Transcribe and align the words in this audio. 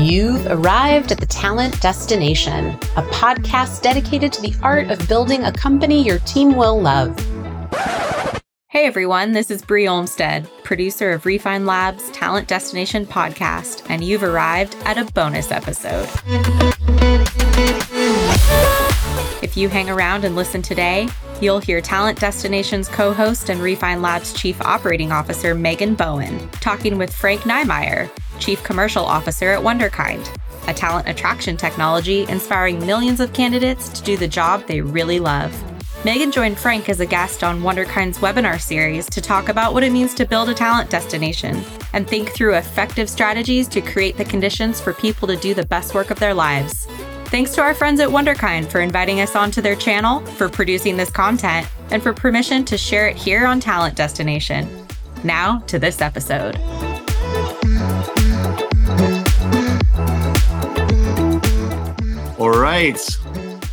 You've 0.00 0.46
arrived 0.46 1.12
at 1.12 1.20
the 1.20 1.26
Talent 1.26 1.78
Destination, 1.82 2.68
a 2.96 3.02
podcast 3.12 3.82
dedicated 3.82 4.32
to 4.32 4.40
the 4.40 4.54
art 4.62 4.90
of 4.90 5.06
building 5.08 5.44
a 5.44 5.52
company 5.52 6.02
your 6.02 6.20
team 6.20 6.56
will 6.56 6.80
love. 6.80 7.14
Hey 8.68 8.86
everyone, 8.86 9.32
this 9.32 9.50
is 9.50 9.60
Brie 9.60 9.86
Olmstead, 9.86 10.48
producer 10.64 11.12
of 11.12 11.26
Refine 11.26 11.66
Labs 11.66 12.10
Talent 12.12 12.48
Destination 12.48 13.04
podcast, 13.04 13.84
and 13.90 14.02
you've 14.02 14.22
arrived 14.22 14.74
at 14.86 14.96
a 14.96 15.04
bonus 15.12 15.52
episode. 15.52 16.08
If 19.42 19.54
you 19.54 19.68
hang 19.68 19.90
around 19.90 20.24
and 20.24 20.34
listen 20.34 20.62
today, 20.62 21.08
you'll 21.42 21.58
hear 21.58 21.82
Talent 21.82 22.18
Destination's 22.18 22.88
co 22.88 23.12
host 23.12 23.50
and 23.50 23.60
Refine 23.60 24.00
Labs 24.00 24.32
Chief 24.32 24.58
Operating 24.62 25.12
Officer 25.12 25.54
Megan 25.54 25.94
Bowen 25.94 26.48
talking 26.52 26.96
with 26.96 27.14
Frank 27.14 27.42
Nijmeijer, 27.42 28.10
Chief 28.40 28.62
Commercial 28.64 29.04
Officer 29.04 29.50
at 29.50 29.62
Wonderkind, 29.62 30.28
a 30.66 30.74
talent 30.74 31.08
attraction 31.08 31.56
technology 31.56 32.26
inspiring 32.28 32.84
millions 32.84 33.20
of 33.20 33.32
candidates 33.32 33.88
to 33.90 34.02
do 34.02 34.16
the 34.16 34.26
job 34.26 34.66
they 34.66 34.80
really 34.80 35.20
love. 35.20 35.54
Megan 36.04 36.32
joined 36.32 36.58
Frank 36.58 36.88
as 36.88 37.00
a 37.00 37.06
guest 37.06 37.44
on 37.44 37.60
Wonderkind's 37.60 38.18
webinar 38.18 38.58
series 38.58 39.04
to 39.10 39.20
talk 39.20 39.50
about 39.50 39.74
what 39.74 39.82
it 39.82 39.92
means 39.92 40.14
to 40.14 40.24
build 40.24 40.48
a 40.48 40.54
talent 40.54 40.88
destination 40.88 41.62
and 41.92 42.08
think 42.08 42.30
through 42.30 42.54
effective 42.54 43.10
strategies 43.10 43.68
to 43.68 43.82
create 43.82 44.16
the 44.16 44.24
conditions 44.24 44.80
for 44.80 44.94
people 44.94 45.28
to 45.28 45.36
do 45.36 45.52
the 45.52 45.66
best 45.66 45.92
work 45.94 46.10
of 46.10 46.18
their 46.18 46.32
lives. 46.32 46.86
Thanks 47.26 47.54
to 47.54 47.60
our 47.60 47.74
friends 47.74 48.00
at 48.00 48.08
Wonderkind 48.08 48.70
for 48.70 48.80
inviting 48.80 49.20
us 49.20 49.36
onto 49.36 49.60
their 49.60 49.76
channel, 49.76 50.20
for 50.20 50.48
producing 50.48 50.96
this 50.96 51.10
content, 51.10 51.68
and 51.90 52.02
for 52.02 52.14
permission 52.14 52.64
to 52.64 52.78
share 52.78 53.06
it 53.06 53.16
here 53.16 53.46
on 53.46 53.60
Talent 53.60 53.94
Destination. 53.94 54.68
Now 55.22 55.58
to 55.66 55.78
this 55.78 56.00
episode. 56.00 56.56
All 62.40 62.48
right, 62.48 62.98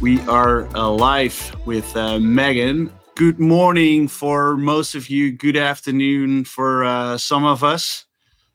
we 0.02 0.20
are 0.23 0.64
live 0.73 1.56
with 1.66 1.96
uh, 1.96 2.20
Megan. 2.20 2.92
Good 3.16 3.40
morning 3.40 4.10
for 4.10 4.58
most 4.58 4.94
of 4.94 5.10
you. 5.10 5.32
Good 5.32 5.56
afternoon 5.56 6.44
for 6.44 6.84
uh, 6.84 7.18
some 7.18 7.45
of 7.45 7.64
us. 7.64 8.04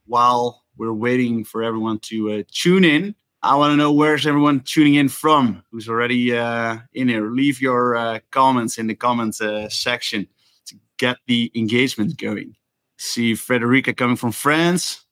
While 0.04 0.64
we're 0.76 0.92
waiting 0.92 1.44
for 1.44 1.62
everyone 1.62 1.98
to 2.00 2.30
uh, 2.30 2.42
tune 2.52 2.84
in, 2.84 3.14
I 3.42 3.56
want 3.56 3.72
to 3.72 3.76
know 3.76 3.90
where's 3.90 4.26
everyone 4.26 4.60
tuning 4.60 4.96
in 4.96 5.08
from? 5.08 5.64
Who's 5.70 5.88
already 5.88 6.36
uh, 6.36 6.80
in 6.92 7.08
here? 7.08 7.30
Leave 7.30 7.62
your 7.62 7.96
uh, 7.96 8.18
comments 8.30 8.76
in 8.76 8.88
the 8.88 8.94
comments 8.94 9.40
uh, 9.40 9.70
section 9.70 10.28
to 10.66 10.74
get 10.98 11.16
the 11.26 11.50
engagement 11.54 12.18
going. 12.18 12.54
See 12.98 13.34
Frederica 13.34 13.94
coming 13.94 14.16
from 14.16 14.32
France. 14.32 15.06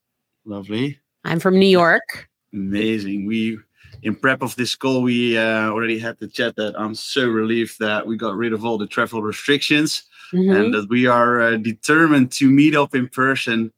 Lovely. 0.45 0.99
I'm 1.25 1.41
from 1.41 1.59
New 1.59 1.69
York. 1.69 2.29
Amazing. 2.53 3.25
We 3.25 3.61
in 4.03 4.15
prep 4.15 4.43
of 4.43 4.57
this 4.57 4.75
call, 4.75 5.03
we 5.03 5.37
uh, 5.37 5.69
already 5.69 5.99
had 5.99 6.19
the 6.19 6.29
chat 6.29 6.57
that 6.57 6.75
I'm 6.79 6.95
so 6.95 7.29
relieved 7.29 7.79
that 7.81 8.07
we 8.07 8.17
got 8.17 8.37
rid 8.37 8.53
of 8.53 8.65
all 8.65 8.79
the 8.79 8.87
travel 8.87 9.23
restrictions 9.23 10.05
mm-hmm. 10.33 10.51
and 10.51 10.75
that 10.75 10.89
we 10.89 11.07
are 11.07 11.41
uh, 11.41 11.57
determined 11.57 12.33
to 12.33 12.51
meet 12.51 12.75
up 12.75 12.95
in 12.95 13.09
person 13.09 13.73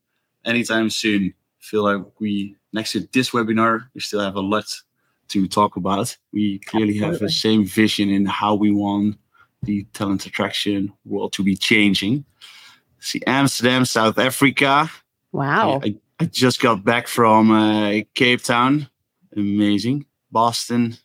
anytime 0.45 0.91
soon. 0.91 1.35
I 1.61 1.65
feel 1.65 1.83
like 1.85 2.03
we, 2.21 2.57
next 2.73 2.93
to 2.93 3.09
this 3.13 3.31
webinar, 3.31 3.89
we 3.95 4.01
still 4.01 4.21
have 4.21 4.37
a 4.37 4.41
lot 4.41 4.67
to 5.29 5.49
talk 5.49 5.77
about. 5.77 6.17
We 6.33 6.59
clearly 6.61 6.95
Absolutely. 6.95 7.13
have 7.13 7.21
the 7.21 7.31
same 7.31 7.65
vision 7.65 8.11
in 8.11 8.27
how 8.27 8.55
we 8.55 8.71
want 8.71 9.17
the 9.63 9.85
talent 9.93 10.27
attraction 10.27 10.93
world 11.05 11.33
to 11.35 11.43
be 11.43 11.57
changing. 11.57 12.25
See 12.99 13.23
Amsterdam, 13.27 13.85
South 13.85 14.19
Africa. 14.19 14.91
Wow. 15.33 15.81
I, 15.83 15.87
I, 15.87 15.95
I 16.21 16.25
just 16.27 16.61
got 16.61 16.85
back 16.85 17.09
from 17.09 17.51
uh, 17.51 18.01
Cape 18.15 18.43
Town. 18.43 18.89
Amazing. 19.37 20.07
Boston, 20.33 20.97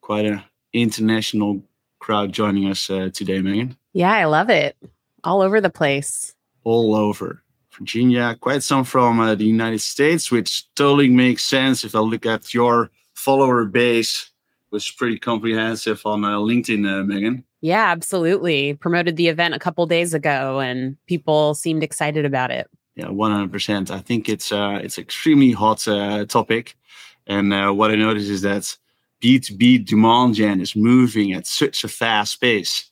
quite 0.00 0.24
an 0.24 0.42
international 0.72 1.62
crowd 1.98 2.32
joining 2.32 2.70
us 2.70 2.88
uh, 2.88 3.10
today, 3.12 3.42
Megan. 3.42 3.76
Yeah, 3.92 4.12
I 4.12 4.24
love 4.24 4.48
it. 4.48 4.76
All 5.24 5.42
over 5.42 5.60
the 5.60 5.70
place. 5.70 6.34
All 6.62 6.94
over. 6.94 7.42
Virginia, 7.76 8.36
quite 8.40 8.62
some 8.62 8.84
from 8.84 9.20
uh, 9.20 9.34
the 9.34 9.44
United 9.44 9.80
States, 9.80 10.30
which 10.30 10.72
totally 10.74 11.08
makes 11.08 11.42
sense 11.42 11.84
if 11.84 11.94
I 11.94 11.98
look 11.98 12.24
at 12.24 12.54
your 12.54 12.90
follower 13.14 13.64
base, 13.66 14.30
was 14.70 14.90
pretty 14.90 15.18
comprehensive 15.18 16.00
on 16.06 16.24
uh, 16.24 16.38
LinkedIn, 16.38 16.86
uh, 16.88 17.04
Megan. 17.04 17.44
Yeah, 17.60 17.90
absolutely. 17.90 18.74
Promoted 18.74 19.16
the 19.16 19.28
event 19.28 19.54
a 19.54 19.58
couple 19.58 19.84
days 19.86 20.14
ago, 20.14 20.60
and 20.60 20.96
people 21.06 21.54
seemed 21.54 21.82
excited 21.82 22.24
about 22.24 22.50
it. 22.50 22.70
Yeah, 22.94 23.08
one 23.08 23.30
hundred 23.30 23.52
percent. 23.52 23.90
I 23.90 24.00
think 24.00 24.28
it's 24.28 24.52
uh, 24.52 24.80
it's 24.82 24.98
extremely 24.98 25.52
hot 25.52 25.86
uh, 25.86 26.24
topic. 26.24 26.76
And 27.26 27.52
uh, 27.52 27.72
what 27.72 27.90
I 27.90 27.96
noticed 27.96 28.30
is 28.30 28.42
that 28.42 28.76
B2B 29.22 29.84
demand 29.84 30.34
gen 30.34 30.60
is 30.60 30.76
moving 30.76 31.32
at 31.32 31.46
such 31.46 31.84
a 31.84 31.88
fast 31.88 32.40
pace. 32.40 32.88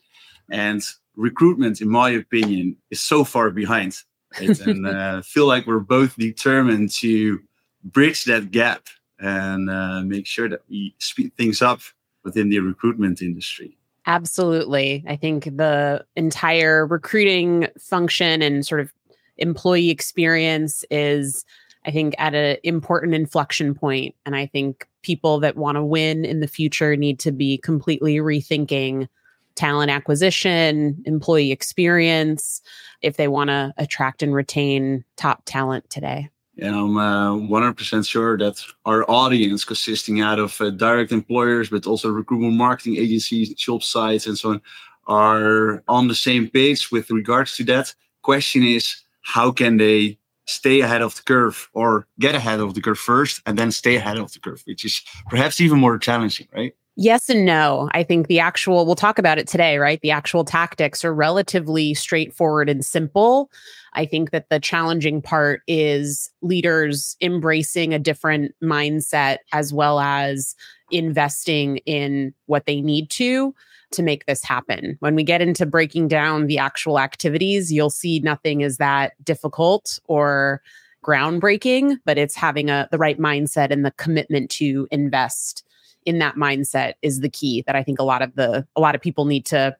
And 0.50 0.82
recruitment, 1.16 1.80
in 1.80 1.88
my 1.88 2.10
opinion, 2.10 2.76
is 2.90 3.00
so 3.00 3.24
far 3.24 3.50
behind. 3.50 3.96
Right? 4.40 4.58
and 4.60 4.86
uh, 4.86 5.22
feel 5.22 5.46
like 5.46 5.66
we're 5.66 5.78
both 5.78 6.16
determined 6.16 6.90
to 6.90 7.40
bridge 7.84 8.24
that 8.24 8.50
gap 8.50 8.88
and 9.20 9.70
uh, 9.70 10.02
make 10.02 10.26
sure 10.26 10.48
that 10.48 10.62
we 10.68 10.94
speed 10.98 11.32
things 11.36 11.62
up 11.62 11.80
within 12.24 12.48
the 12.48 12.58
recruitment 12.58 13.22
industry. 13.22 13.76
Absolutely. 14.06 15.04
I 15.06 15.16
think 15.16 15.44
the 15.44 16.04
entire 16.16 16.86
recruiting 16.86 17.68
function 17.78 18.42
and 18.42 18.66
sort 18.66 18.80
of 18.80 18.92
employee 19.38 19.90
experience 19.90 20.84
is 20.90 21.44
I 21.86 21.90
think, 21.90 22.14
at 22.18 22.34
an 22.34 22.56
important 22.62 23.14
inflection 23.14 23.74
point. 23.74 24.14
And 24.24 24.34
I 24.34 24.46
think 24.46 24.88
people 25.02 25.40
that 25.40 25.56
want 25.56 25.76
to 25.76 25.84
win 25.84 26.24
in 26.24 26.40
the 26.40 26.48
future 26.48 26.96
need 26.96 27.18
to 27.20 27.32
be 27.32 27.58
completely 27.58 28.16
rethinking 28.16 29.08
talent 29.54 29.90
acquisition, 29.90 31.02
employee 31.04 31.52
experience, 31.52 32.60
if 33.02 33.16
they 33.16 33.28
want 33.28 33.48
to 33.50 33.72
attract 33.76 34.22
and 34.22 34.34
retain 34.34 35.04
top 35.16 35.42
talent 35.44 35.88
today. 35.90 36.28
And 36.58 36.74
I'm 36.74 36.96
uh, 36.96 37.32
100% 37.34 38.08
sure 38.08 38.38
that 38.38 38.64
our 38.84 39.08
audience, 39.10 39.64
consisting 39.64 40.20
out 40.20 40.38
of 40.38 40.60
uh, 40.60 40.70
direct 40.70 41.10
employers, 41.10 41.68
but 41.68 41.86
also 41.86 42.10
recruitment 42.10 42.54
marketing 42.54 42.96
agencies, 42.96 43.52
job 43.54 43.82
sites, 43.82 44.26
and 44.26 44.38
so 44.38 44.50
on, 44.50 44.62
are 45.06 45.82
on 45.88 46.08
the 46.08 46.14
same 46.14 46.48
page 46.48 46.90
with 46.90 47.10
regards 47.10 47.56
to 47.56 47.64
that. 47.64 47.94
Question 48.22 48.62
is, 48.62 49.02
how 49.22 49.50
can 49.50 49.78
they 49.78 50.18
stay 50.46 50.80
ahead 50.80 51.02
of 51.02 51.14
the 51.16 51.22
curve 51.22 51.68
or 51.72 52.06
get 52.18 52.34
ahead 52.34 52.60
of 52.60 52.74
the 52.74 52.80
curve 52.80 52.98
first 52.98 53.40
and 53.46 53.58
then 53.58 53.70
stay 53.70 53.96
ahead 53.96 54.18
of 54.18 54.32
the 54.32 54.38
curve, 54.38 54.62
which 54.66 54.84
is 54.84 55.02
perhaps 55.28 55.60
even 55.60 55.78
more 55.78 55.98
challenging, 55.98 56.48
right? 56.54 56.74
Yes 56.96 57.28
and 57.28 57.44
no. 57.44 57.88
I 57.92 58.04
think 58.04 58.28
the 58.28 58.38
actual, 58.38 58.86
we'll 58.86 58.94
talk 58.94 59.18
about 59.18 59.38
it 59.38 59.48
today, 59.48 59.78
right? 59.78 60.00
The 60.00 60.12
actual 60.12 60.44
tactics 60.44 61.04
are 61.04 61.12
relatively 61.12 61.92
straightforward 61.92 62.68
and 62.68 62.84
simple. 62.84 63.50
I 63.94 64.06
think 64.06 64.30
that 64.30 64.48
the 64.48 64.60
challenging 64.60 65.20
part 65.20 65.62
is 65.66 66.30
leaders 66.40 67.16
embracing 67.20 67.92
a 67.92 67.98
different 67.98 68.54
mindset 68.62 69.38
as 69.52 69.72
well 69.72 69.98
as 69.98 70.54
investing 70.90 71.78
in 71.78 72.32
what 72.46 72.66
they 72.66 72.80
need 72.80 73.10
to 73.10 73.54
to 73.94 74.02
make 74.02 74.26
this 74.26 74.42
happen. 74.42 74.96
When 75.00 75.14
we 75.14 75.22
get 75.22 75.40
into 75.40 75.66
breaking 75.66 76.08
down 76.08 76.46
the 76.46 76.58
actual 76.58 76.98
activities, 76.98 77.72
you'll 77.72 77.90
see 77.90 78.20
nothing 78.20 78.60
is 78.60 78.76
that 78.78 79.12
difficult 79.24 79.98
or 80.06 80.62
groundbreaking, 81.04 81.98
but 82.04 82.18
it's 82.18 82.34
having 82.34 82.70
a 82.70 82.88
the 82.90 82.98
right 82.98 83.18
mindset 83.18 83.70
and 83.70 83.84
the 83.84 83.92
commitment 83.92 84.50
to 84.52 84.88
invest 84.90 85.64
in 86.06 86.18
that 86.18 86.36
mindset 86.36 86.94
is 87.02 87.20
the 87.20 87.28
key 87.28 87.62
that 87.66 87.76
I 87.76 87.82
think 87.82 87.98
a 87.98 88.04
lot 88.04 88.22
of 88.22 88.34
the 88.34 88.66
a 88.76 88.80
lot 88.80 88.94
of 88.94 89.00
people 89.00 89.24
need 89.24 89.46
to 89.46 89.76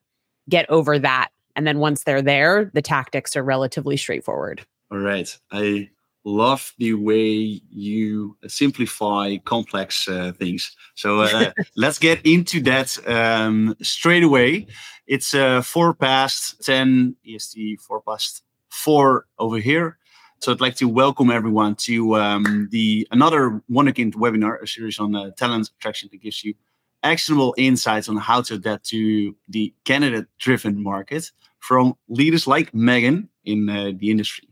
get 0.48 0.68
over 0.70 0.98
that. 0.98 1.30
And 1.56 1.66
then 1.66 1.78
once 1.78 2.04
they're 2.04 2.22
there, 2.22 2.70
the 2.74 2.82
tactics 2.82 3.36
are 3.36 3.42
relatively 3.42 3.96
straightforward. 3.96 4.64
All 4.90 4.98
right. 4.98 5.36
I 5.50 5.90
love 6.24 6.72
the 6.78 6.94
way 6.94 7.60
you 7.70 8.36
simplify 8.46 9.36
complex 9.44 10.08
uh, 10.08 10.32
things. 10.32 10.76
So 10.94 11.20
uh, 11.20 11.52
let's 11.76 11.98
get 11.98 12.24
into 12.24 12.60
that 12.62 12.98
um, 13.08 13.76
straight 13.82 14.22
away. 14.22 14.66
It's 15.06 15.34
uh, 15.34 15.62
four 15.62 15.94
past 15.94 16.64
10 16.64 17.16
EST, 17.26 17.80
four 17.80 18.00
past 18.00 18.42
four 18.70 19.26
over 19.38 19.58
here. 19.58 19.98
So 20.40 20.52
I'd 20.52 20.60
like 20.60 20.76
to 20.76 20.88
welcome 20.88 21.30
everyone 21.30 21.74
to 21.76 22.16
um, 22.16 22.68
the 22.70 23.06
another 23.10 23.62
Wonderkind 23.70 24.14
webinar, 24.14 24.62
a 24.62 24.66
series 24.66 24.98
on 24.98 25.14
uh, 25.14 25.30
talent 25.38 25.70
attraction 25.78 26.08
that 26.12 26.22
gives 26.22 26.44
you 26.44 26.54
actionable 27.02 27.54
insights 27.56 28.08
on 28.08 28.16
how 28.16 28.40
to 28.42 28.54
adapt 28.54 28.84
to 28.86 29.36
the 29.48 29.72
candidate-driven 29.84 30.82
market 30.82 31.30
from 31.60 31.94
leaders 32.08 32.46
like 32.46 32.74
Megan 32.74 33.28
in 33.44 33.68
uh, 33.68 33.92
the 33.96 34.10
industry. 34.10 34.48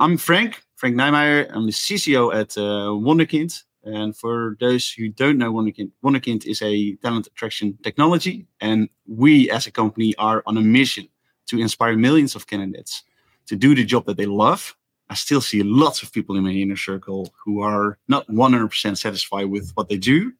I'm 0.00 0.16
Frank, 0.18 0.62
Frank 0.78 0.96
Nijmeijer. 0.96 1.50
I'm 1.52 1.66
the 1.66 1.72
CCO 1.72 2.34
at 2.34 2.56
uh, 2.56 2.90
Wonderkind. 2.94 3.62
And 3.84 4.16
for 4.16 4.56
those 4.60 4.90
who 4.90 5.08
don't 5.08 5.38
know 5.38 5.52
Wonderkind, 5.52 5.90
Wonderkind 6.02 6.46
is 6.46 6.62
a 6.62 6.94
talent 6.96 7.26
attraction 7.26 7.78
technology. 7.82 8.46
And 8.60 8.88
we 9.06 9.50
as 9.50 9.66
a 9.66 9.70
company 9.70 10.14
are 10.16 10.42
on 10.46 10.56
a 10.56 10.62
mission 10.62 11.08
to 11.48 11.58
inspire 11.60 11.96
millions 11.96 12.34
of 12.34 12.46
candidates 12.46 13.02
to 13.46 13.56
do 13.56 13.74
the 13.74 13.84
job 13.84 14.06
that 14.06 14.16
they 14.16 14.26
love 14.26 14.74
I 15.10 15.14
still 15.14 15.40
see 15.40 15.62
lots 15.62 16.02
of 16.02 16.12
people 16.12 16.36
in 16.36 16.44
my 16.44 16.50
inner 16.50 16.76
circle 16.76 17.32
who 17.42 17.62
are 17.62 17.98
not 18.08 18.28
100% 18.28 18.98
satisfied 18.98 19.46
with 19.46 19.72
what 19.74 19.88
they 19.88 19.96
do. 19.96 20.32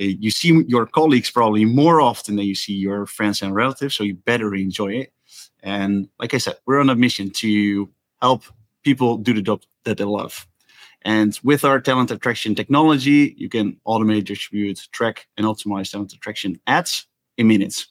Uh, 0.00 0.04
you 0.04 0.30
see 0.30 0.64
your 0.66 0.86
colleagues 0.86 1.30
probably 1.30 1.64
more 1.64 2.00
often 2.00 2.36
than 2.36 2.46
you 2.46 2.54
see 2.54 2.72
your 2.72 3.06
friends 3.06 3.42
and 3.42 3.54
relatives, 3.54 3.94
so 3.94 4.04
you 4.04 4.14
better 4.14 4.54
enjoy 4.54 4.92
it. 4.92 5.12
And 5.62 6.08
like 6.18 6.32
I 6.32 6.38
said, 6.38 6.56
we're 6.64 6.80
on 6.80 6.90
a 6.90 6.96
mission 6.96 7.30
to 7.30 7.90
help 8.22 8.44
people 8.84 9.18
do 9.18 9.34
the 9.34 9.42
job 9.42 9.62
that 9.86 9.96
they 9.98 10.04
love. 10.04 10.46
And 11.02 11.38
with 11.42 11.64
our 11.64 11.80
talent 11.80 12.10
attraction 12.10 12.54
technology, 12.54 13.34
you 13.38 13.48
can 13.48 13.78
automate, 13.86 14.24
distribute, 14.24 14.88
track, 14.92 15.28
and 15.36 15.46
optimize 15.46 15.90
talent 15.90 16.12
attraction 16.12 16.60
ads 16.66 17.06
in 17.38 17.46
minutes. 17.46 17.86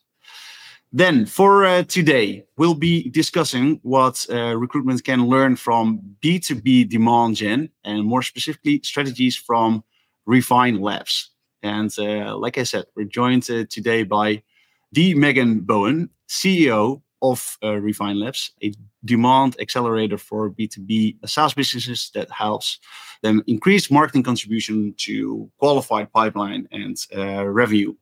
Then, 0.91 1.25
for 1.25 1.65
uh, 1.65 1.83
today, 1.83 2.45
we'll 2.57 2.75
be 2.75 3.09
discussing 3.09 3.79
what 3.83 4.25
uh, 4.29 4.55
recruitment 4.57 5.03
can 5.03 5.27
learn 5.27 5.55
from 5.55 5.99
B2B 6.21 6.89
demand 6.89 7.35
gen 7.37 7.69
and 7.83 8.05
more 8.05 8.21
specifically, 8.21 8.81
strategies 8.83 9.35
from 9.35 9.83
Refine 10.25 10.79
Labs. 10.79 11.31
And 11.63 11.93
uh, 11.97 12.37
like 12.37 12.57
I 12.57 12.63
said, 12.63 12.85
we're 12.95 13.05
joined 13.05 13.49
uh, 13.49 13.65
today 13.69 14.03
by 14.03 14.43
the 14.91 15.15
Megan 15.15 15.61
Bowen, 15.61 16.09
CEO 16.29 17.01
of 17.21 17.57
uh, 17.63 17.73
Refine 17.73 18.19
Labs, 18.19 18.51
a 18.63 18.73
demand 19.05 19.55
accelerator 19.59 20.17
for 20.17 20.51
B2B 20.51 21.17
SaaS 21.25 21.53
businesses 21.53 22.11
that 22.13 22.29
helps 22.31 22.79
them 23.21 23.43
increase 23.47 23.91
marketing 23.91 24.23
contribution 24.23 24.93
to 24.97 25.49
qualified 25.57 26.11
pipeline 26.11 26.67
and 26.71 26.97
uh, 27.15 27.45
revenue. 27.45 27.93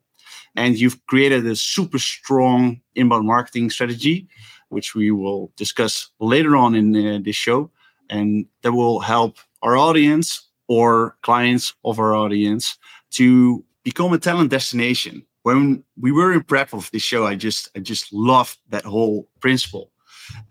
And 0.56 0.80
you've 0.80 1.06
created 1.08 1.46
a 1.46 1.56
super 1.56 2.00
strong 2.00 2.82
inbound 2.96 3.28
marketing 3.28 3.70
strategy, 3.70 4.28
which 4.70 4.96
we 4.96 5.12
will 5.12 5.52
discuss 5.58 6.10
later 6.20 6.56
on 6.56 6.76
in 6.76 6.96
uh, 6.96 7.20
this 7.24 7.36
show. 7.36 7.72
And 8.10 8.46
that 8.62 8.74
will 8.74 9.00
help 9.00 9.38
our 9.62 9.78
audience 9.78 10.50
or 10.68 11.18
clients 11.22 11.74
of 11.84 12.00
our 12.00 12.16
audience 12.16 12.78
to 13.12 13.64
become 13.84 14.14
a 14.14 14.18
talent 14.18 14.52
destination 14.52 15.26
when 15.44 15.84
we 16.00 16.12
were 16.12 16.34
in 16.34 16.44
prep 16.44 16.74
of 16.74 16.90
this 16.92 17.04
show, 17.04 17.26
I 17.26 17.36
just 17.36 17.70
I 17.76 17.80
just 17.80 18.12
loved 18.12 18.58
that 18.70 18.86
whole 18.86 19.30
principle, 19.40 19.92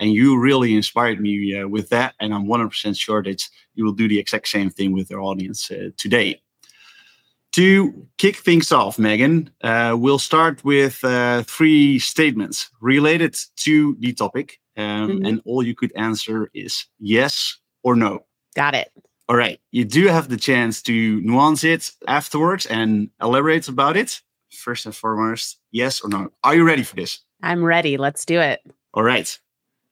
and 0.01 0.13
you 0.13 0.39
really 0.39 0.75
inspired 0.75 1.21
me 1.21 1.59
uh, 1.59 1.69
with 1.69 1.89
that. 1.91 2.15
And 2.21 2.33
I'm 2.33 2.47
100% 2.47 2.99
sure 2.99 3.23
that 3.23 3.49
you 3.75 3.85
will 3.85 3.93
do 3.93 4.09
the 4.09 4.19
exact 4.19 4.49
same 4.49 4.71
thing 4.71 4.93
with 4.93 5.13
our 5.13 5.21
audience 5.21 5.71
uh, 5.71 5.91
today. 5.97 6.41
To 7.53 8.07
kick 8.17 8.37
things 8.37 8.73
off, 8.73 8.99
Megan, 8.99 9.51
uh, 9.63 9.95
we'll 9.99 10.19
start 10.19 10.65
with 10.65 11.05
uh, 11.05 11.43
three 11.43 11.99
statements 11.99 12.71
related 12.81 13.39
to 13.57 13.95
the 14.01 14.15
topic, 14.15 14.59
um, 14.79 15.11
mm-hmm. 15.11 15.27
and 15.27 15.43
all 15.45 15.63
you 15.63 15.75
could 15.75 15.93
answer 15.95 16.51
is 16.55 16.87
yes 16.99 17.59
or 17.83 17.95
no. 17.95 18.25
Got 18.55 18.75
it. 18.75 18.91
All 19.29 19.37
right. 19.37 19.61
You 19.71 19.85
do 19.85 20.09
have 20.09 20.29
the 20.29 20.39
chance 20.39 20.81
to 20.83 21.21
nuance 21.21 21.63
it 21.63 21.91
afterwards 22.09 22.67
and 22.67 23.11
elaborate 23.21 23.69
about 23.69 23.97
it 23.97 24.21
first 24.51 24.87
and 24.87 24.95
foremost, 24.95 25.59
yes 25.71 26.01
or 26.01 26.09
no? 26.09 26.31
Are 26.45 26.55
you 26.55 26.65
ready 26.65 26.83
for 26.83 26.97
this? 26.97 27.21
I'm 27.43 27.65
ready. 27.65 27.97
Let's 27.97 28.25
do 28.25 28.41
it. 28.41 28.61
All 28.95 29.03
right. 29.03 29.39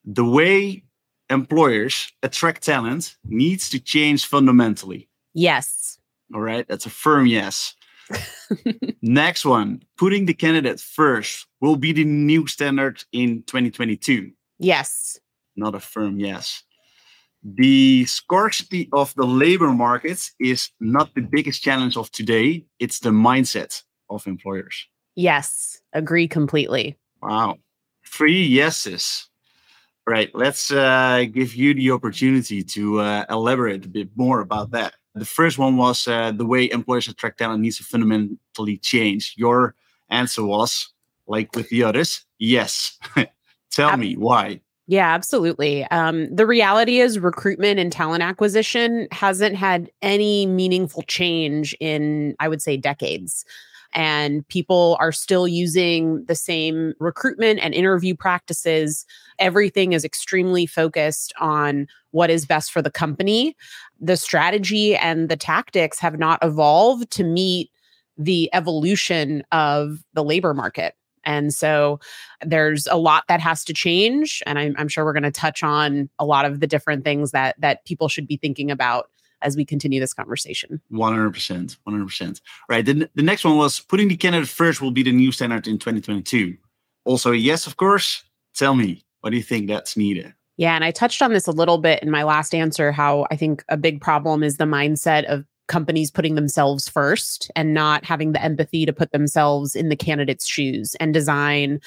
The 0.05 0.25
way 0.25 0.83
employers 1.29 2.11
attract 2.23 2.63
talent 2.63 3.15
needs 3.23 3.69
to 3.69 3.79
change 3.79 4.25
fundamentally. 4.25 5.09
Yes. 5.33 5.99
All 6.33 6.41
right. 6.41 6.67
That's 6.67 6.85
a 6.85 6.89
firm 6.89 7.25
yes. 7.25 7.75
Next 9.01 9.45
one, 9.45 9.83
putting 9.97 10.25
the 10.25 10.33
candidate 10.33 10.79
first 10.79 11.47
will 11.61 11.77
be 11.77 11.93
the 11.93 12.03
new 12.03 12.47
standard 12.47 13.03
in 13.11 13.43
2022. 13.43 14.31
Yes. 14.59 15.19
Not 15.55 15.75
a 15.75 15.79
firm 15.79 16.19
yes. 16.19 16.63
The 17.43 18.05
scarcity 18.05 18.89
of 18.93 19.13
the 19.15 19.25
labor 19.25 19.71
market 19.71 20.29
is 20.39 20.69
not 20.79 21.15
the 21.15 21.21
biggest 21.21 21.63
challenge 21.63 21.97
of 21.97 22.11
today, 22.11 22.65
it's 22.79 22.99
the 22.99 23.09
mindset 23.09 23.81
of 24.09 24.27
employers. 24.27 24.87
Yes, 25.15 25.81
agree 25.93 26.27
completely. 26.27 26.97
Wow. 27.21 27.57
Three 28.05 28.43
yeses. 28.43 29.27
Right. 30.11 30.29
Let's 30.35 30.71
uh, 30.71 31.23
give 31.31 31.55
you 31.55 31.73
the 31.73 31.91
opportunity 31.91 32.63
to 32.63 32.99
uh, 32.99 33.23
elaborate 33.29 33.85
a 33.85 33.87
bit 33.87 34.09
more 34.17 34.41
about 34.41 34.71
that. 34.71 34.95
The 35.15 35.23
first 35.23 35.57
one 35.57 35.77
was 35.77 36.05
uh, 36.05 36.33
the 36.33 36.45
way 36.45 36.69
employers 36.69 37.07
attract 37.07 37.37
talent 37.37 37.61
needs 37.61 37.77
to 37.77 37.85
fundamentally 37.85 38.75
change. 38.79 39.35
Your 39.37 39.73
answer 40.09 40.43
was, 40.43 40.91
like 41.27 41.55
with 41.55 41.69
the 41.69 41.83
others, 41.83 42.25
yes. 42.39 42.99
Tell 43.71 43.95
me 43.95 44.17
why. 44.17 44.59
Yeah, 44.85 45.13
absolutely. 45.13 45.85
Um, 45.85 46.27
the 46.35 46.45
reality 46.45 46.99
is, 46.99 47.17
recruitment 47.17 47.79
and 47.79 47.89
talent 47.89 48.21
acquisition 48.21 49.07
hasn't 49.13 49.55
had 49.55 49.89
any 50.01 50.45
meaningful 50.45 51.03
change 51.03 51.73
in, 51.79 52.35
I 52.37 52.49
would 52.49 52.61
say, 52.61 52.75
decades 52.75 53.45
and 53.93 54.47
people 54.47 54.97
are 54.99 55.11
still 55.11 55.47
using 55.47 56.23
the 56.25 56.35
same 56.35 56.93
recruitment 56.99 57.59
and 57.61 57.73
interview 57.73 58.15
practices. 58.15 59.05
Everything 59.39 59.93
is 59.93 60.05
extremely 60.05 60.65
focused 60.65 61.33
on 61.39 61.87
what 62.11 62.29
is 62.29 62.45
best 62.45 62.71
for 62.71 62.81
the 62.81 62.91
company. 62.91 63.55
The 63.99 64.17
strategy 64.17 64.95
and 64.95 65.29
the 65.29 65.37
tactics 65.37 65.99
have 65.99 66.17
not 66.17 66.39
evolved 66.41 67.11
to 67.11 67.23
meet 67.23 67.71
the 68.17 68.49
evolution 68.53 69.43
of 69.51 70.03
the 70.13 70.23
labor 70.23 70.53
market. 70.53 70.95
And 71.23 71.53
so 71.53 71.99
there's 72.43 72.87
a 72.87 72.97
lot 72.97 73.25
that 73.27 73.39
has 73.39 73.63
to 73.65 73.73
change. 73.73 74.41
And 74.45 74.57
I'm, 74.57 74.75
I'm 74.77 74.87
sure 74.87 75.05
we're 75.05 75.13
going 75.13 75.23
to 75.23 75.31
touch 75.31 75.63
on 75.63 76.09
a 76.17 76.25
lot 76.25 76.45
of 76.45 76.59
the 76.59 76.67
different 76.67 77.03
things 77.03 77.31
that 77.31 77.55
that 77.59 77.85
people 77.85 78.07
should 78.07 78.27
be 78.27 78.37
thinking 78.37 78.71
about 78.71 79.10
as 79.41 79.55
we 79.55 79.65
continue 79.65 79.99
this 79.99 80.13
conversation. 80.13 80.81
100%. 80.91 81.77
100%. 81.87 82.41
Right. 82.69 82.85
The, 82.85 83.09
the 83.15 83.23
next 83.23 83.43
one 83.43 83.57
was 83.57 83.79
putting 83.79 84.07
the 84.07 84.15
candidate 84.15 84.49
first 84.49 84.81
will 84.81 84.91
be 84.91 85.03
the 85.03 85.11
new 85.11 85.31
standard 85.31 85.67
in 85.67 85.77
2022. 85.77 86.57
Also, 87.05 87.31
yes, 87.31 87.67
of 87.67 87.77
course. 87.77 88.23
Tell 88.53 88.75
me, 88.75 89.03
what 89.21 89.29
do 89.29 89.37
you 89.37 89.43
think 89.43 89.67
that's 89.67 89.95
needed? 89.95 90.33
Yeah. 90.57 90.75
And 90.75 90.83
I 90.83 90.91
touched 90.91 91.21
on 91.21 91.31
this 91.31 91.47
a 91.47 91.51
little 91.51 91.77
bit 91.77 92.03
in 92.03 92.11
my 92.11 92.23
last 92.23 92.53
answer 92.53 92.91
how 92.91 93.25
I 93.31 93.35
think 93.35 93.63
a 93.69 93.77
big 93.77 94.01
problem 94.01 94.43
is 94.43 94.57
the 94.57 94.65
mindset 94.65 95.23
of 95.25 95.45
companies 95.67 96.11
putting 96.11 96.35
themselves 96.35 96.89
first 96.89 97.49
and 97.55 97.73
not 97.73 98.03
having 98.03 98.33
the 98.33 98.43
empathy 98.43 98.85
to 98.85 98.91
put 98.91 99.11
themselves 99.13 99.73
in 99.73 99.87
the 99.87 99.95
candidate's 99.95 100.45
shoes 100.45 100.95
and 100.99 101.13
design 101.13 101.79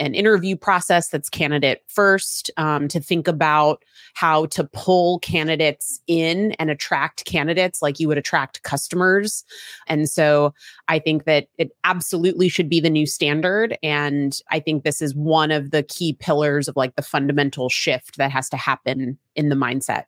an 0.00 0.14
interview 0.14 0.56
process 0.56 1.08
that's 1.08 1.28
candidate 1.28 1.82
first 1.86 2.50
um, 2.56 2.88
to 2.88 2.98
think 2.98 3.28
about 3.28 3.84
how 4.14 4.46
to 4.46 4.64
pull 4.64 5.20
candidates 5.20 6.00
in 6.06 6.52
and 6.52 6.70
attract 6.70 7.24
candidates 7.26 7.82
like 7.82 8.00
you 8.00 8.08
would 8.08 8.18
attract 8.18 8.62
customers 8.62 9.44
and 9.86 10.08
so 10.08 10.52
i 10.88 10.98
think 10.98 11.24
that 11.24 11.46
it 11.58 11.70
absolutely 11.84 12.48
should 12.48 12.68
be 12.68 12.80
the 12.80 12.90
new 12.90 13.06
standard 13.06 13.76
and 13.82 14.40
i 14.50 14.58
think 14.58 14.82
this 14.82 15.00
is 15.00 15.14
one 15.14 15.50
of 15.50 15.70
the 15.70 15.82
key 15.84 16.14
pillars 16.14 16.66
of 16.66 16.76
like 16.76 16.96
the 16.96 17.02
fundamental 17.02 17.68
shift 17.68 18.16
that 18.16 18.30
has 18.30 18.48
to 18.48 18.56
happen 18.56 19.18
in 19.36 19.48
the 19.48 19.56
mindset 19.56 20.04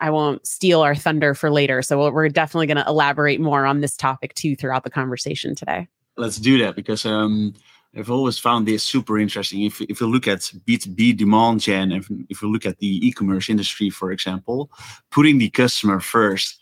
I 0.00 0.10
won't 0.10 0.46
steal 0.46 0.82
our 0.82 0.94
thunder 0.94 1.34
for 1.34 1.50
later. 1.50 1.82
So 1.82 2.10
we're 2.12 2.28
definitely 2.28 2.68
going 2.68 2.76
to 2.76 2.86
elaborate 2.86 3.40
more 3.40 3.66
on 3.66 3.80
this 3.80 3.96
topic 3.96 4.32
too 4.34 4.54
throughout 4.54 4.84
the 4.84 4.90
conversation 4.90 5.56
today. 5.56 5.88
Let's 6.16 6.36
do 6.36 6.56
that 6.58 6.76
because 6.76 7.04
um, 7.04 7.52
I've 7.98 8.10
always 8.10 8.38
found 8.38 8.68
this 8.68 8.84
super 8.84 9.18
interesting. 9.18 9.64
If, 9.64 9.80
if 9.80 10.00
you 10.00 10.06
look 10.06 10.28
at 10.28 10.40
B2B 10.40 11.16
demand 11.16 11.60
gen, 11.60 11.90
if, 11.90 12.08
if 12.28 12.40
you 12.40 12.50
look 12.50 12.64
at 12.64 12.78
the 12.78 13.06
e 13.06 13.10
commerce 13.10 13.50
industry, 13.50 13.90
for 13.90 14.12
example, 14.12 14.70
putting 15.10 15.38
the 15.38 15.50
customer 15.50 15.98
first 15.98 16.60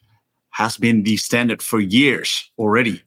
has 0.51 0.79
been 0.79 1.03
the 1.03 1.19
standard 1.19 1.61
for 1.61 1.79
years 1.79 2.51
already. 2.59 3.03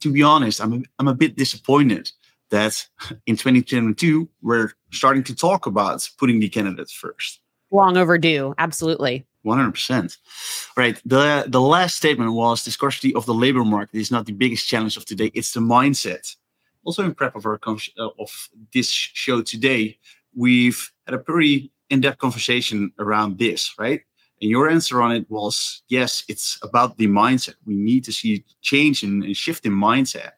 To 0.00 0.10
be 0.10 0.22
honest, 0.22 0.62
I'm 0.62 0.72
a, 0.72 0.82
I'm 0.98 1.08
a 1.08 1.14
bit 1.14 1.36
disappointed 1.36 2.10
that 2.48 2.86
in 3.26 3.36
2022, 3.36 4.30
we're 4.40 4.72
starting 4.90 5.22
to 5.24 5.34
talk 5.34 5.66
about 5.66 6.08
putting 6.16 6.40
the 6.40 6.48
candidates 6.48 6.92
first. 6.92 7.40
Long 7.70 7.98
overdue. 7.98 8.54
Absolutely. 8.56 9.26
100%. 9.44 10.16
Right. 10.74 10.98
The, 11.04 11.44
the 11.46 11.60
last 11.60 11.96
statement 11.96 12.32
was 12.32 12.64
the 12.64 12.70
scarcity 12.70 13.14
of 13.14 13.26
the 13.26 13.34
labor 13.34 13.64
market 13.64 13.98
is 13.98 14.10
not 14.10 14.24
the 14.24 14.32
biggest 14.32 14.66
challenge 14.66 14.96
of 14.96 15.04
today, 15.04 15.30
it's 15.34 15.52
the 15.52 15.60
mindset 15.60 16.34
also 16.84 17.04
in 17.04 17.14
prep 17.14 17.34
of 17.36 17.46
our 17.46 17.58
uh, 17.66 18.08
of 18.18 18.48
this 18.72 18.88
show 18.90 19.42
today, 19.42 19.98
we've 20.34 20.92
had 21.06 21.14
a 21.14 21.18
pretty 21.18 21.72
in-depth 21.90 22.18
conversation 22.18 22.92
around 22.98 23.38
this, 23.38 23.74
right? 23.78 24.02
And 24.40 24.50
your 24.50 24.68
answer 24.68 25.00
on 25.00 25.12
it 25.12 25.30
was 25.30 25.82
yes, 25.88 26.24
it's 26.28 26.58
about 26.62 26.96
the 26.96 27.06
mindset. 27.06 27.54
We 27.66 27.74
need 27.74 28.04
to 28.04 28.12
see 28.12 28.44
change 28.62 29.02
and, 29.02 29.22
and 29.24 29.36
shift 29.36 29.64
in 29.66 29.72
mindset. 29.72 30.32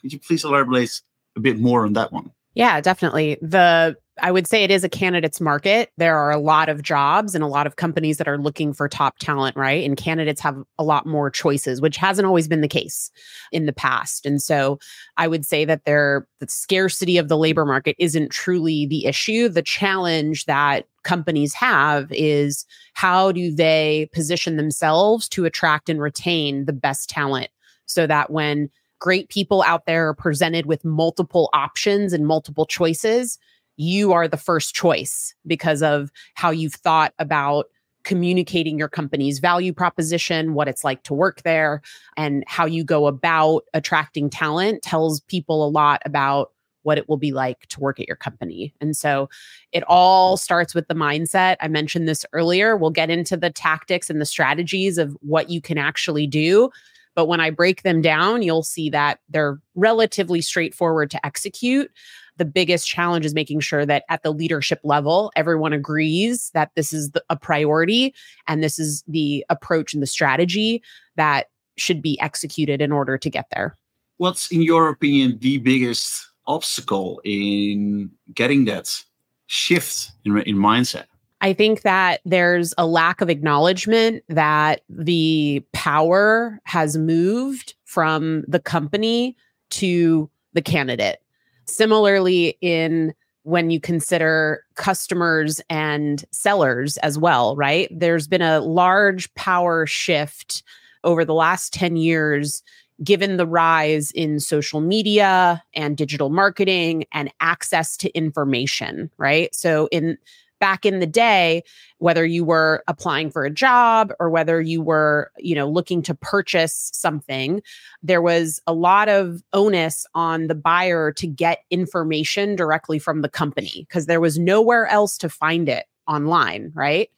Could 0.00 0.12
you 0.12 0.18
please 0.18 0.44
elaborate 0.44 1.00
a 1.36 1.40
bit 1.40 1.58
more 1.58 1.84
on 1.84 1.92
that 1.94 2.12
one? 2.12 2.30
Yeah, 2.54 2.80
definitely. 2.80 3.36
The 3.42 3.96
I 4.22 4.32
would 4.32 4.46
say 4.46 4.64
it 4.64 4.70
is 4.70 4.82
a 4.82 4.88
candidates 4.88 5.40
market. 5.40 5.90
There 5.98 6.16
are 6.16 6.30
a 6.30 6.38
lot 6.38 6.68
of 6.68 6.82
jobs 6.82 7.34
and 7.34 7.44
a 7.44 7.48
lot 7.48 7.66
of 7.66 7.76
companies 7.76 8.16
that 8.16 8.28
are 8.28 8.38
looking 8.38 8.72
for 8.72 8.88
top 8.88 9.18
talent, 9.18 9.56
right? 9.56 9.84
And 9.84 9.96
candidates 9.96 10.40
have 10.40 10.56
a 10.78 10.84
lot 10.84 11.04
more 11.04 11.30
choices, 11.30 11.80
which 11.82 11.98
hasn't 11.98 12.26
always 12.26 12.48
been 12.48 12.62
the 12.62 12.68
case 12.68 13.10
in 13.52 13.66
the 13.66 13.74
past. 13.74 14.24
And 14.24 14.40
so 14.40 14.78
I 15.18 15.28
would 15.28 15.44
say 15.44 15.66
that 15.66 15.84
there 15.84 16.26
the 16.40 16.48
scarcity 16.48 17.18
of 17.18 17.28
the 17.28 17.36
labor 17.36 17.66
market 17.66 17.94
isn't 17.98 18.30
truly 18.30 18.86
the 18.86 19.04
issue. 19.04 19.48
The 19.48 19.62
challenge 19.62 20.46
that 20.46 20.86
companies 21.02 21.52
have 21.54 22.10
is 22.10 22.64
how 22.94 23.32
do 23.32 23.54
they 23.54 24.08
position 24.12 24.56
themselves 24.56 25.28
to 25.30 25.44
attract 25.44 25.90
and 25.90 26.00
retain 26.00 26.64
the 26.64 26.72
best 26.72 27.10
talent 27.10 27.48
so 27.84 28.06
that 28.06 28.30
when 28.30 28.70
great 28.98 29.28
people 29.28 29.62
out 29.62 29.84
there 29.86 30.08
are 30.08 30.14
presented 30.14 30.66
with 30.66 30.84
multiple 30.84 31.50
options 31.52 32.12
and 32.12 32.26
multiple 32.26 32.64
choices 32.64 33.38
you 33.76 34.12
are 34.12 34.28
the 34.28 34.36
first 34.36 34.74
choice 34.74 35.34
because 35.46 35.82
of 35.82 36.10
how 36.34 36.50
you've 36.50 36.74
thought 36.74 37.14
about 37.18 37.66
communicating 38.04 38.78
your 38.78 38.88
company's 38.88 39.40
value 39.40 39.72
proposition, 39.72 40.54
what 40.54 40.68
it's 40.68 40.84
like 40.84 41.02
to 41.02 41.12
work 41.12 41.42
there, 41.42 41.82
and 42.16 42.44
how 42.46 42.64
you 42.64 42.84
go 42.84 43.08
about 43.08 43.64
attracting 43.74 44.30
talent 44.30 44.80
tells 44.82 45.20
people 45.22 45.66
a 45.66 45.68
lot 45.68 46.00
about 46.06 46.52
what 46.84 46.98
it 46.98 47.08
will 47.08 47.16
be 47.16 47.32
like 47.32 47.66
to 47.66 47.80
work 47.80 47.98
at 47.98 48.06
your 48.06 48.16
company. 48.16 48.72
And 48.80 48.96
so 48.96 49.28
it 49.72 49.82
all 49.88 50.36
starts 50.36 50.72
with 50.72 50.86
the 50.86 50.94
mindset. 50.94 51.56
I 51.60 51.66
mentioned 51.66 52.08
this 52.08 52.24
earlier. 52.32 52.76
We'll 52.76 52.92
get 52.92 53.10
into 53.10 53.36
the 53.36 53.50
tactics 53.50 54.08
and 54.08 54.20
the 54.20 54.24
strategies 54.24 54.96
of 54.96 55.16
what 55.20 55.50
you 55.50 55.60
can 55.60 55.78
actually 55.78 56.28
do. 56.28 56.70
But 57.16 57.26
when 57.26 57.40
I 57.40 57.50
break 57.50 57.82
them 57.82 58.00
down, 58.00 58.42
you'll 58.42 58.62
see 58.62 58.90
that 58.90 59.18
they're 59.28 59.58
relatively 59.74 60.40
straightforward 60.40 61.10
to 61.10 61.26
execute 61.26 61.90
the 62.36 62.44
biggest 62.44 62.86
challenge 62.86 63.24
is 63.24 63.34
making 63.34 63.60
sure 63.60 63.86
that 63.86 64.04
at 64.08 64.22
the 64.22 64.32
leadership 64.32 64.80
level, 64.84 65.32
everyone 65.36 65.72
agrees 65.72 66.50
that 66.54 66.70
this 66.74 66.92
is 66.92 67.10
the, 67.10 67.24
a 67.30 67.36
priority 67.36 68.14
and 68.46 68.62
this 68.62 68.78
is 68.78 69.02
the 69.08 69.44
approach 69.48 69.94
and 69.94 70.02
the 70.02 70.06
strategy 70.06 70.82
that 71.16 71.46
should 71.76 72.02
be 72.02 72.20
executed 72.20 72.80
in 72.80 72.92
order 72.92 73.18
to 73.18 73.30
get 73.30 73.46
there. 73.54 73.76
What's, 74.18 74.50
in 74.50 74.62
your 74.62 74.88
opinion, 74.88 75.38
the 75.40 75.58
biggest 75.58 76.28
obstacle 76.46 77.20
in 77.24 78.10
getting 78.34 78.64
that 78.66 79.02
shift 79.46 80.12
in, 80.24 80.38
in 80.38 80.56
mindset? 80.56 81.04
I 81.46 81.52
think 81.52 81.82
that 81.82 82.22
there's 82.24 82.74
a 82.76 82.84
lack 82.84 83.20
of 83.20 83.30
acknowledgement 83.30 84.24
that 84.28 84.80
the 84.88 85.62
power 85.72 86.58
has 86.64 86.96
moved 86.96 87.76
from 87.84 88.42
the 88.48 88.58
company 88.58 89.36
to 89.70 90.28
the 90.54 90.60
candidate. 90.60 91.18
Similarly, 91.66 92.58
in 92.62 93.14
when 93.44 93.70
you 93.70 93.78
consider 93.78 94.64
customers 94.74 95.60
and 95.70 96.24
sellers 96.32 96.96
as 96.96 97.16
well, 97.16 97.54
right? 97.54 97.88
There's 97.92 98.26
been 98.26 98.42
a 98.42 98.58
large 98.58 99.32
power 99.36 99.86
shift 99.86 100.64
over 101.04 101.24
the 101.24 101.32
last 101.32 101.72
10 101.72 101.94
years, 101.94 102.64
given 103.04 103.36
the 103.36 103.46
rise 103.46 104.10
in 104.10 104.40
social 104.40 104.80
media 104.80 105.62
and 105.74 105.96
digital 105.96 106.28
marketing 106.28 107.04
and 107.12 107.32
access 107.38 107.96
to 107.98 108.10
information, 108.16 109.12
right? 109.16 109.54
So, 109.54 109.88
in 109.92 110.18
back 110.60 110.86
in 110.86 111.00
the 111.00 111.06
day 111.06 111.62
whether 111.98 112.24
you 112.24 112.44
were 112.44 112.82
applying 112.88 113.30
for 113.30 113.44
a 113.44 113.50
job 113.50 114.12
or 114.18 114.30
whether 114.30 114.60
you 114.60 114.80
were 114.80 115.30
you 115.38 115.54
know 115.54 115.68
looking 115.68 116.02
to 116.02 116.14
purchase 116.14 116.90
something 116.94 117.62
there 118.02 118.22
was 118.22 118.60
a 118.66 118.72
lot 118.72 119.08
of 119.08 119.42
onus 119.52 120.06
on 120.14 120.46
the 120.46 120.54
buyer 120.54 121.12
to 121.12 121.26
get 121.26 121.64
information 121.70 122.56
directly 122.56 122.98
from 122.98 123.22
the 123.22 123.28
company 123.28 123.86
because 123.88 124.06
there 124.06 124.20
was 124.20 124.38
nowhere 124.38 124.86
else 124.86 125.18
to 125.18 125.28
find 125.28 125.68
it 125.68 125.86
online 126.08 126.72
right? 126.74 127.10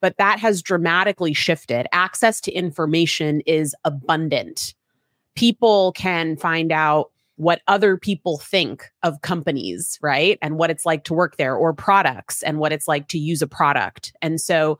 But 0.00 0.18
that 0.18 0.38
has 0.38 0.62
dramatically 0.62 1.32
shifted. 1.32 1.86
Access 1.92 2.40
to 2.42 2.52
information 2.52 3.40
is 3.46 3.74
abundant. 3.84 4.74
People 5.34 5.92
can 5.92 6.36
find 6.36 6.70
out 6.72 7.10
what 7.36 7.62
other 7.66 7.96
people 7.96 8.38
think 8.38 8.90
of 9.02 9.22
companies, 9.22 9.98
right? 10.00 10.38
And 10.40 10.56
what 10.56 10.70
it's 10.70 10.86
like 10.86 11.04
to 11.04 11.14
work 11.14 11.36
there 11.36 11.56
or 11.56 11.72
products 11.72 12.42
and 12.42 12.58
what 12.58 12.72
it's 12.72 12.86
like 12.86 13.08
to 13.08 13.18
use 13.18 13.42
a 13.42 13.46
product. 13.46 14.12
And 14.22 14.40
so 14.40 14.78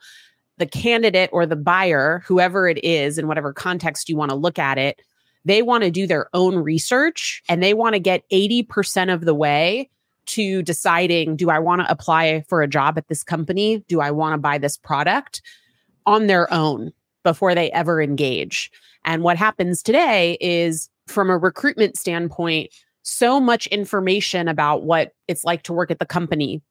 the 0.59 0.67
candidate 0.67 1.31
or 1.33 1.47
the 1.47 1.57
buyer, 1.57 2.23
whoever 2.27 2.69
it 2.69 2.83
is, 2.85 3.19
in 3.19 3.27
whatever 3.27 3.53
context 3.53 4.09
you 4.09 4.17
want 4.17 4.31
to 4.31 4.37
look 4.37 4.59
at 4.59 4.79
it, 4.79 5.03
they 5.45 5.63
want 5.63 5.85
to 5.85 5.91
do 5.91 6.07
their 6.07 6.29
own 6.33 6.57
research 6.57 7.43
and 7.49 7.63
they 7.63 7.75
want 7.75 7.95
to 7.95 8.01
get 8.01 8.29
80% 8.31 9.13
of 9.13 9.23
the 9.23 9.35
way 9.35 9.91
to 10.27 10.63
deciding 10.63 11.37
do 11.37 11.51
I 11.51 11.59
want 11.59 11.83
to 11.83 11.91
apply 11.91 12.45
for 12.49 12.63
a 12.63 12.69
job 12.69 12.97
at 12.97 13.09
this 13.09 13.23
company? 13.23 13.85
Do 13.89 14.01
I 14.01 14.11
want 14.11 14.35
to 14.35 14.39
buy 14.39 14.59
this 14.59 14.77
product 14.77 15.43
on 16.07 16.29
their 16.29 16.53
own 16.53 16.93
before 17.25 17.55
they 17.55 17.71
ever 17.73 18.01
engage? 18.01 18.71
And 19.05 19.23
what 19.23 19.37
happens 19.37 19.83
today 19.83 20.39
is 20.41 20.89
from 21.07 21.31
a 21.31 21.39
recruitment 21.39 21.97
standpoint, 21.97 22.71
so 23.03 23.39
much 23.39 23.67
information 23.69 24.49
about 24.49 24.85
what 24.85 25.13
it's 25.29 25.45
like 25.45 25.63
to 25.65 25.73
work 25.73 25.91
at 25.91 25.99
the 25.99 26.07
company, 26.07 26.63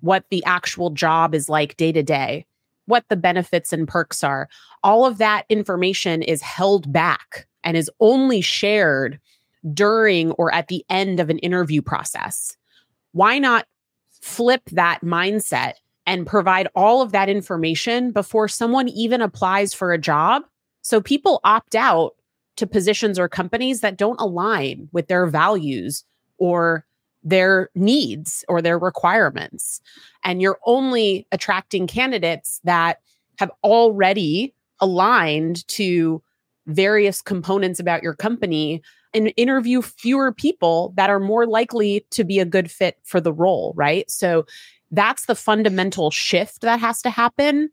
what 0.00 0.24
the 0.30 0.44
actual 0.44 0.90
job 0.90 1.34
is 1.34 1.48
like 1.48 1.76
day 1.76 1.92
to 1.92 2.02
day, 2.02 2.44
what 2.86 3.04
the 3.08 3.16
benefits 3.16 3.72
and 3.72 3.86
perks 3.86 4.24
are. 4.24 4.48
All 4.82 5.06
of 5.06 5.18
that 5.18 5.44
information 5.48 6.22
is 6.22 6.42
held 6.42 6.92
back 6.92 7.46
and 7.62 7.76
is 7.76 7.90
only 8.00 8.40
shared 8.40 9.20
during 9.72 10.32
or 10.32 10.52
at 10.52 10.68
the 10.68 10.84
end 10.90 11.20
of 11.20 11.30
an 11.30 11.38
interview 11.38 11.82
process. 11.82 12.56
Why 13.12 13.38
not 13.38 13.66
flip 14.20 14.62
that 14.72 15.00
mindset 15.02 15.74
and 16.04 16.26
provide 16.26 16.68
all 16.74 17.02
of 17.02 17.12
that 17.12 17.28
information 17.28 18.12
before 18.12 18.48
someone 18.48 18.88
even 18.88 19.22
applies 19.22 19.72
for 19.72 19.92
a 19.92 19.98
job? 19.98 20.42
So 20.82 21.00
people 21.00 21.40
opt 21.44 21.74
out 21.74 22.15
to 22.56 22.66
positions 22.66 23.18
or 23.18 23.28
companies 23.28 23.80
that 23.80 23.96
don't 23.96 24.20
align 24.20 24.88
with 24.92 25.08
their 25.08 25.26
values 25.26 26.04
or 26.38 26.84
their 27.22 27.70
needs 27.74 28.44
or 28.48 28.62
their 28.62 28.78
requirements. 28.78 29.80
And 30.24 30.40
you're 30.40 30.58
only 30.64 31.26
attracting 31.32 31.86
candidates 31.86 32.60
that 32.64 33.00
have 33.38 33.50
already 33.64 34.54
aligned 34.80 35.66
to 35.68 36.22
various 36.66 37.22
components 37.22 37.80
about 37.80 38.02
your 38.02 38.14
company 38.14 38.82
and 39.14 39.32
interview 39.36 39.82
fewer 39.82 40.32
people 40.32 40.92
that 40.96 41.10
are 41.10 41.20
more 41.20 41.46
likely 41.46 42.04
to 42.10 42.24
be 42.24 42.38
a 42.38 42.44
good 42.44 42.70
fit 42.70 42.98
for 43.02 43.20
the 43.20 43.32
role, 43.32 43.72
right? 43.76 44.10
So 44.10 44.46
that's 44.90 45.26
the 45.26 45.34
fundamental 45.34 46.10
shift 46.10 46.60
that 46.60 46.80
has 46.80 47.02
to 47.02 47.10
happen. 47.10 47.70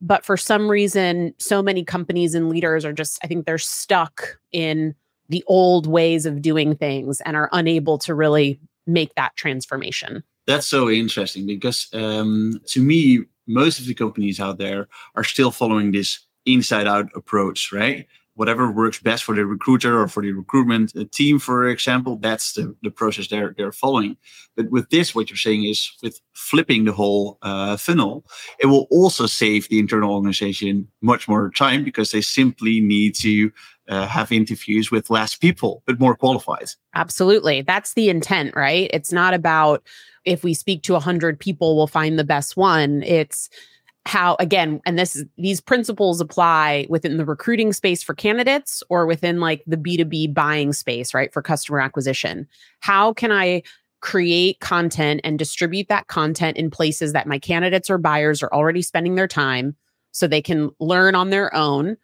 But 0.00 0.24
for 0.24 0.36
some 0.36 0.70
reason, 0.70 1.34
so 1.38 1.62
many 1.62 1.84
companies 1.84 2.34
and 2.34 2.48
leaders 2.48 2.84
are 2.84 2.92
just, 2.92 3.18
I 3.22 3.26
think 3.26 3.44
they're 3.44 3.58
stuck 3.58 4.38
in 4.52 4.94
the 5.28 5.44
old 5.46 5.86
ways 5.86 6.26
of 6.26 6.42
doing 6.42 6.74
things 6.74 7.20
and 7.20 7.36
are 7.36 7.48
unable 7.52 7.98
to 7.98 8.14
really 8.14 8.60
make 8.86 9.14
that 9.14 9.36
transformation. 9.36 10.24
That's 10.46 10.66
so 10.66 10.90
interesting 10.90 11.46
because 11.46 11.88
um, 11.92 12.60
to 12.68 12.80
me, 12.82 13.24
most 13.46 13.78
of 13.78 13.86
the 13.86 13.94
companies 13.94 14.40
out 14.40 14.58
there 14.58 14.88
are 15.14 15.24
still 15.24 15.50
following 15.50 15.92
this 15.92 16.20
inside 16.46 16.86
out 16.86 17.10
approach, 17.14 17.72
right? 17.72 18.06
Whatever 18.40 18.70
works 18.70 18.98
best 18.98 19.22
for 19.22 19.34
the 19.34 19.44
recruiter 19.44 20.00
or 20.00 20.08
for 20.08 20.22
the 20.22 20.32
recruitment 20.32 20.96
uh, 20.96 21.04
team, 21.12 21.38
for 21.38 21.68
example, 21.68 22.16
that's 22.16 22.54
the, 22.54 22.74
the 22.82 22.90
process 22.90 23.28
they're 23.28 23.54
they're 23.58 23.70
following. 23.70 24.16
But 24.56 24.70
with 24.70 24.88
this, 24.88 25.14
what 25.14 25.28
you're 25.28 25.36
saying 25.36 25.64
is 25.64 25.92
with 26.02 26.18
flipping 26.32 26.86
the 26.86 26.92
whole 26.92 27.36
uh, 27.42 27.76
funnel, 27.76 28.24
it 28.58 28.66
will 28.66 28.86
also 28.90 29.26
save 29.26 29.68
the 29.68 29.78
internal 29.78 30.14
organization 30.14 30.88
much 31.02 31.28
more 31.28 31.50
time 31.50 31.84
because 31.84 32.12
they 32.12 32.22
simply 32.22 32.80
need 32.80 33.14
to 33.16 33.52
uh, 33.90 34.06
have 34.06 34.32
interviews 34.32 34.90
with 34.90 35.10
less 35.10 35.36
people 35.36 35.82
but 35.86 36.00
more 36.00 36.16
qualified. 36.16 36.70
Absolutely, 36.94 37.60
that's 37.60 37.92
the 37.92 38.08
intent, 38.08 38.56
right? 38.56 38.88
It's 38.94 39.12
not 39.12 39.34
about 39.34 39.82
if 40.24 40.42
we 40.42 40.54
speak 40.54 40.82
to 40.84 40.94
100 40.94 41.38
people 41.38 41.76
we'll 41.76 41.86
find 41.86 42.18
the 42.18 42.24
best 42.24 42.54
one 42.56 43.02
it's 43.04 43.48
how 44.06 44.36
again 44.40 44.80
and 44.86 44.98
this 44.98 45.22
these 45.36 45.60
principles 45.60 46.20
apply 46.20 46.86
within 46.88 47.18
the 47.18 47.24
recruiting 47.24 47.72
space 47.72 48.02
for 48.02 48.14
candidates 48.14 48.82
or 48.88 49.06
within 49.06 49.40
like 49.40 49.62
the 49.66 49.76
b2b 49.76 50.32
buying 50.32 50.72
space 50.72 51.12
right 51.12 51.32
for 51.32 51.42
customer 51.42 51.80
acquisition. 51.80 52.48
How 52.80 53.12
can 53.12 53.30
i 53.30 53.62
create 54.00 54.60
content 54.60 55.20
and 55.24 55.38
distribute 55.38 55.88
that 55.88 56.06
content 56.06 56.56
in 56.56 56.70
places 56.70 57.12
that 57.12 57.26
my 57.26 57.38
candidates 57.38 57.90
or 57.90 57.98
buyers 57.98 58.42
are 58.42 58.52
already 58.52 58.82
spending 58.82 59.14
their 59.14 59.28
time 59.28 59.76
so 60.12 60.26
they 60.26 60.42
can 60.42 60.70
learn 60.80 61.14
on 61.14 61.30
their 61.30 61.54
own 61.54 61.96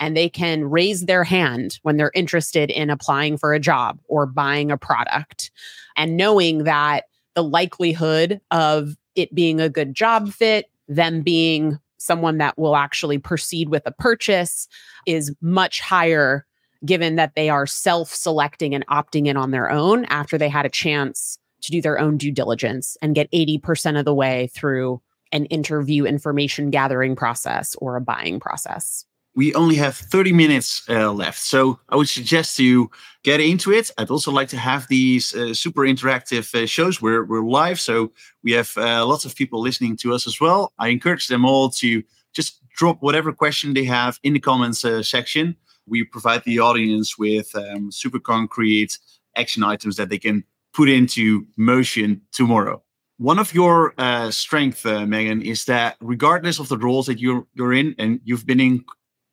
and 0.00 0.16
they 0.16 0.28
can 0.28 0.64
raise 0.64 1.06
their 1.06 1.22
hand 1.22 1.78
when 1.82 1.96
they're 1.96 2.10
interested 2.14 2.70
in 2.70 2.90
applying 2.90 3.38
for 3.38 3.54
a 3.54 3.60
job 3.60 4.00
or 4.08 4.26
buying 4.26 4.72
a 4.72 4.76
product 4.76 5.52
and 5.96 6.16
knowing 6.16 6.64
that 6.64 7.04
the 7.34 7.44
likelihood 7.44 8.40
of 8.50 8.96
it 9.14 9.32
being 9.34 9.60
a 9.60 9.68
good 9.68 9.94
job 9.94 10.32
fit 10.32 10.68
them 10.88 11.22
being 11.22 11.78
someone 11.98 12.38
that 12.38 12.58
will 12.58 12.76
actually 12.76 13.18
proceed 13.18 13.68
with 13.68 13.82
a 13.86 13.92
purchase 13.92 14.68
is 15.06 15.34
much 15.40 15.80
higher 15.80 16.46
given 16.84 17.16
that 17.16 17.34
they 17.34 17.48
are 17.48 17.66
self 17.66 18.14
selecting 18.14 18.74
and 18.74 18.86
opting 18.88 19.26
in 19.26 19.36
on 19.36 19.50
their 19.50 19.70
own 19.70 20.04
after 20.06 20.36
they 20.36 20.48
had 20.48 20.66
a 20.66 20.70
chance 20.70 21.38
to 21.62 21.70
do 21.70 21.80
their 21.80 21.98
own 21.98 22.18
due 22.18 22.30
diligence 22.30 22.96
and 23.00 23.14
get 23.14 23.30
80% 23.32 23.98
of 23.98 24.04
the 24.04 24.14
way 24.14 24.50
through 24.54 25.00
an 25.32 25.46
interview 25.46 26.04
information 26.04 26.70
gathering 26.70 27.16
process 27.16 27.74
or 27.76 27.96
a 27.96 28.00
buying 28.00 28.38
process 28.38 29.06
we 29.34 29.54
only 29.54 29.74
have 29.76 29.96
30 29.96 30.32
minutes 30.32 30.88
uh, 30.88 31.12
left. 31.12 31.38
So 31.38 31.78
I 31.88 31.96
would 31.96 32.08
suggest 32.08 32.58
you 32.58 32.90
get 33.22 33.40
into 33.40 33.72
it. 33.72 33.90
I'd 33.98 34.10
also 34.10 34.30
like 34.30 34.48
to 34.48 34.56
have 34.56 34.86
these 34.88 35.34
uh, 35.34 35.54
super 35.54 35.82
interactive 35.82 36.54
uh, 36.54 36.66
shows. 36.66 37.02
We're, 37.02 37.24
we're 37.24 37.42
live, 37.42 37.80
so 37.80 38.12
we 38.42 38.52
have 38.52 38.72
uh, 38.76 39.04
lots 39.04 39.24
of 39.24 39.34
people 39.34 39.60
listening 39.60 39.96
to 39.98 40.14
us 40.14 40.26
as 40.26 40.40
well. 40.40 40.72
I 40.78 40.88
encourage 40.88 41.26
them 41.26 41.44
all 41.44 41.70
to 41.70 42.02
just 42.32 42.60
drop 42.70 43.02
whatever 43.02 43.32
question 43.32 43.74
they 43.74 43.84
have 43.84 44.18
in 44.22 44.34
the 44.34 44.40
comments 44.40 44.84
uh, 44.84 45.02
section. 45.02 45.56
We 45.86 46.04
provide 46.04 46.44
the 46.44 46.60
audience 46.60 47.18
with 47.18 47.54
um, 47.54 47.90
super 47.90 48.18
concrete 48.18 48.98
action 49.36 49.64
items 49.64 49.96
that 49.96 50.08
they 50.08 50.18
can 50.18 50.44
put 50.72 50.88
into 50.88 51.46
motion 51.56 52.20
tomorrow. 52.32 52.82
One 53.18 53.38
of 53.38 53.54
your 53.54 53.94
uh, 53.98 54.30
strengths, 54.32 54.84
Megan, 54.84 55.40
is 55.42 55.66
that 55.66 55.96
regardless 56.00 56.58
of 56.58 56.68
the 56.68 56.78
roles 56.78 57.06
that 57.06 57.20
you're 57.20 57.46
you're 57.54 57.72
in, 57.72 57.94
and 57.98 58.20
you've 58.24 58.44
been 58.44 58.58
in 58.58 58.84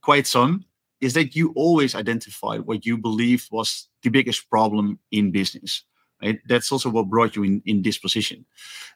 quite 0.01 0.27
some, 0.27 0.65
is 0.99 1.13
that 1.13 1.35
you 1.35 1.51
always 1.55 1.95
identified 1.95 2.61
what 2.61 2.85
you 2.85 2.97
believe 2.97 3.47
was 3.51 3.87
the 4.03 4.09
biggest 4.09 4.49
problem 4.49 4.99
in 5.11 5.31
business. 5.31 5.83
Right? 6.21 6.39
That's 6.47 6.71
also 6.71 6.89
what 6.89 7.09
brought 7.09 7.35
you 7.35 7.43
in, 7.43 7.63
in 7.65 7.81
this 7.81 7.97
position. 7.97 8.45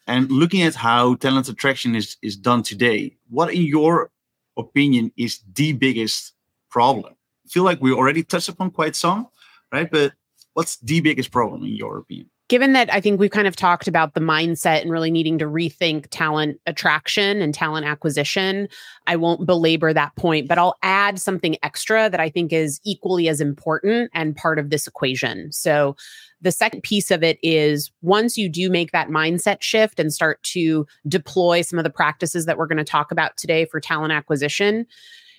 And 0.05 0.31
looking 0.31 0.61
at 0.61 0.75
how 0.75 1.15
talent 1.15 1.49
attraction 1.49 1.95
is, 1.95 2.17
is 2.21 2.37
done 2.37 2.61
today, 2.61 3.17
what 3.29 3.53
in 3.53 3.63
your 3.63 4.11
opinion 4.57 5.11
is 5.17 5.39
the 5.53 5.73
biggest 5.73 6.33
problem? 6.69 7.15
I 7.45 7.49
feel 7.49 7.63
like 7.63 7.81
we 7.81 7.91
already 7.91 8.23
touched 8.23 8.49
upon 8.49 8.71
quite 8.71 8.95
some, 8.95 9.27
right? 9.71 9.89
But 9.89 10.13
what's 10.53 10.77
the 10.77 11.01
biggest 11.01 11.31
problem 11.31 11.63
in 11.63 11.75
your 11.75 11.97
opinion? 11.97 12.29
Given 12.47 12.73
that 12.73 12.93
I 12.93 13.01
think 13.01 13.19
we've 13.19 13.31
kind 13.31 13.47
of 13.47 13.55
talked 13.55 13.87
about 13.87 14.13
the 14.13 14.19
mindset 14.19 14.81
and 14.81 14.91
really 14.91 15.09
needing 15.09 15.39
to 15.39 15.45
rethink 15.45 16.07
talent 16.11 16.59
attraction 16.67 17.41
and 17.41 17.53
talent 17.53 17.85
acquisition, 17.85 18.67
I 19.07 19.15
won't 19.15 19.47
belabor 19.47 19.93
that 19.93 20.15
point, 20.15 20.47
but 20.47 20.57
I'll 20.57 20.77
add 20.83 21.19
something 21.19 21.57
extra 21.63 22.09
that 22.09 22.19
I 22.19 22.29
think 22.29 22.53
is 22.53 22.79
equally 22.83 23.27
as 23.29 23.41
important 23.41 24.11
and 24.13 24.35
part 24.35 24.59
of 24.59 24.69
this 24.69 24.87
equation. 24.87 25.51
So, 25.51 25.95
the 26.41 26.51
second 26.51 26.81
piece 26.81 27.09
of 27.09 27.23
it 27.23 27.39
is 27.41 27.91
once 28.01 28.37
you 28.37 28.49
do 28.49 28.69
make 28.69 28.91
that 28.91 29.09
mindset 29.09 29.63
shift 29.63 29.99
and 29.99 30.13
start 30.13 30.43
to 30.43 30.85
deploy 31.07 31.61
some 31.61 31.79
of 31.79 31.83
the 31.83 31.89
practices 31.89 32.45
that 32.45 32.57
we're 32.57 32.67
going 32.67 32.77
to 32.77 32.83
talk 32.83 33.11
about 33.11 33.35
today 33.37 33.65
for 33.65 33.79
talent 33.79 34.11
acquisition, 34.11 34.85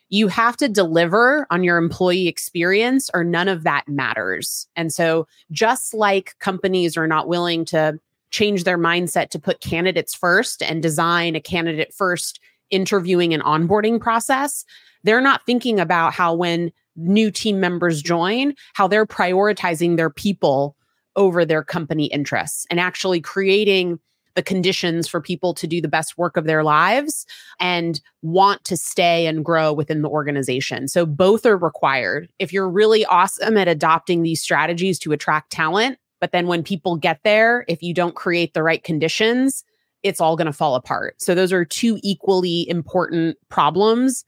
you 0.08 0.28
have 0.28 0.56
to 0.58 0.68
deliver 0.68 1.46
on 1.50 1.64
your 1.64 1.78
employee 1.78 2.28
experience 2.28 3.10
or 3.12 3.24
none 3.24 3.48
of 3.48 3.64
that 3.64 3.88
matters. 3.88 4.66
And 4.76 4.92
so, 4.92 5.26
just 5.50 5.94
like 5.94 6.38
companies 6.38 6.96
are 6.96 7.06
not 7.08 7.28
willing 7.28 7.64
to 7.66 7.98
change 8.30 8.64
their 8.64 8.78
mindset 8.78 9.30
to 9.30 9.38
put 9.38 9.60
candidates 9.60 10.14
first 10.14 10.62
and 10.62 10.82
design 10.82 11.36
a 11.36 11.40
candidate 11.40 11.94
first 11.94 12.40
interviewing 12.70 13.32
and 13.32 13.42
onboarding 13.42 14.00
process, 14.00 14.64
they're 15.04 15.20
not 15.20 15.46
thinking 15.46 15.78
about 15.78 16.12
how 16.12 16.34
when 16.34 16.72
new 16.96 17.30
team 17.30 17.60
members 17.60 18.02
join, 18.02 18.54
how 18.74 18.88
they're 18.88 19.06
prioritizing 19.06 19.96
their 19.96 20.10
people 20.10 20.76
over 21.14 21.44
their 21.44 21.62
company 21.62 22.06
interests 22.06 22.66
and 22.70 22.80
actually 22.80 23.20
creating 23.20 23.98
the 24.36 24.42
conditions 24.42 25.08
for 25.08 25.20
people 25.20 25.52
to 25.54 25.66
do 25.66 25.80
the 25.80 25.88
best 25.88 26.16
work 26.16 26.36
of 26.36 26.44
their 26.44 26.62
lives 26.62 27.26
and 27.58 28.00
want 28.22 28.62
to 28.64 28.76
stay 28.76 29.26
and 29.26 29.44
grow 29.44 29.72
within 29.72 30.02
the 30.02 30.08
organization. 30.08 30.86
So 30.86 31.04
both 31.04 31.44
are 31.44 31.56
required. 31.56 32.28
If 32.38 32.52
you're 32.52 32.70
really 32.70 33.04
awesome 33.06 33.56
at 33.56 33.66
adopting 33.66 34.22
these 34.22 34.40
strategies 34.40 34.98
to 35.00 35.12
attract 35.12 35.50
talent, 35.50 35.98
but 36.20 36.32
then 36.32 36.46
when 36.46 36.62
people 36.62 36.96
get 36.96 37.20
there, 37.24 37.64
if 37.66 37.82
you 37.82 37.92
don't 37.92 38.14
create 38.14 38.54
the 38.54 38.62
right 38.62 38.84
conditions, 38.84 39.64
it's 40.02 40.20
all 40.20 40.36
going 40.36 40.46
to 40.46 40.52
fall 40.52 40.76
apart. 40.76 41.20
So 41.20 41.34
those 41.34 41.52
are 41.52 41.64
two 41.64 41.98
equally 42.02 42.68
important 42.68 43.36
problems 43.48 44.24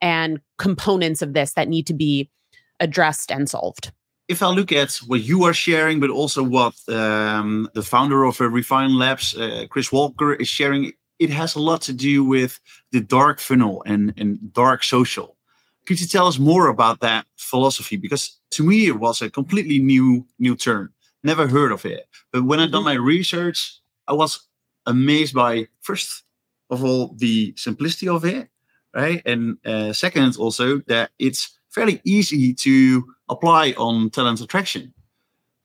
and 0.00 0.40
components 0.58 1.22
of 1.22 1.34
this 1.34 1.52
that 1.52 1.68
need 1.68 1.86
to 1.86 1.94
be 1.94 2.30
addressed 2.80 3.30
and 3.30 3.48
solved 3.48 3.92
if 4.30 4.44
I 4.44 4.46
look 4.46 4.70
at 4.70 4.94
what 5.08 5.22
you 5.22 5.42
are 5.42 5.52
sharing, 5.52 5.98
but 5.98 6.08
also 6.08 6.44
what 6.44 6.74
um, 6.88 7.68
the 7.74 7.82
founder 7.82 8.22
of 8.22 8.40
uh, 8.40 8.48
Refine 8.48 8.96
Labs, 8.96 9.36
uh, 9.36 9.66
Chris 9.68 9.90
Walker, 9.90 10.34
is 10.34 10.46
sharing, 10.46 10.92
it 11.18 11.30
has 11.30 11.56
a 11.56 11.60
lot 11.60 11.82
to 11.82 11.92
do 11.92 12.22
with 12.22 12.60
the 12.92 13.00
dark 13.00 13.40
funnel 13.40 13.82
and, 13.86 14.14
and 14.16 14.52
dark 14.52 14.84
social. 14.84 15.36
Could 15.84 16.00
you 16.00 16.06
tell 16.06 16.28
us 16.28 16.38
more 16.38 16.68
about 16.68 17.00
that 17.00 17.26
philosophy? 17.38 17.96
Because 17.96 18.38
to 18.52 18.62
me, 18.62 18.86
it 18.86 19.00
was 19.00 19.20
a 19.20 19.30
completely 19.30 19.80
new 19.80 20.24
new 20.38 20.54
term. 20.54 20.92
Never 21.24 21.48
heard 21.48 21.72
of 21.72 21.84
it. 21.84 22.06
But 22.32 22.44
when 22.44 22.60
I 22.60 22.66
done 22.66 22.84
mm-hmm. 22.84 22.84
my 22.84 23.14
research, 23.14 23.80
I 24.06 24.12
was 24.12 24.46
amazed 24.86 25.34
by 25.34 25.66
first 25.80 26.22
of 26.70 26.84
all 26.84 27.16
the 27.18 27.52
simplicity 27.56 28.08
of 28.08 28.24
it, 28.24 28.48
right? 28.94 29.22
And 29.26 29.58
uh, 29.66 29.92
second, 29.92 30.36
also 30.36 30.78
that 30.86 31.10
it's 31.18 31.58
fairly 31.70 32.00
easy 32.04 32.52
to 32.54 33.04
apply 33.28 33.72
on 33.72 34.10
talent 34.10 34.40
attraction. 34.40 34.92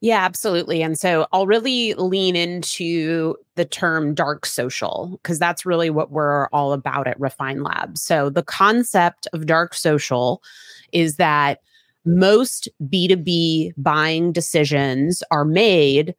Yeah, 0.01 0.23
absolutely. 0.23 0.83
And 0.83 0.99
so 0.99 1.25
I'll 1.31 1.47
really 1.47 1.93
lean 1.95 2.35
into 2.35 3.35
the 3.55 3.65
term 3.65 4.13
dark 4.13 4.45
social 4.45 5.19
because 5.23 5.39
that's 5.39 5.65
really 5.65 5.89
what 5.89 6.11
we're 6.11 6.47
all 6.47 6.73
about 6.73 7.07
at 7.07 7.19
Refine 7.19 7.63
Labs. 7.63 8.01
So 8.01 8.29
the 8.29 8.43
concept 8.43 9.27
of 9.33 9.47
dark 9.47 9.73
social 9.73 10.43
is 10.91 11.15
that 11.15 11.61
most 12.05 12.67
B2B 12.83 13.73
buying 13.77 14.31
decisions 14.31 15.23
are 15.31 15.45
made 15.45 16.13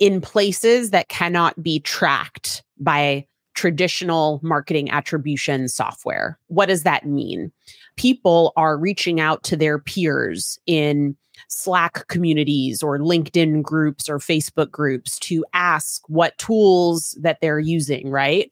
in 0.00 0.20
places 0.20 0.90
that 0.90 1.08
cannot 1.08 1.62
be 1.62 1.80
tracked 1.80 2.62
by 2.78 3.26
traditional 3.54 4.40
marketing 4.42 4.90
attribution 4.90 5.68
software. 5.68 6.38
What 6.48 6.66
does 6.66 6.82
that 6.82 7.06
mean? 7.06 7.52
People 8.00 8.54
are 8.56 8.78
reaching 8.78 9.20
out 9.20 9.42
to 9.42 9.58
their 9.58 9.78
peers 9.78 10.58
in 10.64 11.14
Slack 11.50 12.08
communities 12.08 12.82
or 12.82 12.98
LinkedIn 12.98 13.62
groups 13.62 14.08
or 14.08 14.18
Facebook 14.18 14.70
groups 14.70 15.18
to 15.18 15.44
ask 15.52 16.00
what 16.08 16.38
tools 16.38 17.14
that 17.20 17.42
they're 17.42 17.58
using, 17.58 18.08
right? 18.08 18.50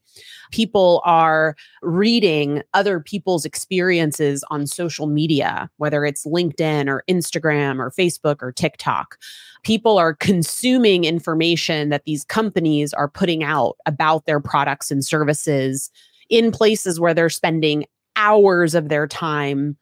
People 0.53 1.01
are 1.07 1.57
reading 1.81 2.63
other 2.75 3.01
people's 3.01 3.47
experiences 3.47 4.45
on 4.51 4.67
social 4.67 5.07
media, 5.07 5.71
whether 5.79 6.05
it's 6.05 6.27
LinkedIn 6.27 6.87
or 6.87 7.03
Instagram 7.09 7.79
or 7.79 7.91
Facebook 7.91 8.43
or 8.43 8.53
TikTok. 8.53 9.17
People 9.63 9.97
are 9.97 10.13
consuming 10.15 11.05
information 11.05 11.89
that 11.89 12.05
these 12.05 12.23
companies 12.23 12.93
are 12.93 13.09
putting 13.09 13.43
out 13.45 13.77
about 13.87 14.27
their 14.27 14.41
products 14.41 14.91
and 14.91 15.03
services 15.03 15.91
in 16.29 16.51
places 16.51 17.01
where 17.01 17.15
they're 17.15 17.31
spending 17.31 17.87
hours 18.19 18.75
of 18.75 18.91
their 18.91 19.07
time 19.07 19.77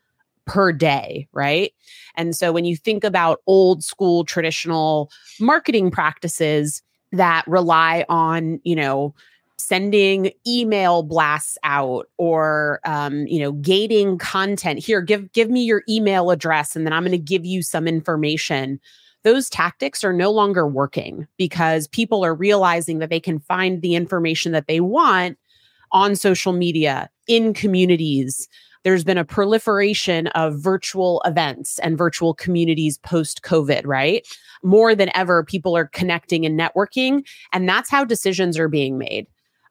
per 0.46 0.72
day, 0.72 1.26
right? 1.32 1.72
And 2.14 2.36
so 2.36 2.52
when 2.52 2.64
you 2.64 2.76
think 2.76 3.02
about 3.02 3.40
old 3.48 3.82
school 3.82 4.24
traditional 4.24 5.10
marketing 5.40 5.90
practices 5.90 6.82
that 7.12 7.42
rely 7.48 8.04
on, 8.08 8.60
you 8.62 8.76
know, 8.76 9.14
sending 9.58 10.30
email 10.46 11.02
blasts 11.02 11.58
out 11.64 12.06
or 12.18 12.78
um, 12.84 13.26
you 13.26 13.40
know 13.40 13.52
gating 13.52 14.18
content 14.18 14.78
here 14.78 15.00
give 15.00 15.32
give 15.32 15.48
me 15.48 15.64
your 15.64 15.82
email 15.88 16.30
address 16.30 16.76
and 16.76 16.84
then 16.84 16.92
i'm 16.92 17.02
going 17.02 17.10
to 17.10 17.18
give 17.18 17.46
you 17.46 17.62
some 17.62 17.88
information 17.88 18.78
those 19.26 19.50
tactics 19.50 20.04
are 20.04 20.12
no 20.12 20.30
longer 20.30 20.68
working 20.68 21.26
because 21.36 21.88
people 21.88 22.24
are 22.24 22.32
realizing 22.32 23.00
that 23.00 23.10
they 23.10 23.18
can 23.18 23.40
find 23.40 23.82
the 23.82 23.96
information 23.96 24.52
that 24.52 24.68
they 24.68 24.78
want 24.78 25.36
on 25.90 26.14
social 26.14 26.52
media, 26.52 27.10
in 27.26 27.54
communities. 27.54 28.48
There's 28.84 29.04
been 29.04 29.18
a 29.18 29.24
proliferation 29.24 30.28
of 30.28 30.60
virtual 30.62 31.20
events 31.24 31.80
and 31.80 31.98
virtual 31.98 32.34
communities 32.34 32.98
post 32.98 33.42
COVID, 33.42 33.82
right? 33.84 34.26
More 34.62 34.94
than 34.94 35.10
ever, 35.14 35.44
people 35.44 35.76
are 35.76 35.86
connecting 35.88 36.46
and 36.46 36.58
networking, 36.58 37.26
and 37.52 37.68
that's 37.68 37.90
how 37.90 38.04
decisions 38.04 38.58
are 38.58 38.68
being 38.68 38.96
made. 38.96 39.26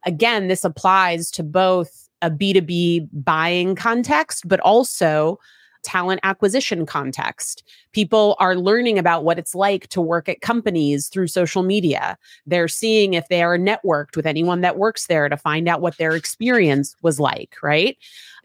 Again, 0.05 0.49
this 0.49 0.63
applies 0.63 1.31
to 1.31 1.43
both 1.43 2.09
a 2.21 2.29
B2B 2.29 3.07
buying 3.11 3.75
context, 3.75 4.47
but 4.47 4.59
also 4.59 5.39
talent 5.85 6.19
acquisition 6.23 6.85
context. 6.85 7.63
People 7.93 8.35
are 8.39 8.55
learning 8.55 8.99
about 8.99 9.23
what 9.23 9.39
it's 9.39 9.55
like 9.55 9.87
to 9.89 10.01
work 10.01 10.27
at 10.27 10.41
companies 10.41 11.07
through 11.07 11.27
social 11.27 11.63
media. 11.63 12.17
They're 12.45 12.67
seeing 12.67 13.13
if 13.13 13.27
they 13.29 13.43
are 13.43 13.57
networked 13.57 14.17
with 14.17 14.25
anyone 14.25 14.61
that 14.61 14.77
works 14.77 15.07
there 15.07 15.29
to 15.29 15.37
find 15.37 15.69
out 15.69 15.81
what 15.81 15.97
their 15.97 16.15
experience 16.15 16.95
was 17.01 17.19
like, 17.19 17.55
right? 17.63 17.97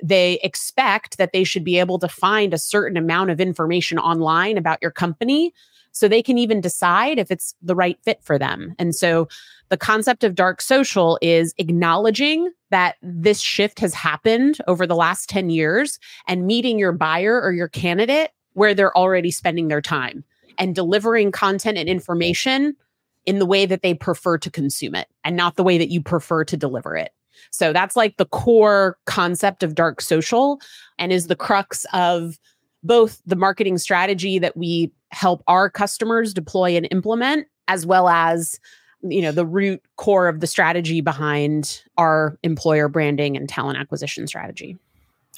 They 0.03 0.39
expect 0.43 1.19
that 1.19 1.33
they 1.33 1.43
should 1.43 1.65
be 1.65 1.79
able 1.79 1.99
to 1.99 2.09
find 2.09 2.55
a 2.55 2.59
certain 2.59 2.97
amount 2.97 3.31
of 3.31 3.41
information 3.41 3.99
online 3.99 4.57
about 4.57 4.79
your 4.81 4.93
company 4.93 5.53
so 5.93 6.07
they 6.07 6.23
can 6.23 6.39
even 6.39 6.61
decide 6.61 7.19
if 7.19 7.31
it's 7.31 7.55
the 7.63 7.75
right 7.75 7.99
fit 8.03 8.23
for 8.23 8.39
them. 8.39 8.75
And 8.79 8.95
so 8.95 9.29
the 9.71 9.79
concept 9.79 10.25
of 10.25 10.35
dark 10.35 10.61
social 10.61 11.19
is 11.23 11.55
acknowledging 11.59 12.51
that 12.71 12.97
this 13.03 13.41
shift 13.41 13.79
has 13.79 13.95
happened 13.95 14.59
over 14.67 14.87
the 14.87 14.97
last 14.97 15.29
10 15.29 15.49
years 15.49 15.99
and 16.29 16.47
meeting 16.47 16.79
your 16.79 16.93
buyer 16.93 17.41
or 17.41 17.53
your 17.53 17.69
candidate 17.69 18.31
where 18.55 18.75
they're 18.75 18.97
already 18.97 19.31
spending 19.31 19.69
their 19.69 19.81
time 19.81 20.25
and 20.59 20.75
delivering 20.75 21.31
content 21.31 21.79
and 21.79 21.89
information 21.89 22.77
in 23.27 23.39
the 23.39 23.47
way 23.47 23.65
that 23.65 23.83
they 23.83 23.95
prefer 23.95 24.37
to 24.39 24.51
consume 24.51 24.95
it 24.95 25.09
and 25.25 25.37
not 25.37 25.57
the 25.57 25.63
way 25.63 25.79
that 25.79 25.91
you 25.91 26.03
prefer 26.03 26.45
to 26.45 26.57
deliver 26.57 26.97
it. 26.97 27.13
So 27.53 27.73
that's 27.73 27.97
like 27.97 28.17
the 28.17 28.27
core 28.27 28.99
concept 29.07 29.63
of 29.63 29.75
dark 29.75 30.01
social 30.01 30.61
and 30.99 31.13
is 31.13 31.29
the 31.29 31.37
crux 31.37 31.87
of 31.93 32.39
both 32.83 33.23
the 33.25 33.37
marketing 33.37 33.79
strategy 33.79 34.39
that 34.39 34.57
we 34.57 34.93
help 35.11 35.43
our 35.47 35.71
customers 35.71 36.35
deploy 36.35 36.77
and 36.77 36.89
implement 36.91 37.47
as 37.69 37.87
well 37.87 38.09
as 38.09 38.59
you 39.03 39.23
know 39.23 39.33
the 39.33 39.47
root 39.47 39.83
core 39.97 40.29
of 40.29 40.41
the 40.41 40.47
strategy 40.47 41.01
behind 41.01 41.83
our 41.97 42.39
employer 42.43 42.89
branding 42.89 43.37
and 43.37 43.49
talent 43.49 43.79
acquisition 43.79 44.27
strategy. 44.27 44.77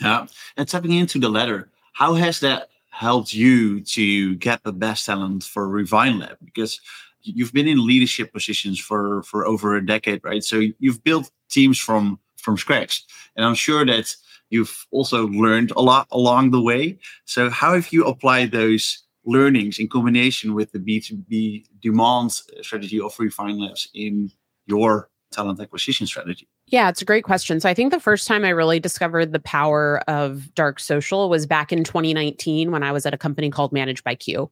Yeah. 0.00 0.26
And 0.56 0.66
tapping 0.66 0.92
into 0.92 1.18
the 1.18 1.28
latter 1.28 1.68
how 1.92 2.14
has 2.14 2.40
that 2.40 2.68
helped 2.90 3.34
you 3.34 3.80
to 3.80 4.34
get 4.36 4.62
the 4.64 4.72
best 4.72 5.06
talent 5.06 5.44
for 5.44 5.68
refine 5.68 6.18
lab 6.18 6.36
because 6.44 6.80
you've 7.22 7.52
been 7.52 7.68
in 7.68 7.86
leadership 7.86 8.32
positions 8.32 8.78
for 8.78 9.22
for 9.22 9.46
over 9.46 9.76
a 9.76 9.84
decade 9.84 10.20
right? 10.24 10.44
So 10.44 10.62
you've 10.78 11.04
built 11.04 11.30
teams 11.48 11.78
from 11.78 12.18
from 12.36 12.58
scratch. 12.58 13.04
And 13.36 13.44
i'm 13.46 13.54
sure 13.54 13.86
that 13.86 14.14
you've 14.50 14.86
also 14.90 15.28
learned 15.28 15.72
a 15.76 15.80
lot 15.80 16.06
along 16.10 16.50
the 16.50 16.60
way. 16.60 16.98
So 17.24 17.48
how 17.48 17.74
have 17.74 17.92
you 17.92 18.04
applied 18.04 18.52
those 18.52 19.02
learnings 19.24 19.78
in 19.78 19.88
combination 19.88 20.54
with 20.54 20.72
the 20.72 20.78
B2B 20.78 21.64
demand 21.80 22.32
strategy 22.62 23.00
of 23.00 23.18
Refine 23.18 23.58
Labs 23.58 23.88
in 23.94 24.30
your 24.66 25.08
talent 25.30 25.60
acquisition 25.60 26.06
strategy? 26.06 26.48
Yeah, 26.66 26.88
it's 26.88 27.02
a 27.02 27.06
great 27.06 27.24
question. 27.24 27.60
So 27.60 27.68
I 27.68 27.74
think 27.74 27.92
the 27.92 28.00
first 28.00 28.26
time 28.26 28.44
I 28.44 28.50
really 28.50 28.80
discovered 28.80 29.32
the 29.32 29.40
power 29.40 30.00
of 30.08 30.54
dark 30.54 30.80
social 30.80 31.28
was 31.28 31.46
back 31.46 31.72
in 31.72 31.84
2019 31.84 32.70
when 32.70 32.82
I 32.82 32.92
was 32.92 33.04
at 33.04 33.14
a 33.14 33.18
company 33.18 33.50
called 33.50 33.72
Managed 33.72 34.04
by 34.04 34.14
Q. 34.14 34.50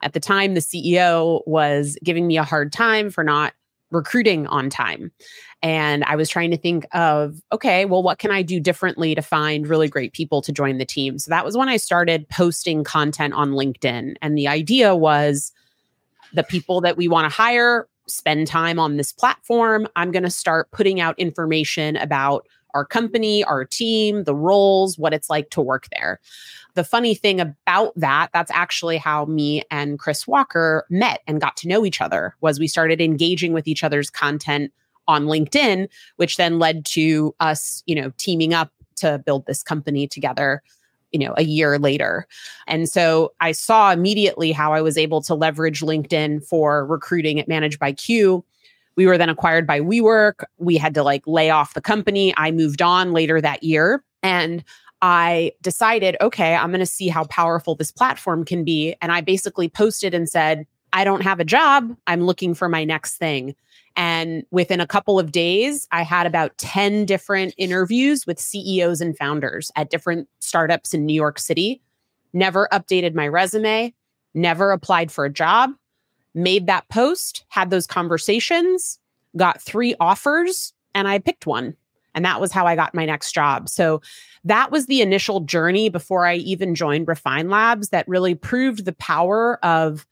At 0.00 0.12
the 0.12 0.20
time, 0.20 0.54
the 0.54 0.60
CEO 0.60 1.42
was 1.46 1.96
giving 2.02 2.26
me 2.26 2.36
a 2.36 2.42
hard 2.42 2.72
time 2.72 3.10
for 3.10 3.22
not 3.22 3.52
recruiting 3.92 4.46
on 4.48 4.70
time. 4.70 5.12
And 5.62 6.02
I 6.04 6.16
was 6.16 6.28
trying 6.28 6.50
to 6.50 6.56
think 6.56 6.86
of, 6.92 7.40
okay, 7.52 7.84
well, 7.84 8.02
what 8.02 8.18
can 8.18 8.32
I 8.32 8.42
do 8.42 8.58
differently 8.58 9.14
to 9.14 9.22
find 9.22 9.68
really 9.68 9.88
great 9.88 10.12
people 10.12 10.42
to 10.42 10.52
join 10.52 10.78
the 10.78 10.84
team? 10.84 11.18
So 11.18 11.28
that 11.30 11.44
was 11.44 11.56
when 11.56 11.68
I 11.68 11.76
started 11.76 12.28
posting 12.28 12.82
content 12.82 13.34
on 13.34 13.52
LinkedIn. 13.52 14.16
And 14.20 14.36
the 14.36 14.48
idea 14.48 14.96
was 14.96 15.52
the 16.32 16.42
people 16.42 16.80
that 16.80 16.96
we 16.96 17.06
want 17.06 17.30
to 17.30 17.36
hire 17.36 17.86
spend 18.08 18.46
time 18.46 18.78
on 18.78 18.96
this 18.96 19.12
platform. 19.12 19.86
I'm 19.96 20.10
going 20.10 20.24
to 20.24 20.30
start 20.30 20.70
putting 20.72 21.00
out 21.00 21.18
information 21.18 21.96
about 21.96 22.46
our 22.74 22.84
company, 22.84 23.44
our 23.44 23.64
team, 23.64 24.24
the 24.24 24.34
roles, 24.34 24.98
what 24.98 25.12
it's 25.12 25.30
like 25.30 25.50
to 25.50 25.60
work 25.60 25.86
there. 25.92 26.20
The 26.74 26.84
funny 26.84 27.14
thing 27.14 27.40
about 27.40 27.92
that, 27.96 28.30
that's 28.32 28.50
actually 28.50 28.96
how 28.96 29.26
me 29.26 29.62
and 29.70 29.98
Chris 29.98 30.26
Walker 30.26 30.86
met 30.88 31.20
and 31.26 31.40
got 31.40 31.56
to 31.58 31.68
know 31.68 31.84
each 31.84 32.00
other 32.00 32.34
was 32.40 32.58
we 32.58 32.68
started 32.68 33.00
engaging 33.00 33.52
with 33.52 33.68
each 33.68 33.84
other's 33.84 34.10
content 34.10 34.72
on 35.08 35.26
LinkedIn, 35.26 35.88
which 36.16 36.36
then 36.36 36.58
led 36.58 36.84
to 36.86 37.34
us, 37.40 37.82
you 37.86 37.94
know, 37.94 38.12
teaming 38.16 38.54
up 38.54 38.70
to 38.96 39.18
build 39.18 39.46
this 39.46 39.62
company 39.62 40.06
together 40.06 40.62
you 41.12 41.18
know 41.18 41.34
a 41.36 41.44
year 41.44 41.78
later 41.78 42.26
and 42.66 42.88
so 42.88 43.32
i 43.40 43.52
saw 43.52 43.92
immediately 43.92 44.50
how 44.50 44.72
i 44.72 44.80
was 44.80 44.96
able 44.96 45.20
to 45.20 45.34
leverage 45.34 45.80
linkedin 45.80 46.44
for 46.44 46.86
recruiting 46.86 47.38
at 47.38 47.48
managed 47.48 47.78
by 47.78 47.92
q 47.92 48.44
we 48.96 49.06
were 49.06 49.18
then 49.18 49.28
acquired 49.28 49.66
by 49.66 49.80
WeWork. 49.80 50.44
We 50.58 50.76
had 50.76 50.94
to 50.94 51.02
like 51.02 51.26
lay 51.26 51.50
off 51.50 51.74
the 51.74 51.80
company. 51.80 52.34
I 52.36 52.50
moved 52.50 52.82
on 52.82 53.12
later 53.12 53.40
that 53.40 53.62
year 53.62 54.04
and 54.22 54.64
I 55.00 55.52
decided, 55.62 56.16
okay, 56.20 56.54
I'm 56.54 56.70
going 56.70 56.80
to 56.80 56.86
see 56.86 57.08
how 57.08 57.24
powerful 57.24 57.74
this 57.74 57.90
platform 57.90 58.44
can 58.44 58.64
be. 58.64 58.94
And 59.02 59.10
I 59.10 59.20
basically 59.20 59.68
posted 59.68 60.14
and 60.14 60.28
said, 60.28 60.66
I 60.92 61.04
don't 61.04 61.22
have 61.22 61.40
a 61.40 61.44
job. 61.44 61.96
I'm 62.06 62.22
looking 62.22 62.54
for 62.54 62.68
my 62.68 62.84
next 62.84 63.16
thing. 63.16 63.56
And 63.96 64.44
within 64.50 64.80
a 64.80 64.86
couple 64.86 65.18
of 65.18 65.32
days, 65.32 65.86
I 65.90 66.02
had 66.02 66.26
about 66.26 66.56
10 66.58 67.04
different 67.04 67.54
interviews 67.58 68.26
with 68.26 68.38
CEOs 68.38 69.00
and 69.00 69.16
founders 69.16 69.70
at 69.76 69.90
different 69.90 70.28
startups 70.38 70.94
in 70.94 71.04
New 71.04 71.14
York 71.14 71.38
City. 71.38 71.82
Never 72.32 72.68
updated 72.72 73.14
my 73.14 73.28
resume, 73.28 73.92
never 74.34 74.70
applied 74.70 75.12
for 75.12 75.24
a 75.24 75.32
job, 75.32 75.70
made 76.34 76.66
that 76.66 76.88
post, 76.88 77.44
had 77.48 77.70
those 77.70 77.86
conversations, 77.86 78.98
got 79.36 79.60
three 79.60 79.94
offers, 80.00 80.72
and 80.94 81.08
I 81.08 81.18
picked 81.18 81.46
one. 81.46 81.76
And 82.14 82.24
that 82.24 82.40
was 82.40 82.52
how 82.52 82.66
I 82.66 82.76
got 82.76 82.94
my 82.94 83.06
next 83.06 83.32
job. 83.32 83.68
So 83.68 84.02
that 84.44 84.70
was 84.70 84.86
the 84.86 85.00
initial 85.00 85.40
journey 85.40 85.88
before 85.88 86.26
I 86.26 86.34
even 86.36 86.74
joined 86.74 87.08
Refine 87.08 87.48
Labs 87.48 87.88
that 87.88 88.08
really 88.08 88.34
proved 88.34 88.84
the 88.84 88.92
power 88.92 89.58
of 89.64 90.06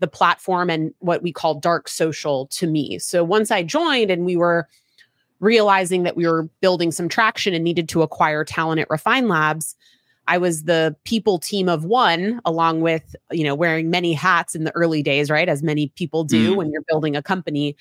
the 0.00 0.08
platform 0.08 0.70
and 0.70 0.92
what 0.98 1.22
we 1.22 1.32
call 1.32 1.54
dark 1.54 1.88
social 1.88 2.46
to 2.48 2.66
me. 2.66 2.98
So 2.98 3.24
once 3.24 3.50
I 3.50 3.62
joined 3.62 4.10
and 4.10 4.24
we 4.24 4.36
were 4.36 4.68
realizing 5.40 6.02
that 6.02 6.16
we 6.16 6.26
were 6.26 6.48
building 6.60 6.90
some 6.90 7.08
traction 7.08 7.54
and 7.54 7.64
needed 7.64 7.88
to 7.90 8.02
acquire 8.02 8.44
talent 8.44 8.80
at 8.80 8.90
Refine 8.90 9.28
Labs, 9.28 9.74
I 10.28 10.36
was 10.38 10.64
the 10.64 10.94
people 11.04 11.38
team 11.38 11.68
of 11.68 11.84
one, 11.84 12.40
along 12.44 12.82
with, 12.82 13.16
you 13.30 13.42
know, 13.42 13.54
wearing 13.54 13.88
many 13.88 14.12
hats 14.12 14.54
in 14.54 14.64
the 14.64 14.74
early 14.76 15.02
days, 15.02 15.30
right? 15.30 15.48
As 15.48 15.62
many 15.62 15.88
people 15.96 16.22
do 16.22 16.52
mm. 16.52 16.56
when 16.56 16.70
you're 16.70 16.84
building 16.86 17.16
a 17.16 17.22
company. 17.22 17.76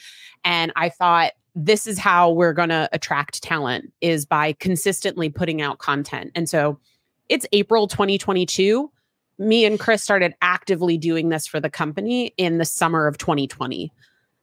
And 0.46 0.72
I 0.78 0.90
thought, 0.90 1.34
this 1.56 1.88
is 1.88 2.00
how 2.00 2.32
we're 2.32 2.54
going 2.54 2.70
to 2.70 2.88
attract 2.94 3.44
talent 3.44 3.92
is 4.00 4.26
by 4.26 4.54
consistently 4.54 5.28
putting 5.28 5.62
out 5.62 5.80
content. 5.80 6.32
And 6.36 6.48
so 6.48 6.80
it's 7.30 7.46
April 7.52 7.88
2022. 7.88 8.92
Me 9.40 9.66
and 9.66 9.80
Chris 9.80 10.02
started 10.02 10.34
actively 10.42 10.98
doing 10.98 11.30
this 11.30 11.48
for 11.48 11.60
the 11.60 11.70
company 11.70 12.28
in 12.38 12.60
the 12.60 12.66
summer 12.66 13.08
of 13.08 13.18
2020. 13.18 13.92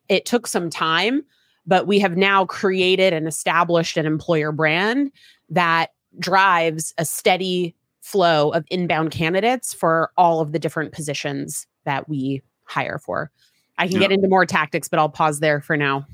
It 0.08 0.26
took 0.26 0.46
some 0.46 0.68
time, 0.68 1.24
but 1.66 1.86
we 1.86 2.00
have 2.00 2.16
now 2.16 2.44
created 2.44 3.12
and 3.14 3.26
established 3.26 3.96
an 3.96 4.06
employer 4.06 4.52
brand 4.52 5.10
that 5.48 5.92
drives 6.18 6.92
a 6.98 7.04
steady 7.04 7.74
flow 8.04 8.50
of 8.50 8.64
inbound 8.70 9.10
candidates 9.10 9.72
for 9.72 10.12
all 10.18 10.40
of 10.40 10.52
the 10.52 10.58
different 10.58 10.92
positions 10.92 11.66
that 11.84 12.06
we 12.06 12.42
hire 12.64 12.98
for. 12.98 13.30
I 13.78 13.86
can 13.88 13.94
yeah. 13.94 14.00
get 14.00 14.12
into 14.12 14.28
more 14.28 14.44
tactics, 14.44 14.88
but 14.88 14.98
I'll 14.98 15.08
pause 15.08 15.40
there 15.40 15.60
for 15.60 15.76
now. 15.76 16.06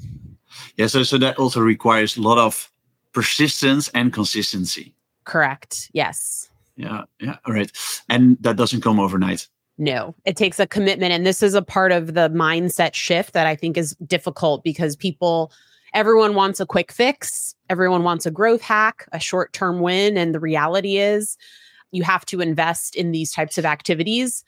Yeah, 0.77 0.87
so 0.87 1.03
so 1.03 1.19
that 1.19 1.37
also 1.39 1.61
requires 1.61 2.17
a 2.17 2.23
lot 2.23 2.39
of 2.39 2.71
persistence 3.13 3.89
and 3.89 4.13
consistency. 4.13 4.95
Correct. 5.25 5.91
Yes. 5.93 6.49
Yeah, 6.77 7.03
yeah, 7.21 7.37
all 7.45 7.53
right. 7.53 7.71
And 8.09 8.39
that 8.41 8.57
doesn't 8.57 8.81
come 8.83 8.99
overnight. 8.99 9.49
No, 9.77 10.15
it 10.25 10.37
takes 10.37 10.61
a 10.61 10.67
commitment 10.67 11.13
and 11.13 11.27
this 11.27 11.43
is 11.43 11.55
a 11.55 11.63
part 11.63 11.91
of 11.91 12.15
the 12.15 12.31
mindset 12.31 12.95
shift 12.95 13.33
that 13.33 13.47
I 13.47 13.57
think 13.57 13.77
is 13.77 13.97
difficult 14.07 14.63
because 14.63 14.95
people 14.95 15.51
everyone 15.93 16.35
wants 16.35 16.61
a 16.61 16.67
quick 16.67 16.93
fix, 16.93 17.55
everyone 17.69 18.05
wants 18.05 18.27
a 18.27 18.31
growth 18.31 18.61
hack, 18.61 19.09
a 19.13 19.19
short-term 19.19 19.81
win 19.81 20.17
and 20.17 20.35
the 20.35 20.41
reality 20.41 20.99
is 20.99 21.37
you 21.93 22.03
have 22.03 22.25
to 22.27 22.41
invest 22.41 22.95
in 22.97 23.13
these 23.13 23.33
types 23.33 23.59
of 23.59 23.65
activities. 23.65 24.45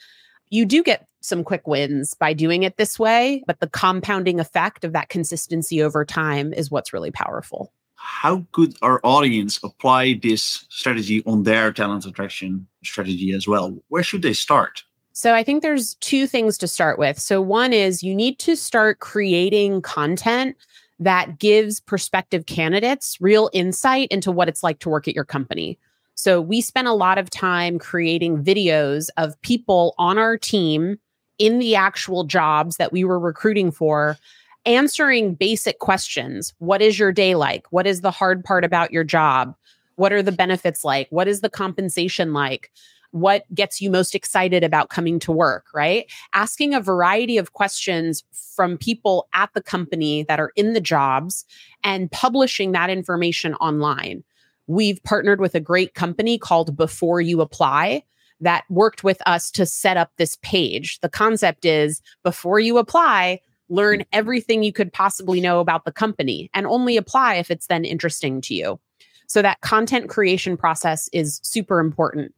You 0.51 0.65
do 0.65 0.83
get 0.83 1.07
some 1.21 1.45
quick 1.45 1.67
wins 1.67 2.15
by 2.15 2.33
doing 2.33 2.63
it 2.63 2.77
this 2.77 2.99
way, 2.99 3.43
but 3.47 3.61
the 3.61 3.69
compounding 3.69 4.41
effect 4.41 4.85
of 4.85 4.93
that 4.93 5.09
consistency 5.09 5.83
over 5.83 6.05
time 6.05 6.53
is 6.53 6.71
what's 6.71 6.93
really 6.93 7.11
powerful. 7.11 7.73
How 7.95 8.45
could 8.53 8.77
our 8.83 9.01
audience 9.05 9.61
apply 9.63 10.21
this 10.23 10.67
strategy 10.69 11.23
on 11.25 11.45
their 11.45 11.73
talent 11.73 12.05
attraction 12.05 12.67
strategy 12.83 13.33
as 13.33 13.47
well? 13.47 13.79
Where 13.89 14.03
should 14.03 14.23
they 14.23 14.33
start? 14.33 14.83
So, 15.15 15.35
I 15.35 15.45
think 15.45 15.63
there's 15.63 15.95
two 15.97 16.27
things 16.27 16.59
to 16.59 16.67
start 16.67 16.99
with. 16.99 17.19
So, 17.19 17.41
one 17.41 17.73
is 17.73 18.03
you 18.03 18.15
need 18.15 18.39
to 18.41 18.57
start 18.57 18.99
creating 18.99 19.83
content 19.83 20.57
that 20.99 21.39
gives 21.39 21.81
prospective 21.81 22.47
candidates 22.47 23.19
real 23.21 23.51
insight 23.53 24.09
into 24.11 24.33
what 24.33 24.49
it's 24.49 24.63
like 24.63 24.79
to 24.81 24.89
work 24.89 25.07
at 25.07 25.15
your 25.15 25.25
company. 25.25 25.79
So 26.23 26.41
we 26.41 26.61
spent 26.61 26.87
a 26.87 26.93
lot 26.93 27.19
of 27.19 27.31
time 27.31 27.81
creating 27.81 28.45
videos 28.45 29.09
of 29.17 29.41
people 29.43 29.93
on 29.99 30.19
our 30.19 30.39
team 30.39 31.01
in 31.39 31.59
the 31.59 31.75
actual 31.75 32.23
jobs 32.23 32.77
that 32.77 32.93
we 32.93 33.03
were 33.03 33.19
recruiting 33.19 33.73
for 33.73 34.17
answering 34.65 35.35
basic 35.35 35.81
questions. 35.81 36.55
What 36.59 36.81
is 36.81 36.97
your 36.97 37.11
day 37.11 37.35
like? 37.35 37.67
What 37.71 37.89
is 37.89 38.03
the 38.03 38.13
hard 38.13 38.45
part 38.45 38.65
about 38.65 38.93
your 38.93 39.03
job? 39.03 39.57
What 39.97 40.13
are 40.13 40.23
the 40.23 40.31
benefits 40.31 40.85
like? 40.85 41.09
What 41.11 41.27
is 41.27 41.41
the 41.41 41.51
compensation 41.51 42.33
like? 42.33 42.71
What 43.11 43.43
gets 43.53 43.81
you 43.81 43.91
most 43.91 44.15
excited 44.15 44.63
about 44.63 44.91
coming 44.91 45.19
to 45.19 45.33
work, 45.33 45.67
right? 45.75 46.09
Asking 46.35 46.73
a 46.73 46.81
variety 46.81 47.37
of 47.37 47.53
questions 47.53 48.23
from 48.55 48.79
people 48.79 49.27
at 49.35 49.53
the 49.55 49.61
company 49.61 50.23
that 50.29 50.39
are 50.39 50.53
in 50.55 50.73
the 50.73 50.81
jobs 50.81 51.45
and 51.83 52.13
publishing 52.13 52.71
that 52.73 52.91
information 52.91 53.57
online. 53.57 54.23
We've 54.67 55.03
partnered 55.05 55.41
with 55.41 55.55
a 55.55 55.61
great 55.61 55.95
company 55.95 56.39
called 56.39 56.77
Before 56.77 57.21
You 57.21 57.41
Apply 57.41 58.05
that 58.41 58.65
worked 58.69 59.05
with 59.05 59.23
us 59.27 59.51
to 59.53 59.65
set 59.67 59.97
up 59.97 60.11
this 60.17 60.37
page. 60.43 60.99
The 61.01 61.09
concept 61.09 61.65
is 61.65 62.01
before 62.25 62.59
you 62.59 62.79
apply, 62.79 63.41
learn 63.69 64.01
mm. 64.01 64.07
everything 64.13 64.63
you 64.63 64.73
could 64.73 64.93
possibly 64.93 65.41
know 65.41 65.61
about 65.61 65.85
the 65.85 65.93
company 65.93 66.51
and 66.53 66.67
only 66.67 66.97
apply 66.97 67.37
if 67.37 67.51
it's 67.51 67.69
then 67.69 67.85
interesting 67.85 68.41
to 68.43 68.55
you. 68.55 68.81
So 69.29 69.43
that 69.43 69.61
content 69.61 70.09
creation 70.11 70.57
process 70.57 71.09
is 71.13 71.41
super 71.43 71.79
important. 71.79 72.35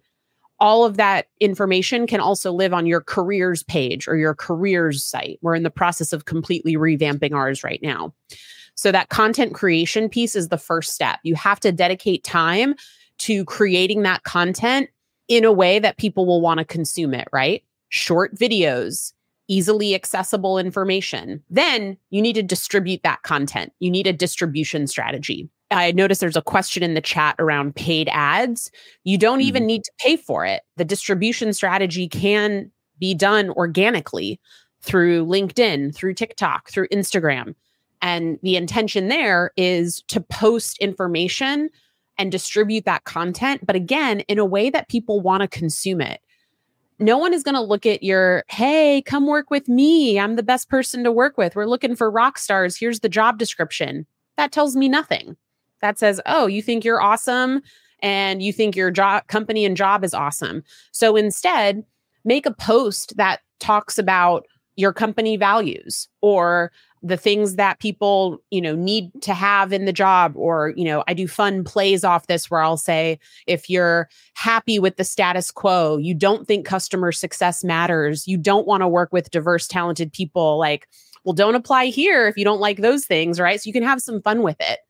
all 0.60 0.84
of 0.84 0.96
that 0.96 1.26
information 1.40 2.06
can 2.06 2.20
also 2.20 2.52
live 2.52 2.72
on 2.72 2.86
your 2.86 3.00
careers 3.00 3.62
page 3.64 4.06
or 4.06 4.16
your 4.16 4.34
careers 4.34 5.04
site. 5.04 5.38
We're 5.42 5.54
in 5.54 5.62
the 5.62 5.70
process 5.70 6.12
of 6.12 6.24
completely 6.24 6.76
revamping 6.76 7.34
ours 7.34 7.64
right 7.64 7.80
now. 7.82 8.14
So, 8.74 8.92
that 8.92 9.08
content 9.08 9.54
creation 9.54 10.08
piece 10.08 10.34
is 10.34 10.48
the 10.48 10.58
first 10.58 10.92
step. 10.92 11.20
You 11.22 11.34
have 11.36 11.60
to 11.60 11.72
dedicate 11.72 12.24
time 12.24 12.74
to 13.18 13.44
creating 13.44 14.02
that 14.02 14.24
content 14.24 14.90
in 15.28 15.44
a 15.44 15.52
way 15.52 15.78
that 15.78 15.96
people 15.96 16.26
will 16.26 16.40
want 16.40 16.58
to 16.58 16.64
consume 16.64 17.14
it, 17.14 17.28
right? 17.32 17.62
Short 17.88 18.34
videos, 18.34 19.12
easily 19.48 19.94
accessible 19.94 20.58
information. 20.58 21.42
Then 21.48 21.96
you 22.10 22.20
need 22.20 22.34
to 22.34 22.42
distribute 22.42 23.02
that 23.02 23.22
content. 23.22 23.72
You 23.78 23.90
need 23.90 24.06
a 24.06 24.12
distribution 24.12 24.86
strategy. 24.86 25.48
I 25.70 25.92
noticed 25.92 26.20
there's 26.20 26.36
a 26.36 26.42
question 26.42 26.82
in 26.82 26.94
the 26.94 27.00
chat 27.00 27.36
around 27.38 27.74
paid 27.74 28.08
ads. 28.12 28.70
You 29.04 29.18
don't 29.18 29.40
mm-hmm. 29.40 29.48
even 29.48 29.66
need 29.66 29.84
to 29.84 29.92
pay 29.98 30.16
for 30.16 30.44
it. 30.44 30.62
The 30.76 30.84
distribution 30.84 31.52
strategy 31.52 32.08
can 32.08 32.70
be 32.98 33.14
done 33.14 33.50
organically 33.50 34.40
through 34.82 35.26
LinkedIn, 35.26 35.94
through 35.94 36.14
TikTok, 36.14 36.70
through 36.70 36.88
Instagram. 36.88 37.54
And 38.04 38.38
the 38.42 38.56
intention 38.56 39.08
there 39.08 39.50
is 39.56 40.02
to 40.08 40.20
post 40.20 40.76
information 40.76 41.70
and 42.18 42.30
distribute 42.30 42.84
that 42.84 43.04
content, 43.04 43.66
but 43.66 43.74
again, 43.74 44.20
in 44.20 44.38
a 44.38 44.44
way 44.44 44.68
that 44.68 44.90
people 44.90 45.22
want 45.22 45.40
to 45.40 45.48
consume 45.48 46.02
it. 46.02 46.20
No 46.98 47.16
one 47.16 47.32
is 47.32 47.42
going 47.42 47.54
to 47.54 47.62
look 47.62 47.86
at 47.86 48.02
your, 48.02 48.44
hey, 48.48 49.00
come 49.06 49.26
work 49.26 49.50
with 49.50 49.70
me. 49.70 50.20
I'm 50.20 50.36
the 50.36 50.42
best 50.42 50.68
person 50.68 51.02
to 51.02 51.10
work 51.10 51.38
with. 51.38 51.56
We're 51.56 51.64
looking 51.64 51.96
for 51.96 52.10
rock 52.10 52.36
stars. 52.36 52.76
Here's 52.76 53.00
the 53.00 53.08
job 53.08 53.38
description. 53.38 54.06
That 54.36 54.52
tells 54.52 54.76
me 54.76 54.86
nothing 54.86 55.34
that 55.80 55.98
says, 55.98 56.20
oh, 56.26 56.46
you 56.46 56.60
think 56.60 56.84
you're 56.84 57.00
awesome 57.00 57.62
and 58.00 58.42
you 58.42 58.52
think 58.52 58.76
your 58.76 58.90
job 58.90 59.28
company 59.28 59.64
and 59.64 59.78
job 59.78 60.04
is 60.04 60.12
awesome. 60.12 60.62
So 60.92 61.16
instead, 61.16 61.82
make 62.22 62.44
a 62.44 62.52
post 62.52 63.16
that 63.16 63.40
talks 63.60 63.96
about 63.98 64.44
your 64.76 64.92
company 64.92 65.38
values 65.38 66.06
or 66.20 66.70
the 67.06 67.16
things 67.16 67.56
that 67.56 67.78
people 67.78 68.38
you 68.50 68.60
know 68.60 68.74
need 68.74 69.10
to 69.20 69.34
have 69.34 69.72
in 69.72 69.84
the 69.84 69.92
job 69.92 70.32
or 70.36 70.72
you 70.74 70.84
know 70.84 71.04
i 71.06 71.12
do 71.12 71.28
fun 71.28 71.62
plays 71.62 72.02
off 72.02 72.26
this 72.26 72.50
where 72.50 72.62
i'll 72.62 72.78
say 72.78 73.18
if 73.46 73.68
you're 73.68 74.08
happy 74.32 74.78
with 74.78 74.96
the 74.96 75.04
status 75.04 75.50
quo 75.50 75.98
you 75.98 76.14
don't 76.14 76.48
think 76.48 76.64
customer 76.64 77.12
success 77.12 77.62
matters 77.62 78.26
you 78.26 78.38
don't 78.38 78.66
want 78.66 78.80
to 78.80 78.88
work 78.88 79.12
with 79.12 79.30
diverse 79.30 79.68
talented 79.68 80.12
people 80.12 80.58
like 80.58 80.88
well 81.24 81.34
don't 81.34 81.54
apply 81.54 81.86
here 81.86 82.26
if 82.26 82.36
you 82.36 82.44
don't 82.44 82.60
like 82.60 82.78
those 82.78 83.04
things 83.04 83.38
right? 83.38 83.60
So 83.60 83.68
you 83.68 83.72
can 83.72 83.82
have 83.82 84.00
some 84.00 84.22
fun 84.22 84.42
with 84.42 84.56
it. 84.60 84.80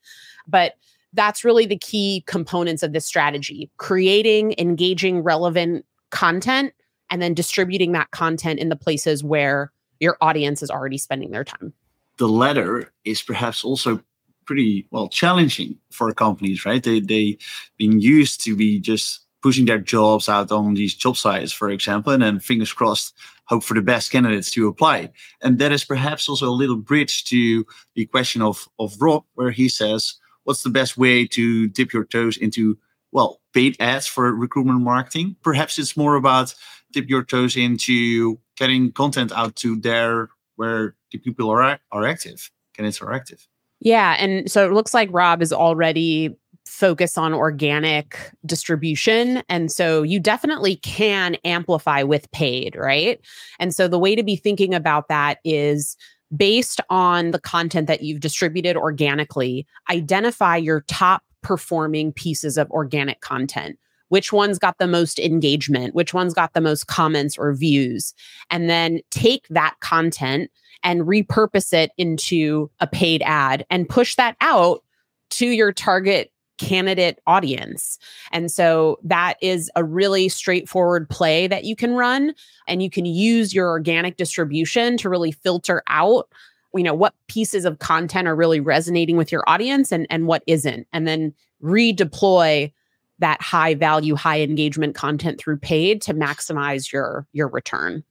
But 0.47 0.75
that's 1.13 1.45
really 1.45 1.67
the 1.67 1.79
key 1.79 2.25
components 2.27 2.83
of 2.83 2.93
this 2.93 3.07
strategy 3.07 3.71
creating 3.77 4.55
engaging 4.59 5.23
relevant 5.23 5.85
content 6.11 6.73
and 7.11 7.21
then 7.21 7.35
distributing 7.35 7.93
that 7.93 8.11
content 8.11 8.59
in 8.59 8.69
the 8.69 8.77
places 8.77 9.23
where 9.23 9.73
your 10.01 10.17
audience 10.21 10.63
is 10.63 10.71
already 10.71 10.99
spending 10.99 11.31
their 11.31 11.45
time 11.45 11.73
the 12.19 12.29
latter 12.29 12.93
is 13.05 13.23
perhaps 13.23 13.65
also 13.65 14.01
pretty 14.47 14.87
well 14.91 15.09
challenging 15.09 15.79
for 15.91 16.13
companies 16.13 16.65
right? 16.65 16.83
They 16.83 17.01
they've 17.01 17.39
been 17.79 18.01
used 18.01 18.45
to 18.45 18.57
be 18.57 18.79
just 18.79 19.21
pushing 19.43 19.67
their 19.67 19.79
jobs 19.79 20.29
out 20.29 20.51
on 20.53 20.75
these 20.75 20.95
job 20.95 21.17
sites 21.17 21.53
for 21.53 21.71
example 21.71 22.13
and 22.13 22.23
then 22.23 22.41
fingers 22.41 22.73
crossed 22.73 23.15
hope 23.47 23.63
for 23.63 23.75
the 23.75 23.83
best 23.83 24.11
candidates 24.11 24.51
to 24.51 24.69
apply. 24.69 25.11
And 25.43 25.59
that 25.59 25.73
is 25.73 25.85
perhaps 25.85 26.29
also 26.29 26.49
a 26.49 26.61
little 26.61 26.77
bridge 26.77 27.25
to 27.25 27.65
the 27.95 28.07
question 28.07 28.43
of 28.43 28.69
of 28.79 29.01
rob 29.01 29.25
where 29.35 29.51
he 29.51 29.69
says 29.69 30.15
what's 30.45 30.63
the 30.63 30.71
best 30.71 30.97
way 30.97 31.27
to 31.27 31.69
dip 31.69 31.93
your 31.93 32.05
toes 32.05 32.37
into 32.37 32.79
well 33.13 33.41
paid 33.53 33.77
ads 33.81 34.07
for 34.07 34.35
recruitment 34.35 34.81
marketing? 34.81 35.37
Perhaps 35.43 35.79
it's 35.79 35.97
more 35.97 36.17
about 36.17 36.55
dip 36.93 37.09
your 37.09 37.25
toes 37.25 37.57
into 37.57 38.39
getting 38.57 38.93
content 38.93 39.33
out 39.33 39.57
to 39.57 39.77
there 39.77 40.29
where 40.57 40.95
people 41.19 41.51
are 41.51 41.79
are 41.93 42.07
active 42.07 42.51
candidates 42.75 43.01
are 43.01 43.13
active 43.13 43.47
yeah 43.81 44.17
and 44.19 44.51
so 44.51 44.67
it 44.69 44.73
looks 44.73 44.95
like 44.95 45.09
rob 45.13 45.43
is 45.43 45.53
already 45.53 46.35
focused 46.67 47.19
on 47.19 47.35
organic 47.35 48.19
distribution 48.47 49.43
and 49.51 49.71
so 49.71 50.03
you 50.03 50.19
definitely 50.19 50.77
can 50.77 51.35
amplify 51.45 52.03
with 52.03 52.31
paid 52.33 52.75
right 52.75 53.21
and 53.61 53.75
so 53.75 53.87
the 53.87 53.99
way 53.99 54.15
to 54.15 54.23
be 54.23 54.35
thinking 54.35 54.75
about 54.75 55.09
that 55.09 55.39
is 55.45 55.97
based 56.37 56.81
on 56.91 57.31
the 57.31 57.41
content 57.41 57.87
that 57.87 58.03
you've 58.03 58.21
distributed 58.21 58.77
organically, 58.77 59.67
identify 59.91 60.57
your 60.57 60.83
top 60.83 61.23
performing 61.43 62.13
pieces 62.13 62.57
of 62.57 62.71
organic 62.71 63.21
content. 63.21 63.79
Which 64.09 64.33
one's 64.33 64.59
got 64.59 64.79
the 64.79 64.87
most 64.87 65.19
engagement? 65.19 65.95
Which 65.95 66.15
one's 66.15 66.35
got 66.35 66.53
the 66.53 66.61
most 66.61 66.87
comments 66.87 67.37
or 67.37 67.55
views? 67.55 68.15
And 68.51 68.69
then 68.71 69.01
take 69.11 69.47
that 69.51 69.75
content 69.81 70.51
and 70.85 71.03
repurpose 71.03 71.73
it 71.73 71.91
into 71.97 72.71
a 72.81 72.87
paid 72.87 73.23
ad 73.25 73.67
and 73.71 73.89
push 73.89 74.15
that 74.15 74.37
out 74.41 74.85
to 75.31 75.47
your 75.47 75.73
target 75.73 76.31
candidate 76.59 77.19
audience. 77.27 77.99
And 78.31 78.51
so 78.51 78.99
that 79.03 79.35
is 79.41 79.71
a 79.75 79.83
really 79.83 80.29
straightforward 80.29 81.09
play 81.09 81.49
that 81.49 81.65
you 81.65 81.75
can 81.75 81.95
run 81.95 82.35
and 82.69 82.83
you 82.83 82.91
can 82.91 83.05
use 83.05 83.53
your 83.53 83.69
organic 83.69 84.17
distribution 84.17 84.97
to 84.99 85.09
really 85.09 85.33
filter 85.33 85.83
out 85.89 86.29
you 86.77 86.83
know 86.83 86.95
what 86.95 87.15
pieces 87.29 87.65
of 87.65 87.79
content 87.79 88.27
are 88.27 88.35
really 88.35 88.59
resonating 88.59 89.17
with 89.17 89.31
your 89.31 89.45
audience 89.47 89.93
and 89.93 90.09
and 90.11 90.27
what 90.27 90.43
isn't 90.49 90.89
and 90.93 91.07
then 91.07 91.33
redeploy 91.63 92.73
that 93.21 93.41
high 93.41 93.75
value 93.75 94.17
high 94.17 94.41
engagement 94.41 94.95
content 94.95 95.39
through 95.39 95.57
paid 95.57 96.03
to 96.03 96.13
maximize 96.13 96.93
your 96.93 97.27
your 97.33 97.47
return 97.49 98.03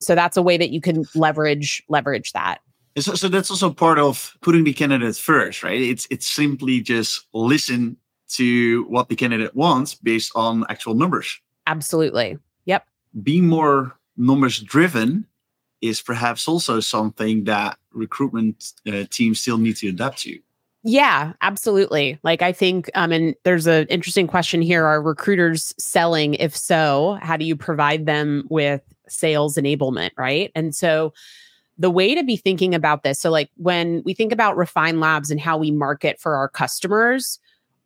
so 0.00 0.14
that's 0.14 0.36
a 0.36 0.42
way 0.42 0.56
that 0.56 0.70
you 0.70 0.80
can 0.80 1.04
leverage 1.14 1.82
leverage 1.88 2.32
that 2.32 2.60
so, 2.98 3.14
so 3.14 3.28
that's 3.28 3.50
also 3.50 3.70
part 3.70 3.98
of 3.98 4.36
putting 4.40 4.64
the 4.64 4.72
candidate 4.72 5.16
first, 5.16 5.62
right? 5.62 5.80
It's 5.80 6.06
it's 6.10 6.26
simply 6.26 6.80
just 6.80 7.26
listen 7.34 7.98
to 8.30 8.84
what 8.84 9.08
the 9.08 9.16
candidate 9.16 9.54
wants 9.54 9.94
based 9.94 10.32
on 10.34 10.64
actual 10.68 10.94
numbers. 10.94 11.38
Absolutely. 11.66 12.38
Yep. 12.64 12.86
Being 13.22 13.46
more 13.46 13.98
numbers 14.16 14.60
driven 14.60 15.26
is 15.82 16.00
perhaps 16.00 16.48
also 16.48 16.80
something 16.80 17.44
that 17.44 17.78
recruitment 17.92 18.72
uh, 18.86 19.04
teams 19.10 19.40
still 19.40 19.58
need 19.58 19.76
to 19.76 19.88
adapt 19.88 20.18
to. 20.18 20.38
Yeah, 20.88 21.32
absolutely. 21.42 22.16
Like 22.22 22.42
I 22.42 22.52
think 22.52 22.88
um 22.94 23.10
and 23.10 23.34
there's 23.42 23.66
an 23.66 23.86
interesting 23.88 24.28
question 24.28 24.62
here 24.62 24.84
are 24.86 25.02
recruiters 25.02 25.74
selling 25.78 26.34
if 26.34 26.56
so, 26.56 27.18
how 27.22 27.36
do 27.36 27.44
you 27.44 27.56
provide 27.56 28.06
them 28.06 28.44
with 28.50 28.82
sales 29.08 29.56
enablement, 29.56 30.10
right? 30.16 30.52
And 30.54 30.74
so 30.76 31.12
the 31.78 31.90
way 31.90 32.14
to 32.14 32.24
be 32.24 32.36
thinking 32.36 32.74
about 32.74 33.02
this 33.04 33.20
so 33.20 33.30
like 33.30 33.50
when 33.56 34.02
we 34.04 34.14
think 34.14 34.32
about 34.32 34.56
refine 34.56 35.00
labs 35.00 35.30
and 35.30 35.40
how 35.40 35.58
we 35.58 35.70
market 35.72 36.20
for 36.20 36.36
our 36.36 36.48
customers 36.48 37.38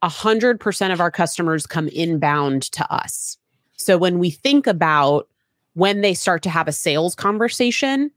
100% 0.03 0.93
of 0.93 1.01
our 1.01 1.11
customers 1.11 1.67
come 1.67 1.89
inbound 1.89 2.65
to 2.73 2.93
us 2.95 3.39
so 3.77 3.99
when 3.99 4.19
we 4.19 4.31
think 4.31 4.67
about 4.67 5.29
when 5.75 6.03
they 6.03 6.15
start 6.15 6.43
to 6.43 6.51
have 6.51 6.69
a 6.69 6.73
sales 6.73 7.15
conversation 7.15 8.11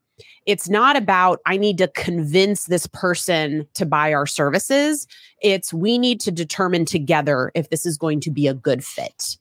it's 0.45 0.69
not 0.69 0.95
about 0.95 1.39
i 1.45 1.57
need 1.57 1.77
to 1.77 1.87
convince 1.89 2.65
this 2.65 2.87
person 2.87 3.67
to 3.73 3.85
buy 3.85 4.13
our 4.13 4.25
services 4.25 5.07
it's 5.41 5.73
we 5.73 5.97
need 5.97 6.19
to 6.19 6.31
determine 6.31 6.85
together 6.85 7.51
if 7.55 7.69
this 7.69 7.85
is 7.85 7.97
going 7.97 8.19
to 8.19 8.31
be 8.31 8.47
a 8.47 8.53
good 8.53 8.83
fit 8.83 9.37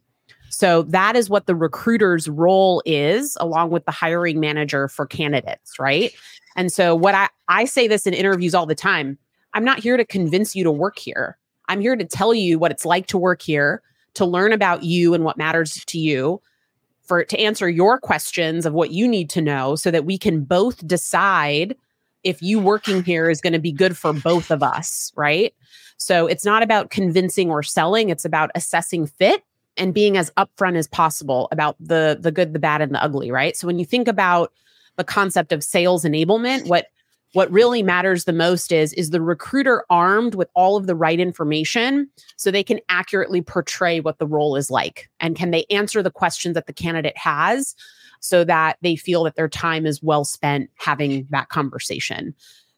so 0.53 0.83
that 0.83 1.17
is 1.17 1.31
what 1.31 1.47
the 1.47 1.55
recruiter's 1.55 2.29
role 2.29 2.83
is, 2.85 3.39
along 3.41 3.71
with 3.71 3.87
the 3.87 3.91
hiring 3.91 4.39
manager 4.39 4.87
for 4.87 5.07
candidates, 5.07 5.79
right? 5.81 6.13
And 6.57 6.71
so 6.71 6.95
what 6.95 7.15
I, 7.15 7.31
I 7.49 7.65
say 7.65 7.89
this 7.89 8.07
in 8.07 8.13
interviews 8.13 8.55
all 8.55 8.67
the 8.67 8.75
time. 8.75 9.19
I'm 9.55 9.65
not 9.65 9.79
here 9.79 9.97
to 9.97 10.05
convince 10.05 10.55
you 10.55 10.63
to 10.65 10.71
work 10.71 10.99
here. 10.99 11.39
I'm 11.69 11.81
here 11.81 11.97
to 11.97 12.05
tell 12.05 12.35
you 12.35 12.59
what 12.59 12.71
it's 12.71 12.85
like 12.85 13.07
to 13.09 13.19
work 13.19 13.41
here, 13.41 13.83
to 14.15 14.27
learn 14.27 14.53
about 14.53 14.83
you 14.83 15.15
and 15.15 15.25
what 15.25 15.39
matters 15.39 15.85
to 15.87 15.99
you, 15.99 16.41
for 17.13 17.25
to 17.25 17.39
answer 17.39 17.69
your 17.69 17.99
questions 17.99 18.65
of 18.65 18.73
what 18.73 18.91
you 18.91 19.07
need 19.07 19.29
to 19.29 19.43
know 19.43 19.77
so 19.77 19.91
that 19.91 20.07
we 20.07 20.17
can 20.17 20.45
both 20.45 20.87
decide 20.87 21.77
if 22.25 22.41
you 22.41 22.59
working 22.59 23.05
here 23.05 23.29
is 23.29 23.43
going 23.43 23.53
to 23.53 23.59
be 23.59 23.71
good 23.71 23.99
for 23.99 24.15
both 24.15 24.51
of 24.51 24.63
us, 24.63 25.13
right? 25.15 25.53
So 25.99 26.27
it's 26.27 26.47
not 26.47 26.63
about 26.63 26.89
convincing 26.89 27.51
or 27.51 27.63
selling, 27.63 28.09
it's 28.09 28.25
about 28.25 28.51
assessing 28.55 29.07
fit 29.07 29.45
and 29.77 29.93
being 29.93 30.17
as 30.17 30.31
upfront 30.39 30.77
as 30.77 30.89
possible 30.89 31.49
about 31.53 31.77
the 31.79 32.17
the 32.19 32.33
good 32.33 32.55
the 32.55 32.59
bad 32.59 32.81
and 32.81 32.95
the 32.95 33.03
ugly 33.03 33.31
right 33.31 33.57
so 33.57 33.67
when 33.67 33.79
you 33.79 33.87
think 33.87 34.07
about 34.07 34.53
the 34.97 35.05
concept 35.05 35.51
of 35.51 35.65
sales 35.65 36.05
enablement 36.05 36.69
what 36.69 36.89
what 37.33 37.51
really 37.51 37.83
matters 37.83 38.25
the 38.25 38.33
most 38.33 38.73
is 38.73 38.93
is 38.95 39.11
the 39.11 39.21
recruiter 39.21 39.85
armed 39.89 40.35
with 40.35 40.49
all 40.55 40.77
of 40.77 40.87
the 40.87 40.95
right 40.95 41.21
information 41.21 42.09
so 42.37 42.51
they 42.51 42.63
can 42.63 42.81
accurately 42.89 43.41
portray 43.41 44.01
what 44.01 44.19
the 44.19 44.27
role 44.27 44.57
is 44.57 44.71
like 44.71 45.09
and 45.21 45.37
can 45.37 45.51
they 45.51 45.65
answer 45.71 46.03
the 46.03 46.11
questions 46.11 46.55
that 46.55 46.67
the 46.67 46.73
candidate 46.73 47.17
has 47.17 47.75
so 48.23 48.45
that 48.45 48.79
they 48.83 48.97
feel 48.97 49.25
that 49.25 49.35
their 49.35 49.49
time 49.49 49.85
is 49.85 50.03
well 50.03 50.25
spent 50.25 50.71
having 50.77 51.27
that 51.31 51.49
conversation. 51.49 52.35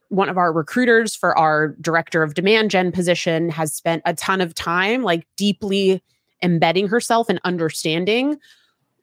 One 0.09 0.31
of 0.31 0.39
our 0.39 0.53
recruiters 0.53 1.15
for 1.15 1.37
our 1.39 1.77
director 1.81 2.23
of 2.23 2.35
demand 2.35 2.71
gen 2.71 2.91
position 2.93 3.51
has 3.51 3.73
spent 3.73 4.03
a 4.07 4.15
ton 4.15 4.41
of 4.41 4.55
time 4.55 5.03
like 5.03 5.27
deeply 5.37 6.03
embedding 6.43 6.89
herself 6.89 7.29
and 7.29 7.41
understanding 7.45 8.39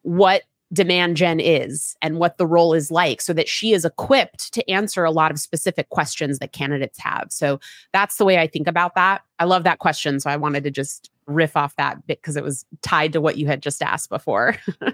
what 0.02 0.42
demand 0.74 1.18
gen 1.18 1.40
is 1.40 1.96
and 2.02 2.18
what 2.18 2.38
the 2.38 2.48
role 2.48 2.74
is 2.74 2.92
like 2.92 3.22
so 3.22 3.34
that 3.34 3.50
she 3.50 3.74
is 3.74 3.84
equipped 3.84 4.54
to 4.54 4.70
answer 4.70 5.04
a 5.04 5.12
lot 5.12 5.32
of 5.32 5.40
specific 5.40 5.90
questions 5.90 6.40
that 6.40 6.54
candidates 6.54 7.00
have. 7.00 7.28
So 7.30 7.60
that's 7.94 8.18
the 8.18 8.26
way 8.26 8.40
I 8.40 8.48
think 8.48 8.68
about 8.68 8.96
that. 8.96 9.22
I 9.40 9.46
love 9.46 9.64
that 9.64 9.80
question. 9.80 10.20
So 10.20 10.30
I 10.30 10.38
wanted 10.38 10.64
to 10.64 10.72
just 10.72 11.12
riff 11.26 11.58
off 11.58 11.76
that 11.76 12.06
bit 12.08 12.22
because 12.22 12.36
it 12.36 12.44
was 12.44 12.66
tied 12.82 13.14
to 13.14 13.22
what 13.22 13.38
you 13.38 13.48
had 13.48 13.62
just 13.62 13.82
asked 13.82 14.10
before. 14.10 14.56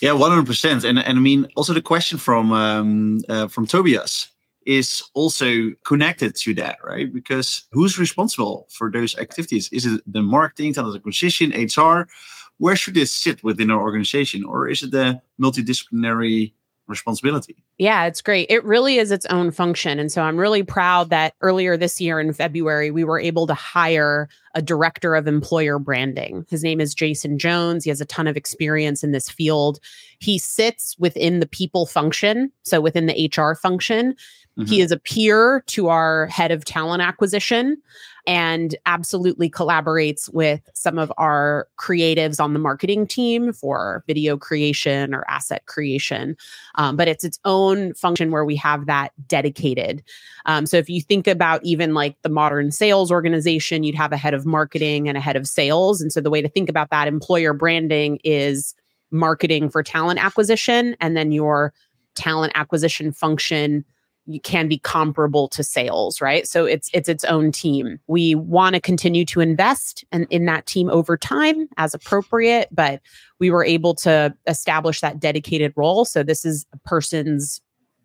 yeah, 0.00 0.10
100%. 0.10 0.84
And, 0.84 0.98
and 0.98 1.18
I 1.18 1.20
mean, 1.20 1.46
also 1.56 1.72
the 1.72 1.82
question 1.82 2.18
from, 2.18 2.52
um, 2.52 3.22
uh, 3.28 3.48
from 3.48 3.66
Tobias 3.66 4.28
is 4.64 5.02
also 5.14 5.70
connected 5.84 6.34
to 6.34 6.54
that, 6.54 6.78
right? 6.84 7.12
Because 7.12 7.64
who's 7.72 7.98
responsible 7.98 8.66
for 8.70 8.90
those 8.90 9.16
activities? 9.16 9.68
Is 9.72 9.86
it 9.86 10.02
the 10.06 10.22
marketing, 10.22 10.74
talent 10.74 10.96
acquisition, 10.96 11.50
HR? 11.52 12.08
Where 12.58 12.76
should 12.76 12.94
this 12.94 13.12
sit 13.12 13.42
within 13.42 13.70
our 13.70 13.80
organization 13.80 14.44
or 14.44 14.68
is 14.68 14.82
it 14.82 14.94
a 14.94 15.20
multidisciplinary 15.40 16.52
responsibility 16.86 17.56
yeah 17.78 18.06
it's 18.06 18.22
great. 18.22 18.50
It 18.50 18.64
really 18.64 18.96
is 18.98 19.10
its 19.10 19.26
own 19.26 19.50
function. 19.50 19.98
And 19.98 20.10
so 20.10 20.22
i'm 20.22 20.36
really 20.36 20.62
proud 20.62 21.10
that 21.10 21.34
earlier 21.40 21.76
this 21.76 22.00
year 22.00 22.20
in 22.20 22.32
february 22.32 22.90
we 22.90 23.04
were 23.04 23.20
able 23.20 23.46
to 23.46 23.54
hire 23.54 24.28
a 24.54 24.62
director 24.62 25.14
of 25.14 25.26
employer 25.26 25.78
branding. 25.78 26.46
His 26.48 26.62
name 26.62 26.80
is 26.80 26.94
jason 26.94 27.38
jones. 27.38 27.84
He 27.84 27.90
has 27.90 28.00
a 28.00 28.06
ton 28.06 28.26
of 28.26 28.36
experience 28.36 29.04
in 29.04 29.12
this 29.12 29.28
field. 29.28 29.78
He 30.18 30.38
sits 30.38 30.96
within 30.98 31.40
the 31.40 31.48
people 31.48 31.86
function 31.86 32.50
so 32.62 32.80
within 32.80 33.06
the 33.06 33.30
hr 33.36 33.54
function. 33.54 34.16
Mm-hmm. 34.58 34.70
He 34.70 34.80
is 34.80 34.90
a 34.90 34.98
peer 34.98 35.62
to 35.66 35.88
our 35.88 36.26
head 36.28 36.50
of 36.50 36.64
talent 36.64 37.02
acquisition 37.02 37.76
and 38.26 38.74
absolutely 38.86 39.48
collaborates 39.48 40.32
with 40.32 40.68
some 40.74 40.98
of 40.98 41.12
our 41.16 41.68
creatives 41.78 42.42
on 42.42 42.54
the 42.54 42.58
marketing 42.58 43.06
team 43.06 43.52
for 43.52 44.02
video 44.06 44.36
creation 44.36 45.14
or 45.14 45.24
asset 45.28 45.66
creation. 45.66 46.36
Um, 46.74 46.96
but 46.96 47.06
it's 47.06 47.22
its 47.22 47.38
own 47.44 47.65
function 47.94 48.30
where 48.30 48.44
we 48.44 48.56
have 48.56 48.86
that 48.86 49.12
dedicated. 49.26 50.02
Um, 50.44 50.66
so 50.66 50.76
if 50.76 50.88
you 50.88 51.00
think 51.00 51.26
about 51.26 51.64
even 51.64 51.94
like 51.94 52.16
the 52.22 52.28
modern 52.28 52.70
sales 52.70 53.10
organization, 53.10 53.82
you'd 53.82 53.94
have 53.94 54.12
a 54.12 54.16
head 54.16 54.34
of 54.34 54.46
marketing 54.46 55.08
and 55.08 55.16
a 55.16 55.20
head 55.20 55.36
of 55.36 55.46
sales. 55.46 56.00
And 56.00 56.12
so 56.12 56.20
the 56.20 56.30
way 56.30 56.42
to 56.42 56.48
think 56.48 56.68
about 56.68 56.90
that 56.90 57.08
employer 57.08 57.52
branding 57.52 58.18
is 58.24 58.74
marketing 59.10 59.70
for 59.70 59.82
talent 59.82 60.24
acquisition 60.24 60.96
and 61.00 61.16
then 61.16 61.32
your 61.32 61.72
talent 62.14 62.52
acquisition 62.54 63.12
function 63.12 63.84
can 64.42 64.68
be 64.68 64.78
comparable 64.78 65.48
to 65.48 65.62
sales 65.62 66.20
right? 66.20 66.46
So 66.46 66.64
it's 66.64 66.90
it's 66.92 67.08
its 67.08 67.24
own 67.24 67.52
team. 67.52 67.98
We 68.06 68.34
want 68.34 68.74
to 68.74 68.80
continue 68.80 69.24
to 69.26 69.40
invest 69.40 70.04
in, 70.12 70.26
in 70.30 70.46
that 70.46 70.66
team 70.66 70.90
over 70.90 71.16
time 71.16 71.68
as 71.76 71.94
appropriate 71.94 72.68
but 72.72 73.00
we 73.38 73.50
were 73.50 73.64
able 73.64 73.94
to 73.94 74.34
establish 74.46 75.00
that 75.00 75.20
dedicated 75.20 75.72
role. 75.76 76.04
So 76.04 76.22
this 76.22 76.44
is 76.44 76.66
a 76.72 76.78
person's 76.78 77.60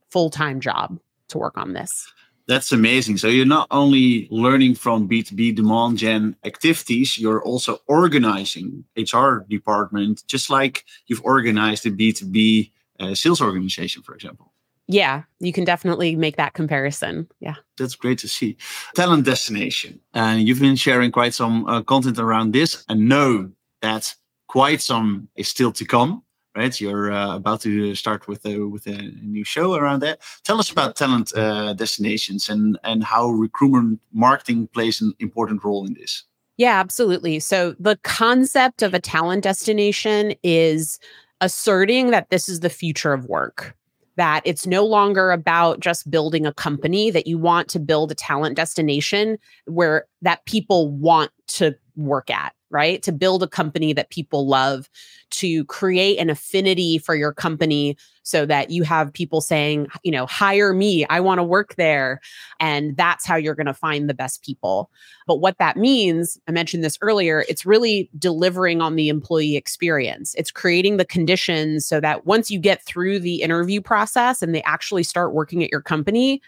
full-time 0.09 0.59
job 0.59 0.99
to 1.29 1.37
work 1.37 1.57
on 1.57 1.73
this. 1.73 2.11
That's 2.47 2.71
amazing. 2.73 3.17
So 3.17 3.27
you're 3.27 3.45
not 3.45 3.67
only 3.71 4.27
learning 4.29 4.75
from 4.75 5.07
b2b 5.07 5.55
demand 5.55 5.97
gen 5.97 6.35
activities 6.43 7.17
you're 7.17 7.43
also 7.43 7.79
organizing 7.87 8.83
hr 8.97 9.45
department 9.49 10.23
just 10.27 10.49
like 10.49 10.85
you've 11.07 11.23
organized 11.23 11.85
a 11.85 11.91
b2b 11.91 12.71
uh, 12.99 13.15
sales 13.15 13.41
organization 13.41 14.01
for 14.03 14.13
example 14.13 14.50
yeah, 14.87 15.23
you 15.39 15.53
can 15.53 15.63
definitely 15.63 16.15
make 16.15 16.37
that 16.37 16.53
comparison. 16.53 17.27
Yeah. 17.39 17.55
That's 17.77 17.95
great 17.95 18.19
to 18.19 18.27
see. 18.27 18.57
Talent 18.95 19.25
destination. 19.25 19.99
And 20.13 20.47
you've 20.47 20.59
been 20.59 20.75
sharing 20.75 21.11
quite 21.11 21.33
some 21.33 21.65
uh, 21.65 21.81
content 21.81 22.19
around 22.19 22.53
this 22.53 22.83
and 22.89 23.07
know 23.07 23.51
that 23.81 24.13
quite 24.47 24.81
some 24.81 25.29
is 25.35 25.47
still 25.47 25.71
to 25.73 25.85
come. 25.85 26.23
Right, 26.53 26.81
you're 26.81 27.13
uh, 27.13 27.37
about 27.37 27.61
to 27.61 27.95
start 27.95 28.27
with 28.27 28.45
a 28.45 28.67
with 28.67 28.85
a 28.85 28.97
new 29.23 29.45
show 29.45 29.75
around 29.75 30.01
that. 30.01 30.19
Tell 30.43 30.59
us 30.59 30.69
about 30.69 30.97
talent 30.97 31.33
uh, 31.33 31.71
destinations 31.71 32.49
and 32.49 32.77
and 32.83 33.05
how 33.05 33.29
recruitment 33.29 34.01
marketing 34.11 34.67
plays 34.67 34.99
an 34.99 35.13
important 35.19 35.63
role 35.63 35.85
in 35.85 35.93
this. 35.93 36.25
Yeah, 36.57 36.77
absolutely. 36.77 37.39
So 37.39 37.73
the 37.79 37.97
concept 38.03 38.81
of 38.81 38.93
a 38.93 38.99
talent 38.99 39.45
destination 39.45 40.33
is 40.43 40.99
asserting 41.39 42.11
that 42.11 42.29
this 42.31 42.49
is 42.49 42.59
the 42.59 42.69
future 42.69 43.13
of 43.13 43.23
work 43.27 43.73
that 44.17 44.41
it's 44.45 44.67
no 44.67 44.85
longer 44.85 45.31
about 45.31 45.79
just 45.79 46.09
building 46.09 46.45
a 46.45 46.53
company 46.53 47.11
that 47.11 47.27
you 47.27 47.37
want 47.37 47.67
to 47.69 47.79
build 47.79 48.11
a 48.11 48.15
talent 48.15 48.55
destination 48.55 49.37
where 49.65 50.05
that 50.21 50.45
people 50.45 50.89
want 50.89 51.31
to 51.47 51.75
work 51.95 52.29
at 52.29 52.53
right 52.71 53.01
to 53.03 53.11
build 53.11 53.43
a 53.43 53.47
company 53.47 53.93
that 53.93 54.09
people 54.09 54.47
love 54.47 54.89
to 55.31 55.63
create 55.65 56.17
an 56.17 56.29
affinity 56.29 56.97
for 56.97 57.15
your 57.15 57.33
company 57.33 57.97
so 58.23 58.45
that 58.45 58.69
you 58.69 58.83
have 58.83 59.13
people 59.13 59.41
saying, 59.41 59.87
you 60.03 60.11
know, 60.11 60.25
hire 60.25 60.73
me, 60.73 61.05
I 61.09 61.19
want 61.19 61.39
to 61.39 61.43
work 61.43 61.75
there. 61.75 62.19
And 62.59 62.95
that's 62.95 63.25
how 63.25 63.35
you're 63.35 63.55
going 63.55 63.65
to 63.65 63.73
find 63.73 64.09
the 64.09 64.13
best 64.13 64.43
people. 64.43 64.91
But 65.25 65.37
what 65.37 65.57
that 65.57 65.77
means, 65.77 66.37
I 66.47 66.51
mentioned 66.51 66.83
this 66.83 66.97
earlier, 67.01 67.45
it's 67.49 67.65
really 67.65 68.09
delivering 68.19 68.81
on 68.81 68.95
the 68.95 69.09
employee 69.09 69.55
experience. 69.55 70.35
It's 70.35 70.51
creating 70.51 70.97
the 70.97 71.05
conditions 71.05 71.87
so 71.87 71.99
that 71.99 72.25
once 72.25 72.51
you 72.51 72.59
get 72.59 72.85
through 72.85 73.19
the 73.19 73.41
interview 73.41 73.81
process 73.81 74.41
and 74.41 74.53
they 74.53 74.63
actually 74.63 75.03
start 75.03 75.33
working 75.33 75.63
at 75.63 75.71
your 75.71 75.81
company, 75.81 76.41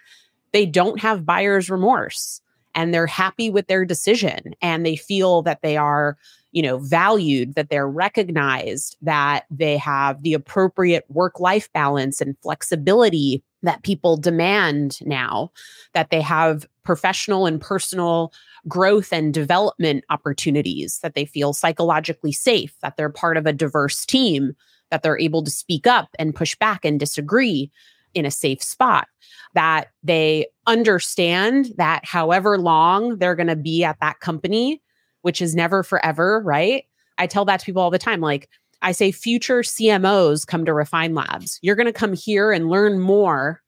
they 0.51 0.65
don't 0.65 0.99
have 0.99 1.25
buyer's 1.25 1.69
remorse 1.69 2.41
and 2.75 2.93
they're 2.93 3.07
happy 3.07 3.49
with 3.49 3.67
their 3.67 3.85
decision 3.85 4.53
and 4.61 4.85
they 4.85 4.95
feel 4.95 5.41
that 5.41 5.61
they 5.61 5.77
are 5.77 6.17
you 6.51 6.61
know 6.61 6.77
valued 6.77 7.55
that 7.55 7.69
they're 7.69 7.89
recognized 7.89 8.95
that 9.01 9.45
they 9.51 9.77
have 9.77 10.21
the 10.21 10.33
appropriate 10.33 11.05
work 11.09 11.39
life 11.39 11.71
balance 11.73 12.21
and 12.21 12.37
flexibility 12.41 13.43
that 13.63 13.83
people 13.83 14.17
demand 14.17 14.99
now 15.05 15.51
that 15.93 16.09
they 16.09 16.21
have 16.21 16.65
professional 16.83 17.45
and 17.45 17.59
personal 17.59 18.31
growth 18.67 19.11
and 19.11 19.33
development 19.33 20.03
opportunities 20.09 20.99
that 21.01 21.15
they 21.15 21.25
feel 21.25 21.53
psychologically 21.53 22.31
safe 22.31 22.73
that 22.81 22.95
they're 22.97 23.09
part 23.09 23.35
of 23.35 23.45
a 23.45 23.53
diverse 23.53 24.05
team 24.05 24.53
that 24.91 25.01
they're 25.01 25.19
able 25.19 25.43
to 25.43 25.49
speak 25.49 25.87
up 25.87 26.09
and 26.19 26.35
push 26.35 26.55
back 26.57 26.85
and 26.85 26.99
disagree 26.99 27.71
in 28.13 28.25
a 28.25 28.31
safe 28.31 28.61
spot 28.61 29.07
that 29.53 29.89
they 30.03 30.47
understand 30.67 31.71
that 31.77 32.03
however 32.05 32.57
long 32.57 33.17
they're 33.17 33.35
going 33.35 33.47
to 33.47 33.55
be 33.55 33.83
at 33.83 33.99
that 33.99 34.19
company 34.19 34.81
which 35.23 35.41
is 35.41 35.55
never 35.55 35.81
forever, 35.81 36.41
right? 36.45 36.85
I 37.17 37.27
tell 37.27 37.45
that 37.45 37.59
to 37.61 37.65
people 37.65 37.81
all 37.81 37.89
the 37.89 37.97
time. 37.97 38.21
Like, 38.21 38.49
I 38.83 38.91
say, 38.91 39.11
future 39.11 39.61
CMOs 39.61 40.45
come 40.45 40.65
to 40.65 40.73
Refine 40.73 41.15
Labs. 41.15 41.57
You're 41.61 41.75
going 41.75 41.87
to 41.87 41.93
come 41.93 42.13
here 42.13 42.51
and 42.51 42.69
learn 42.69 42.99
more 42.99 43.61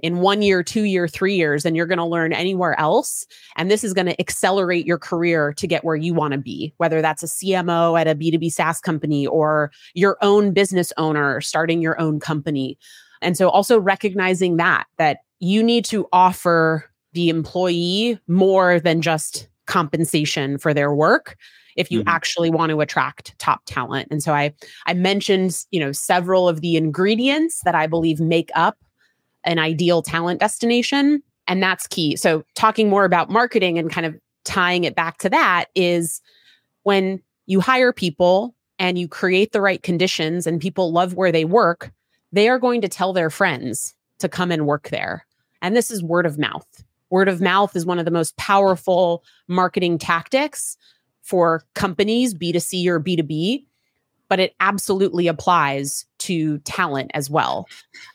in 0.00 0.18
one 0.18 0.42
year, 0.42 0.62
two 0.62 0.84
year, 0.84 1.06
three 1.06 1.36
years 1.36 1.62
than 1.62 1.74
you're 1.74 1.86
going 1.86 1.98
to 1.98 2.04
learn 2.04 2.32
anywhere 2.32 2.78
else. 2.80 3.26
And 3.56 3.70
this 3.70 3.84
is 3.84 3.92
going 3.92 4.06
to 4.06 4.18
accelerate 4.18 4.86
your 4.86 4.98
career 4.98 5.52
to 5.52 5.66
get 5.66 5.84
where 5.84 5.94
you 5.94 6.14
want 6.14 6.32
to 6.32 6.38
be, 6.38 6.74
whether 6.78 7.02
that's 7.02 7.22
a 7.22 7.26
CMO 7.26 8.00
at 8.00 8.08
a 8.08 8.14
B2B 8.14 8.50
SaaS 8.50 8.80
company 8.80 9.26
or 9.26 9.70
your 9.94 10.16
own 10.22 10.52
business 10.52 10.92
owner 10.96 11.40
starting 11.40 11.82
your 11.82 12.00
own 12.00 12.18
company. 12.18 12.78
And 13.22 13.36
so 13.36 13.48
also 13.48 13.78
recognizing 13.78 14.56
that, 14.56 14.84
that 14.98 15.18
you 15.38 15.62
need 15.62 15.84
to 15.86 16.08
offer 16.12 16.84
the 17.12 17.28
employee 17.28 18.18
more 18.28 18.80
than 18.80 19.02
just 19.02 19.48
compensation 19.66 20.58
for 20.58 20.74
their 20.74 20.94
work 20.94 21.36
if 21.76 21.90
you 21.90 22.00
mm-hmm. 22.00 22.08
actually 22.08 22.50
want 22.50 22.70
to 22.70 22.80
attract 22.80 23.38
top 23.38 23.62
talent. 23.66 24.08
And 24.10 24.22
so 24.22 24.32
I 24.32 24.52
I 24.86 24.94
mentioned, 24.94 25.56
you 25.70 25.80
know, 25.80 25.92
several 25.92 26.48
of 26.48 26.60
the 26.60 26.76
ingredients 26.76 27.60
that 27.64 27.74
I 27.74 27.86
believe 27.86 28.20
make 28.20 28.50
up 28.54 28.76
an 29.44 29.58
ideal 29.58 30.02
talent 30.02 30.40
destination 30.40 31.22
and 31.48 31.62
that's 31.62 31.86
key. 31.86 32.16
So 32.16 32.44
talking 32.54 32.88
more 32.88 33.04
about 33.04 33.30
marketing 33.30 33.78
and 33.78 33.90
kind 33.90 34.06
of 34.06 34.16
tying 34.44 34.84
it 34.84 34.94
back 34.94 35.18
to 35.18 35.30
that 35.30 35.66
is 35.74 36.20
when 36.82 37.20
you 37.46 37.60
hire 37.60 37.92
people 37.92 38.54
and 38.78 38.98
you 38.98 39.08
create 39.08 39.52
the 39.52 39.60
right 39.60 39.82
conditions 39.82 40.46
and 40.46 40.60
people 40.60 40.92
love 40.92 41.14
where 41.14 41.32
they 41.32 41.44
work, 41.44 41.92
they 42.32 42.48
are 42.48 42.58
going 42.58 42.80
to 42.80 42.88
tell 42.88 43.12
their 43.12 43.30
friends 43.30 43.94
to 44.18 44.28
come 44.28 44.50
and 44.50 44.66
work 44.66 44.88
there. 44.88 45.26
And 45.60 45.76
this 45.76 45.90
is 45.90 46.02
word 46.02 46.26
of 46.26 46.38
mouth. 46.38 46.84
Word 47.10 47.28
of 47.28 47.40
mouth 47.40 47.76
is 47.76 47.84
one 47.84 47.98
of 47.98 48.04
the 48.04 48.10
most 48.10 48.36
powerful 48.36 49.22
marketing 49.46 49.98
tactics 49.98 50.76
for 51.22 51.62
companies, 51.74 52.34
B2C 52.34 52.86
or 52.86 52.98
B2B, 52.98 53.64
but 54.28 54.40
it 54.40 54.54
absolutely 54.60 55.28
applies 55.28 56.06
to 56.18 56.56
talent 56.60 57.10
as 57.12 57.28
well. 57.28 57.66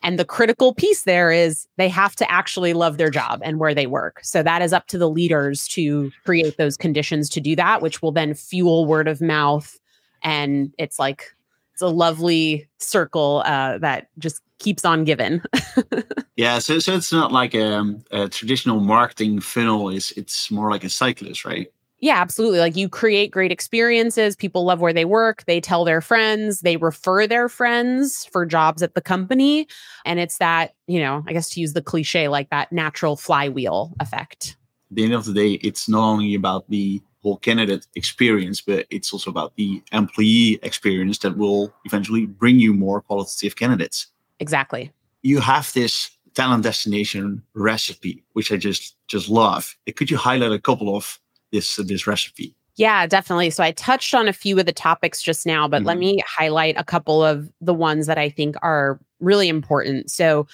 And 0.01 0.17
the 0.17 0.25
critical 0.25 0.73
piece 0.73 1.03
there 1.03 1.31
is 1.31 1.67
they 1.77 1.89
have 1.89 2.15
to 2.15 2.31
actually 2.31 2.73
love 2.73 2.97
their 2.97 3.11
job 3.11 3.39
and 3.43 3.59
where 3.59 3.75
they 3.75 3.85
work. 3.85 4.19
So 4.23 4.41
that 4.41 4.63
is 4.63 4.73
up 4.73 4.87
to 4.87 4.97
the 4.97 5.09
leaders 5.09 5.67
to 5.69 6.11
create 6.25 6.57
those 6.57 6.75
conditions 6.75 7.29
to 7.29 7.39
do 7.39 7.55
that, 7.57 7.83
which 7.83 8.01
will 8.01 8.11
then 8.11 8.33
fuel 8.33 8.87
word 8.87 9.07
of 9.07 9.21
mouth. 9.21 9.77
And 10.23 10.73
it's 10.79 10.97
like, 10.97 11.35
it's 11.77 11.83
a 11.83 11.87
lovely 11.87 12.67
circle 12.79 13.43
uh, 13.45 13.77
that 13.77 14.07
just 14.17 14.41
keeps 14.57 14.83
on 14.83 15.03
giving. 15.03 15.43
yeah, 16.35 16.57
so 16.57 16.79
so 16.79 16.95
it's 16.95 17.13
not 17.13 17.31
like 17.31 17.53
a, 17.53 17.95
a, 18.09 18.27
traditional 18.29 18.79
marketing 18.79 19.39
funnel. 19.41 19.89
Is 19.89 20.11
it's 20.17 20.49
more 20.49 20.71
like 20.71 20.83
a 20.83 20.89
cyclist, 20.89 21.45
right? 21.45 21.71
Yeah, 21.99 22.19
absolutely. 22.19 22.57
Like 22.57 22.75
you 22.75 22.89
create 22.89 23.29
great 23.29 23.51
experiences. 23.51 24.35
People 24.35 24.65
love 24.65 24.79
where 24.81 24.91
they 24.91 25.05
work. 25.05 25.45
They 25.45 25.61
tell 25.61 25.85
their 25.85 26.01
friends, 26.01 26.61
they 26.61 26.77
refer 26.77 27.27
their 27.27 27.47
friends 27.47 28.25
for 28.25 28.43
jobs 28.43 28.81
at 28.81 28.95
the 28.95 29.01
company. 29.01 29.67
And 30.03 30.19
it's 30.19 30.39
that, 30.39 30.73
you 30.87 30.99
know, 30.99 31.23
I 31.27 31.33
guess 31.33 31.49
to 31.51 31.59
use 31.59 31.73
the 31.73 31.81
cliche, 31.83 32.27
like 32.27 32.49
that 32.49 32.71
natural 32.71 33.17
flywheel 33.17 33.93
effect. 33.99 34.57
At 34.89 34.95
the 34.95 35.03
end 35.03 35.13
of 35.13 35.25
the 35.25 35.33
day, 35.33 35.53
it's 35.53 35.87
not 35.87 36.07
only 36.07 36.33
about 36.33 36.67
the 36.69 37.01
whole 37.23 37.37
candidate 37.37 37.87
experience, 37.95 38.61
but 38.61 38.85
it's 38.89 39.11
also 39.11 39.29
about 39.29 39.55
the 39.55 39.81
employee 39.91 40.59
experience 40.63 41.19
that 41.19 41.37
will 41.37 41.73
eventually 41.85 42.25
bring 42.25 42.59
you 42.59 42.73
more 42.73 43.01
qualitative 43.01 43.55
candidates. 43.55 44.07
Exactly. 44.39 44.91
You 45.23 45.39
have 45.39 45.73
this 45.73 46.11
talent 46.33 46.63
destination 46.63 47.41
recipe, 47.55 48.23
which 48.33 48.51
I 48.51 48.57
just 48.57 48.95
just 49.07 49.27
love. 49.29 49.75
Could 49.95 50.11
you 50.11 50.17
highlight 50.17 50.51
a 50.51 50.59
couple 50.59 50.95
of 50.95 51.19
this 51.51 51.79
uh, 51.79 51.83
this 51.85 52.05
recipe? 52.05 52.55
Yeah, 52.75 53.07
definitely. 53.07 53.49
So 53.49 53.63
I 53.63 53.71
touched 53.71 54.13
on 54.13 54.27
a 54.27 54.33
few 54.33 54.59
of 54.59 54.67
the 54.67 54.71
topics 54.71 55.23
just 55.23 55.47
now, 55.47 55.67
but 55.67 55.79
mm-hmm. 55.79 55.87
let 55.87 55.97
me 55.97 56.21
highlight 56.27 56.75
a 56.77 56.83
couple 56.83 57.23
of 57.23 57.49
the 57.59 57.73
ones 57.73 58.05
that 58.05 58.19
I 58.19 58.29
think 58.29 58.55
are 58.61 58.99
really 59.19 59.49
important. 59.49 60.11
So 60.11 60.45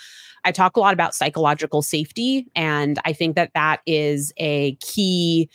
I 0.45 0.53
talk 0.53 0.77
a 0.77 0.79
lot 0.79 0.93
about 0.93 1.13
psychological 1.13 1.81
safety, 1.81 2.47
and 2.55 2.97
I 3.03 3.11
think 3.11 3.35
that 3.35 3.51
that 3.53 3.81
is 3.85 4.31
a 4.37 4.75
key 4.75 5.49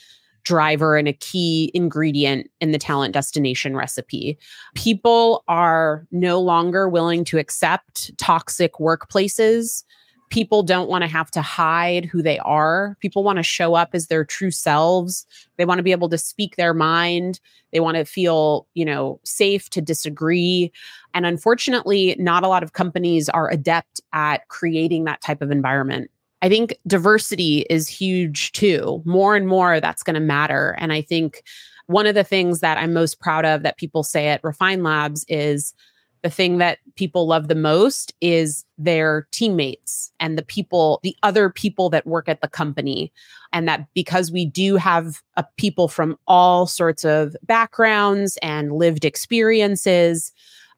driver 0.49 0.97
and 0.97 1.07
a 1.07 1.13
key 1.13 1.71
ingredient 1.75 2.51
in 2.61 2.73
the 2.73 2.79
talent 2.79 3.13
destination 3.13 3.77
recipe. 3.77 4.39
People 4.75 5.45
are 5.47 6.07
no 6.11 6.41
longer 6.41 6.89
willing 6.89 7.23
to 7.27 7.39
accept 7.39 8.17
toxic 8.17 8.75
workplaces 8.75 9.85
people 10.31 10.63
don't 10.63 10.89
want 10.89 11.03
to 11.03 11.09
have 11.09 11.31
to 11.33 11.43
hide 11.43 12.05
who 12.05 12.23
they 12.23 12.39
are. 12.41 12.97
People 13.01 13.25
want 13.25 13.39
to 13.39 13.43
show 13.43 13.75
up 13.75 13.91
as 13.93 14.07
their 14.07 14.25
true 14.25 14.51
selves. 14.51 15.27
They 15.57 15.65
want 15.65 15.79
to 15.79 15.83
be 15.83 15.93
able 15.93 16.09
to 16.11 16.19
speak 16.19 16.57
their 16.57 16.75
mind. 16.75 17.41
They 17.73 17.81
want 17.81 17.97
to 17.97 18.05
feel, 18.05 18.67
you 18.75 18.85
know, 18.85 19.21
safe 19.25 19.71
to 19.71 19.81
disagree. 19.81 20.73
And 21.15 21.27
unfortunately, 21.27 22.17
not 22.19 22.45
a 22.45 22.49
lot 22.49 22.63
of 22.63 22.73
companies 22.73 23.29
are 23.29 23.51
adept 23.51 24.01
at 24.13 24.49
creating 24.49 25.05
that 25.05 25.23
type 25.23 25.43
of 25.43 25.51
environment. 25.51 26.11
I 26.43 26.49
think 26.49 26.79
diversity 26.87 27.67
is 27.69 27.89
huge 27.89 28.53
too. 28.53 29.03
More 29.05 29.35
and 29.35 29.47
more 29.47 29.81
that's 29.81 30.03
going 30.03 30.15
to 30.15 30.21
matter. 30.21 30.77
And 30.79 30.93
I 30.93 31.03
think 31.03 31.43
one 31.87 32.07
of 32.07 32.15
the 32.15 32.25
things 32.25 32.61
that 32.61 32.79
I'm 32.79 32.93
most 32.93 33.21
proud 33.21 33.45
of 33.45 33.63
that 33.63 33.79
people 33.79 34.03
say 34.03 34.29
at 34.29 34.45
Refine 34.45 34.83
Labs 34.83 35.25
is 35.29 35.75
the 36.23 36.31
thing 36.31 36.59
that 36.59 36.79
people 36.97 37.27
love 37.27 37.49
the 37.49 37.55
most 37.55 38.13
is 38.21 38.65
their 38.77 39.27
teammates 39.31 40.13
and 40.19 40.37
the 40.37 40.43
people, 40.43 41.01
the 41.03 41.17
other 41.23 41.49
people 41.49 41.91
that 41.91 42.07
work 42.07 42.29
at 42.29 42.41
the 42.41 42.49
company. 42.49 43.13
And 43.53 43.69
that 43.69 43.87
because 43.95 44.31
we 44.31 44.45
do 44.45 44.77
have 44.77 45.23
a 45.37 45.45
people 45.57 45.89
from 45.89 46.19
all 46.27 46.67
sorts 46.67 47.05
of 47.05 47.37
backgrounds 47.45 48.37
and 48.43 48.73
lived 48.73 49.05
experiences, 49.05 50.33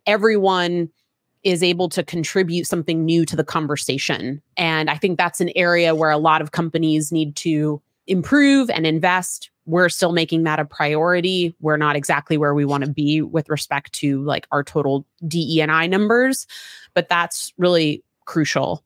everyone 0.06 0.90
is 1.42 1.62
able 1.62 1.88
to 1.88 2.02
contribute 2.02 2.66
something 2.66 3.04
new 3.04 3.24
to 3.24 3.36
the 3.36 3.44
conversation. 3.44 4.42
And 4.56 4.90
I 4.90 4.96
think 4.96 5.16
that's 5.16 5.40
an 5.40 5.50
area 5.56 5.94
where 5.94 6.10
a 6.10 6.18
lot 6.18 6.42
of 6.42 6.52
companies 6.52 7.10
need 7.10 7.36
to 7.36 7.80
improve 8.06 8.68
and 8.70 8.86
invest 8.86 9.50
we're 9.70 9.88
still 9.88 10.12
making 10.12 10.42
that 10.44 10.58
a 10.58 10.64
priority. 10.64 11.54
We're 11.60 11.76
not 11.76 11.96
exactly 11.96 12.36
where 12.36 12.54
we 12.54 12.64
want 12.64 12.84
to 12.84 12.90
be 12.90 13.22
with 13.22 13.48
respect 13.48 13.92
to 13.94 14.22
like 14.24 14.46
our 14.50 14.64
total 14.64 15.06
DE 15.26 15.60
and 15.60 15.70
I 15.70 15.86
numbers, 15.86 16.46
but 16.92 17.08
that's 17.08 17.52
really 17.56 18.02
crucial. 18.24 18.84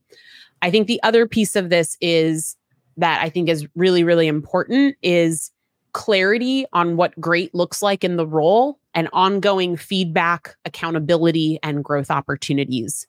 I 0.63 0.71
think 0.71 0.87
the 0.87 1.03
other 1.03 1.27
piece 1.27 1.57
of 1.57 1.71
this 1.71 1.97
is 2.01 2.57
that 2.97 3.23
I 3.23 3.29
think 3.29 3.49
is 3.49 3.67
really 3.75 4.05
really 4.05 4.29
important 4.29 4.97
is 5.03 5.51
clarity 5.93 6.67
on 6.73 6.97
what 6.97 7.19
great 7.21 7.55
looks 7.55 7.83
like 7.83 8.05
in 8.05 8.17
the 8.17 8.27
role 8.27 8.79
and 8.95 9.09
ongoing 9.13 9.77
feedback, 9.77 10.57
accountability 10.65 11.59
and 11.63 11.85
growth 11.85 12.11
opportunities. 12.11 13.07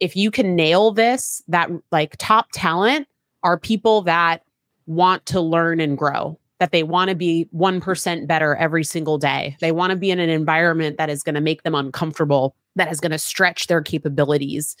If 0.00 0.16
you 0.16 0.30
can 0.30 0.56
nail 0.56 0.90
this, 0.90 1.42
that 1.48 1.70
like 1.90 2.16
top 2.18 2.48
talent 2.52 3.06
are 3.42 3.58
people 3.58 4.02
that 4.02 4.42
want 4.86 5.24
to 5.26 5.40
learn 5.40 5.80
and 5.80 5.96
grow 5.96 6.38
that 6.62 6.70
they 6.70 6.84
want 6.84 7.08
to 7.08 7.16
be 7.16 7.48
1% 7.52 8.26
better 8.28 8.54
every 8.54 8.84
single 8.84 9.18
day. 9.18 9.56
They 9.60 9.72
want 9.72 9.90
to 9.90 9.96
be 9.96 10.12
in 10.12 10.20
an 10.20 10.30
environment 10.30 10.96
that 10.96 11.10
is 11.10 11.24
going 11.24 11.34
to 11.34 11.40
make 11.40 11.64
them 11.64 11.74
uncomfortable, 11.74 12.54
that 12.76 12.92
is 12.92 13.00
going 13.00 13.10
to 13.10 13.18
stretch 13.18 13.66
their 13.66 13.82
capabilities. 13.82 14.76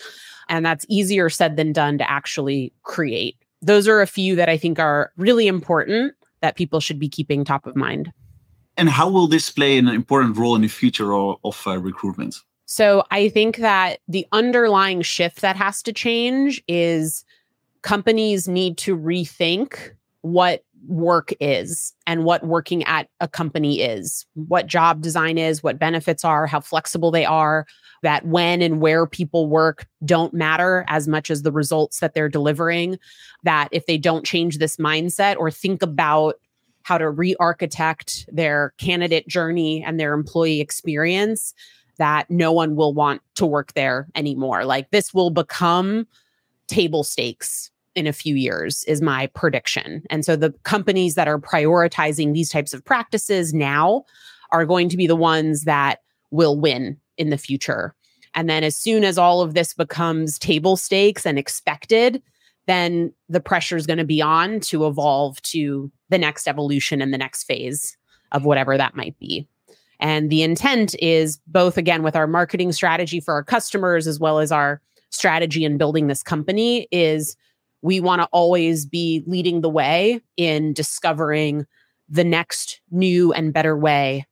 And 0.48 0.64
that's 0.64 0.86
easier 0.88 1.28
said 1.28 1.56
than 1.56 1.72
done 1.72 1.98
to 1.98 2.08
actually 2.08 2.72
create. 2.84 3.36
Those 3.62 3.88
are 3.88 4.00
a 4.00 4.06
few 4.06 4.36
that 4.36 4.48
I 4.48 4.56
think 4.56 4.78
are 4.78 5.10
really 5.16 5.48
important 5.48 6.14
that 6.40 6.54
people 6.54 6.78
should 6.78 7.00
be 7.00 7.08
keeping 7.08 7.44
top 7.44 7.66
of 7.66 7.74
mind. 7.74 8.12
And 8.76 8.88
how 8.88 9.08
will 9.08 9.26
this 9.26 9.50
play 9.50 9.78
an 9.78 9.88
important 9.88 10.36
role 10.36 10.56
in 10.56 10.62
the 10.62 10.68
future 10.68 11.12
of, 11.14 11.36
of 11.44 11.62
uh, 11.66 11.78
recruitment? 11.78 12.36
So 12.66 13.04
I 13.10 13.28
think 13.28 13.58
that 13.58 14.00
the 14.08 14.26
underlying 14.32 15.02
shift 15.02 15.42
that 15.42 15.56
has 15.56 15.82
to 15.82 15.92
change 15.92 16.62
is 16.68 17.24
companies 17.82 18.48
need 18.48 18.78
to 18.78 18.96
rethink 18.96 19.90
what 20.22 20.64
work 20.86 21.32
is 21.40 21.92
and 22.06 22.24
what 22.24 22.44
working 22.44 22.82
at 22.84 23.08
a 23.20 23.28
company 23.28 23.80
is, 23.80 24.26
what 24.34 24.66
job 24.66 25.00
design 25.00 25.38
is, 25.38 25.62
what 25.62 25.78
benefits 25.78 26.24
are, 26.24 26.46
how 26.46 26.60
flexible 26.60 27.10
they 27.10 27.24
are, 27.24 27.66
that 28.02 28.26
when 28.26 28.62
and 28.62 28.80
where 28.80 29.06
people 29.06 29.48
work 29.48 29.86
don't 30.04 30.34
matter 30.34 30.84
as 30.88 31.06
much 31.06 31.30
as 31.30 31.42
the 31.42 31.52
results 31.52 32.00
that 32.00 32.14
they're 32.14 32.28
delivering. 32.28 32.98
That 33.44 33.68
if 33.70 33.86
they 33.86 33.98
don't 33.98 34.24
change 34.24 34.58
this 34.58 34.76
mindset 34.76 35.36
or 35.36 35.50
think 35.50 35.82
about 35.82 36.36
how 36.84 36.98
to 36.98 37.08
re 37.08 37.34
architect 37.40 38.28
their 38.32 38.74
candidate 38.78 39.28
journey 39.28 39.82
and 39.84 39.98
their 39.98 40.14
employee 40.14 40.60
experience, 40.60 41.54
that 41.98 42.30
no 42.30 42.52
one 42.52 42.76
will 42.76 42.94
want 42.94 43.22
to 43.36 43.46
work 43.46 43.74
there 43.74 44.08
anymore. 44.14 44.64
Like 44.64 44.90
this 44.90 45.12
will 45.12 45.30
become 45.30 46.06
table 46.66 47.04
stakes 47.04 47.70
in 47.94 48.06
a 48.06 48.12
few 48.12 48.34
years 48.34 48.84
is 48.84 49.02
my 49.02 49.26
prediction. 49.28 50.02
And 50.10 50.24
so 50.24 50.36
the 50.36 50.52
companies 50.64 51.14
that 51.14 51.28
are 51.28 51.38
prioritizing 51.38 52.32
these 52.32 52.50
types 52.50 52.72
of 52.72 52.84
practices 52.84 53.52
now 53.52 54.04
are 54.50 54.64
going 54.64 54.88
to 54.88 54.96
be 54.96 55.06
the 55.06 55.16
ones 55.16 55.64
that 55.64 56.00
will 56.30 56.58
win 56.58 56.98
in 57.18 57.30
the 57.30 57.38
future. 57.38 57.94
And 58.34 58.48
then 58.48 58.64
as 58.64 58.76
soon 58.76 59.04
as 59.04 59.18
all 59.18 59.42
of 59.42 59.54
this 59.54 59.74
becomes 59.74 60.38
table 60.38 60.76
stakes 60.76 61.26
and 61.26 61.38
expected, 61.38 62.22
then 62.66 63.12
the 63.28 63.40
pressure 63.40 63.76
is 63.76 63.86
going 63.86 63.98
to 63.98 64.04
be 64.04 64.22
on 64.22 64.60
to 64.60 64.86
evolve 64.86 65.40
to 65.42 65.90
the 66.10 66.18
next 66.18 66.46
evolution 66.46 67.02
and 67.02 67.12
the 67.12 67.18
next 67.18 67.44
phase 67.44 67.96
of 68.32 68.44
whatever 68.44 68.76
that 68.76 68.96
might 68.96 69.18
be. 69.18 69.46
And 70.00 70.30
the 70.30 70.42
intent 70.42 70.96
is 71.00 71.38
both, 71.46 71.78
again, 71.78 72.02
with 72.02 72.16
our 72.16 72.26
marketing 72.26 72.72
strategy 72.72 73.20
for 73.20 73.34
our 73.34 73.44
customers, 73.44 74.06
as 74.06 74.18
well 74.18 74.40
as 74.40 74.50
our 74.50 74.80
strategy 75.10 75.64
in 75.64 75.78
building 75.78 76.06
this 76.06 76.22
company, 76.22 76.88
is 76.90 77.36
we 77.82 78.00
want 78.00 78.22
to 78.22 78.28
always 78.32 78.86
be 78.86 79.22
leading 79.26 79.60
the 79.60 79.68
way 79.68 80.20
in 80.36 80.72
discovering 80.72 81.66
the 82.08 82.24
next 82.24 82.80
new 82.90 83.32
and 83.32 83.52
better 83.52 83.76
way 83.76 84.26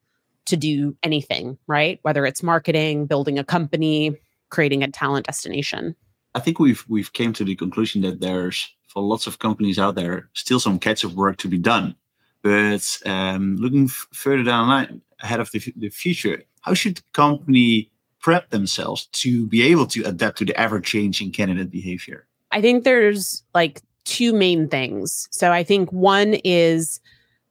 to 0.46 0.56
do 0.56 0.96
anything, 1.02 1.56
right? 1.66 2.00
Whether 2.02 2.26
it's 2.26 2.42
marketing, 2.42 3.06
building 3.06 3.38
a 3.38 3.44
company, 3.44 4.16
creating 4.50 4.82
a 4.82 4.90
talent 4.90 5.26
destination. 5.26 5.94
I 6.34 6.40
think 6.40 6.58
we've 6.58 6.84
we've 6.88 7.12
came 7.12 7.32
to 7.34 7.44
the 7.44 7.56
conclusion 7.56 8.02
that 8.02 8.20
there's 8.20 8.68
for 8.88 9.02
lots 9.02 9.26
of 9.26 9.38
companies 9.38 9.78
out 9.78 9.94
there 9.94 10.28
still 10.34 10.60
some 10.60 10.78
catch-up 10.78 11.12
work 11.12 11.36
to 11.38 11.48
be 11.48 11.58
done. 11.58 11.94
But 12.42 12.98
um, 13.06 13.56
looking 13.56 13.84
f- 13.84 14.08
further 14.12 14.42
down 14.42 14.66
the 14.66 14.74
line, 14.74 15.02
ahead 15.20 15.40
of 15.40 15.50
the, 15.52 15.58
f- 15.58 15.74
the 15.76 15.90
future, 15.90 16.42
how 16.62 16.74
should 16.74 16.96
the 16.96 17.02
company 17.12 17.90
prep 18.20 18.50
themselves 18.50 19.06
to 19.12 19.46
be 19.46 19.62
able 19.62 19.86
to 19.88 20.02
adapt 20.04 20.38
to 20.38 20.44
the 20.44 20.58
ever-changing 20.58 21.32
candidate 21.32 21.70
behavior? 21.70 22.26
I 22.50 22.60
think 22.60 22.84
there's 22.84 23.44
like 23.54 23.82
two 24.04 24.32
main 24.32 24.68
things. 24.68 25.28
So 25.30 25.52
I 25.52 25.62
think 25.62 25.92
one 25.92 26.34
is 26.44 27.00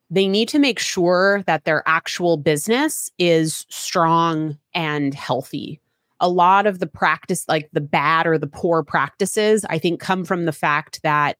they 0.09 0.27
need 0.27 0.49
to 0.49 0.59
make 0.59 0.80
sure 0.80 1.43
that 1.45 1.65
their 1.65 1.84
actual 1.86 2.36
business 2.36 3.11
is 3.19 3.65
strong 3.69 4.57
and 4.73 5.13
healthy. 5.13 5.80
A 6.22 6.30
lot 6.30 6.67
of 6.67 6.80
the 6.80 6.88
practice, 6.88 7.45
like 7.47 7.70
the 7.72 7.82
bad 7.82 8.28
or 8.28 8.38
the 8.38 8.47
poor 8.47 8.84
practices, 8.84 9.65
I 9.70 9.80
think 9.80 9.99
come 9.99 10.26
from 10.26 10.45
the 10.45 10.51
fact 10.51 11.01
that 11.03 11.38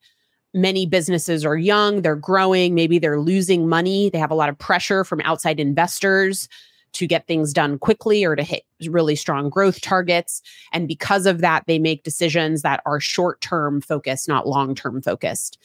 many 0.54 0.86
businesses 0.86 1.46
are 1.46 1.58
young, 1.58 2.02
they're 2.02 2.16
growing, 2.16 2.74
maybe 2.74 2.98
they're 3.00 3.20
losing 3.20 3.68
money, 3.68 4.10
they 4.10 4.18
have 4.18 4.32
a 4.32 4.36
lot 4.36 4.50
of 4.50 4.58
pressure 4.58 5.04
from 5.04 5.22
outside 5.22 5.60
investors 5.60 6.48
to 6.94 7.08
get 7.08 7.28
things 7.28 7.54
done 7.54 7.78
quickly 7.78 8.26
or 8.26 8.36
to 8.36 8.44
hit 8.44 8.64
really 8.88 9.16
strong 9.16 9.50
growth 9.50 9.82
targets. 9.82 10.42
And 10.74 10.88
because 10.88 11.26
of 11.26 11.42
that, 11.42 11.64
they 11.68 11.78
make 11.78 12.04
decisions 12.04 12.62
that 12.64 12.82
are 12.86 13.00
short 13.00 13.42
term 13.42 13.82
focused, 13.82 14.28
not 14.28 14.48
long 14.48 14.76
term 14.76 15.02
focused. 15.02 15.60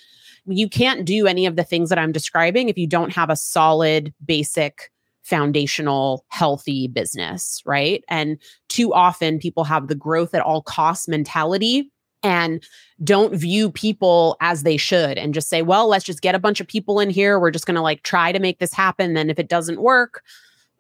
You 0.47 0.69
can't 0.69 1.07
do 1.07 1.27
any 1.27 1.47
of 1.47 1.57
the 1.57 1.65
things 1.65 1.89
that 1.89 1.99
I'm 1.99 2.13
describing 2.13 2.69
if 2.69 2.77
you 2.77 2.87
don't 2.87 3.13
have 3.15 3.31
a 3.31 3.37
solid, 3.37 4.13
basic, 4.25 4.91
foundational, 5.23 6.27
healthy 6.29 6.87
business, 6.87 7.63
right? 7.65 8.05
And 8.09 8.39
too 8.75 8.93
often 8.93 9.39
people 9.39 9.63
have 9.63 9.87
the 9.87 9.95
growth 9.95 10.35
at 10.35 10.43
all 10.43 10.61
costs 10.61 11.07
mentality 11.07 11.93
and 12.25 12.67
don't 13.05 13.37
view 13.37 13.71
people 13.71 14.37
as 14.41 14.65
they 14.65 14.77
should 14.77 15.17
and 15.17 15.33
just 15.33 15.49
say, 15.49 15.63
well, 15.63 15.87
let's 15.87 16.05
just 16.05 16.23
get 16.23 16.35
a 16.35 16.41
bunch 16.41 16.61
of 16.61 16.67
people 16.67 16.99
in 16.99 17.09
here. 17.09 17.39
We're 17.39 17.53
just 17.53 17.67
going 17.67 17.77
to 17.77 17.81
like 17.81 18.03
try 18.03 18.33
to 18.33 18.41
make 18.41 18.59
this 18.59 18.73
happen. 18.73 19.15
Then 19.15 19.31
if 19.31 19.39
it 19.39 19.49
doesn't 19.49 19.81
work, 19.81 20.23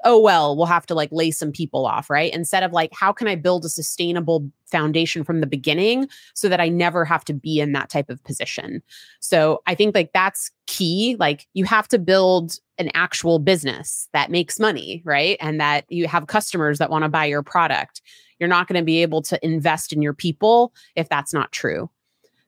oh, 0.05 0.21
well, 0.21 0.57
we'll 0.57 0.67
have 0.67 0.87
to 0.87 0.95
like 0.95 1.09
lay 1.11 1.31
some 1.31 1.51
people 1.51 1.87
off, 1.87 2.11
right? 2.11 2.33
Instead 2.33 2.63
of 2.63 2.73
like, 2.73 2.93
how 2.93 3.13
can 3.13 3.27
I 3.27 3.35
build 3.35 3.65
a 3.65 3.69
sustainable 3.69 4.49
foundation 4.67 5.25
from 5.25 5.41
the 5.41 5.47
beginning 5.47 6.09
so 6.35 6.49
that 6.49 6.61
I 6.61 6.69
never 6.69 7.05
have 7.05 7.25
to 7.27 7.35
be 7.35 7.59
in 7.59 7.73
that 7.73 7.89
type 7.89 8.11
of 8.11 8.23
position? 8.25 8.83
So 9.21 9.63
I 9.67 9.75
think 9.75 9.95
like 9.95 10.13
that's 10.13 10.51
key. 10.67 11.17
Like 11.19 11.47
you 11.55 11.65
have 11.65 11.89
to 11.89 11.99
build 11.99 12.59
an 12.79 12.91
actual 12.95 13.39
business 13.39 14.09
that 14.13 14.31
makes 14.31 14.61
money, 14.61 15.03
right? 15.05 15.37
And 15.41 15.61
that 15.61 15.85
you 15.89 16.07
have 16.07 16.27
customers 16.27 16.79
that 16.79 16.91
want 16.91 17.05
to 17.05 17.09
buy 17.09 17.25
your 17.25 17.43
product. 17.43 18.03
You're 18.39 18.49
not 18.49 18.69
going 18.69 18.81
to 18.81 18.85
be 18.85 19.01
able 19.01 19.23
to 19.23 19.45
invest 19.45 19.93
in 19.93 20.03
your 20.03 20.15
people 20.15 20.75
if 20.97 21.09
that's 21.09 21.33
not 21.33 21.53
true. 21.53 21.89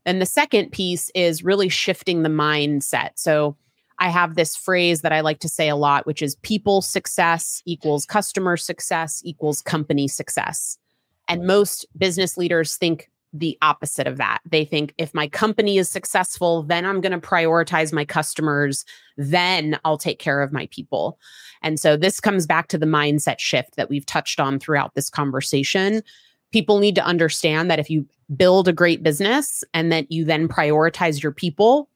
And 0.04 0.20
the 0.20 0.26
second 0.26 0.70
piece 0.70 1.10
is 1.14 1.42
really 1.42 1.68
shifting 1.68 2.22
the 2.22 2.28
mindset. 2.28 3.10
So 3.16 3.56
I 3.98 4.10
have 4.10 4.34
this 4.34 4.54
phrase 4.54 5.00
that 5.00 5.12
I 5.12 5.20
like 5.20 5.40
to 5.40 5.48
say 5.48 5.68
a 5.68 5.76
lot, 5.76 6.06
which 6.06 6.22
is 6.22 6.36
people 6.36 6.82
success 6.82 7.62
equals 7.64 8.04
customer 8.04 8.56
success 8.56 9.22
equals 9.24 9.62
company 9.62 10.08
success. 10.08 10.78
And 11.28 11.46
most 11.46 11.86
business 11.96 12.36
leaders 12.36 12.76
think 12.76 13.10
the 13.32 13.58
opposite 13.62 14.06
of 14.06 14.16
that. 14.16 14.38
They 14.48 14.64
think 14.64 14.94
if 14.98 15.12
my 15.12 15.28
company 15.28 15.78
is 15.78 15.90
successful, 15.90 16.62
then 16.62 16.84
I'm 16.84 17.00
going 17.00 17.18
to 17.18 17.26
prioritize 17.26 17.92
my 17.92 18.04
customers, 18.04 18.84
then 19.16 19.78
I'll 19.84 19.98
take 19.98 20.18
care 20.18 20.42
of 20.42 20.52
my 20.52 20.66
people. 20.70 21.18
And 21.62 21.78
so 21.78 21.96
this 21.96 22.20
comes 22.20 22.46
back 22.46 22.68
to 22.68 22.78
the 22.78 22.86
mindset 22.86 23.38
shift 23.38 23.76
that 23.76 23.90
we've 23.90 24.06
touched 24.06 24.40
on 24.40 24.58
throughout 24.58 24.94
this 24.94 25.10
conversation. 25.10 26.02
People 26.52 26.78
need 26.78 26.94
to 26.94 27.04
understand 27.04 27.70
that 27.70 27.78
if 27.78 27.90
you 27.90 28.06
build 28.36 28.68
a 28.68 28.72
great 28.72 29.02
business 29.02 29.64
and 29.74 29.92
that 29.92 30.10
you 30.10 30.24
then 30.24 30.48
prioritize 30.48 31.22
your 31.22 31.32
people, 31.32 31.88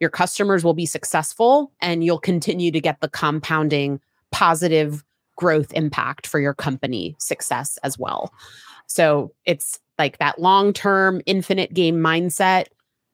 your 0.00 0.10
customers 0.10 0.64
will 0.64 0.74
be 0.74 0.86
successful 0.86 1.70
and 1.80 2.02
you'll 2.02 2.18
continue 2.18 2.72
to 2.72 2.80
get 2.80 3.00
the 3.00 3.08
compounding 3.08 4.00
positive 4.32 5.04
growth 5.36 5.72
impact 5.74 6.26
for 6.26 6.40
your 6.40 6.54
company 6.54 7.14
success 7.18 7.78
as 7.82 7.98
well. 7.98 8.32
So 8.86 9.32
it's 9.44 9.78
like 9.98 10.18
that 10.18 10.40
long 10.40 10.72
term 10.72 11.20
infinite 11.26 11.72
game 11.72 11.96
mindset. 11.96 12.66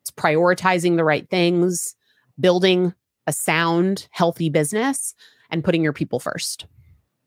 It's 0.02 0.10
prioritizing 0.12 0.96
the 0.96 1.04
right 1.04 1.28
things, 1.28 1.94
building 2.38 2.94
a 3.26 3.32
sound, 3.32 4.06
healthy 4.12 4.48
business, 4.48 5.14
and 5.50 5.64
putting 5.64 5.82
your 5.82 5.92
people 5.92 6.20
first. 6.20 6.66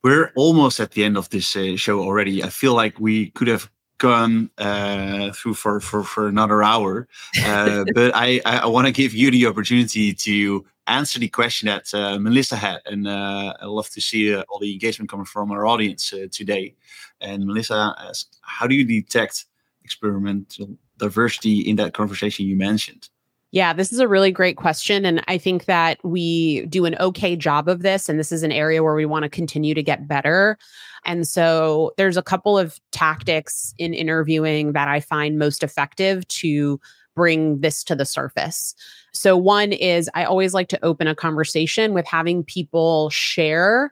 We're 0.01 0.31
almost 0.37 0.79
at 0.79 0.91
the 0.91 1.03
end 1.03 1.17
of 1.17 1.29
this 1.29 1.55
uh, 1.57 1.75
show 1.75 1.99
already. 1.99 2.41
I 2.41 2.49
feel 2.49 2.73
like 2.73 2.99
we 2.99 3.31
could 3.31 3.49
have 3.49 3.69
gone 3.99 4.49
uh, 4.57 5.31
through 5.33 5.53
for, 5.53 5.79
for, 5.79 6.03
for 6.03 6.27
another 6.27 6.63
hour. 6.63 7.07
Uh, 7.45 7.85
but 7.93 8.11
I, 8.15 8.41
I, 8.45 8.65
want 8.65 8.87
to 8.87 8.93
give 8.93 9.13
you 9.13 9.29
the 9.29 9.45
opportunity 9.45 10.13
to 10.13 10.65
answer 10.87 11.19
the 11.19 11.27
question 11.27 11.67
that 11.67 11.93
uh, 11.93 12.17
Melissa 12.17 12.55
had. 12.55 12.79
And 12.85 13.07
uh, 13.07 13.53
I 13.61 13.65
love 13.65 13.89
to 13.91 14.01
see 14.01 14.33
uh, 14.33 14.43
all 14.49 14.59
the 14.59 14.73
engagement 14.73 15.09
coming 15.09 15.25
from 15.25 15.51
our 15.51 15.67
audience 15.67 16.11
uh, 16.11 16.27
today. 16.31 16.75
And 17.21 17.45
Melissa 17.45 17.95
asked, 17.99 18.39
how 18.41 18.65
do 18.65 18.75
you 18.75 18.85
detect 18.85 19.45
experimental 19.83 20.77
diversity 20.97 21.59
in 21.59 21.75
that 21.75 21.93
conversation 21.93 22.45
you 22.45 22.55
mentioned? 22.55 23.09
Yeah, 23.51 23.73
this 23.73 23.91
is 23.91 23.99
a 23.99 24.07
really 24.07 24.31
great 24.31 24.57
question. 24.57 25.05
And 25.05 25.23
I 25.27 25.37
think 25.39 25.65
that 25.65 25.97
we 26.03 26.65
do 26.67 26.85
an 26.85 26.95
okay 26.99 27.35
job 27.35 27.67
of 27.67 27.81
this. 27.81 28.07
And 28.07 28.19
this 28.19 28.31
is 28.31 28.43
an 28.43 28.51
area 28.51 28.83
where 28.83 28.93
we 28.93 29.05
want 29.05 29.23
to 29.23 29.29
continue 29.29 29.73
to 29.73 29.81
get 29.81 30.07
better. 30.07 30.57
And 31.03 31.27
so 31.27 31.91
there's 31.97 32.17
a 32.17 32.21
couple 32.21 32.57
of 32.59 32.79
tactics 32.91 33.73
in 33.79 33.93
interviewing 33.93 34.73
that 34.73 34.87
I 34.87 34.99
find 34.99 35.39
most 35.39 35.63
effective 35.63 36.27
to 36.27 36.79
bring 37.15 37.59
this 37.61 37.83
to 37.85 37.95
the 37.95 38.05
surface. 38.05 38.75
So, 39.13 39.35
one 39.35 39.73
is 39.73 40.09
I 40.13 40.23
always 40.25 40.53
like 40.53 40.69
to 40.69 40.85
open 40.85 41.07
a 41.07 41.15
conversation 41.15 41.93
with 41.93 42.05
having 42.05 42.43
people 42.43 43.09
share 43.09 43.91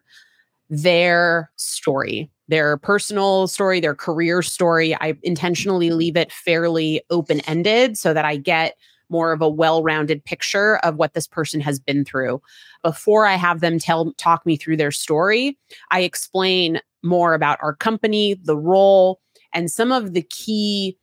their 0.70 1.51
story, 1.55 2.30
their 2.47 2.78
personal 2.78 3.47
story, 3.47 3.80
their 3.80 3.95
career 3.95 4.41
story. 4.41 4.95
I 4.95 5.16
intentionally 5.24 5.91
leave 5.91 6.18
it 6.18 6.32
fairly 6.32 7.01
open 7.10 7.41
ended 7.41 7.97
so 7.97 8.14
that 8.14 8.26
I 8.26 8.38
get 8.38 8.76
more 9.10 9.32
of 9.32 9.41
a 9.41 9.49
well-rounded 9.49 10.24
picture 10.26 10.78
of 10.78 10.95
what 10.95 11.14
this 11.14 11.28
person 11.28 11.60
has 11.62 11.80
been 11.80 12.05
through. 12.05 12.41
Before 12.84 13.26
I 13.26 13.36
have 13.36 13.60
them 13.60 13.80
tell 13.80 14.14
talk 14.14 14.45
me 14.45 14.55
through 14.55 14.78
their 14.78 14.91
story, 14.91 15.58
I 15.91 16.01
explain 16.01 16.80
more 17.03 17.34
about 17.34 17.60
our 17.62 17.76
company, 17.76 18.36
the 18.36 18.58
role, 18.58 19.20
and 19.53 19.72
some 19.72 19.91
of 19.91 20.14
the 20.14 20.24
key 20.24 20.97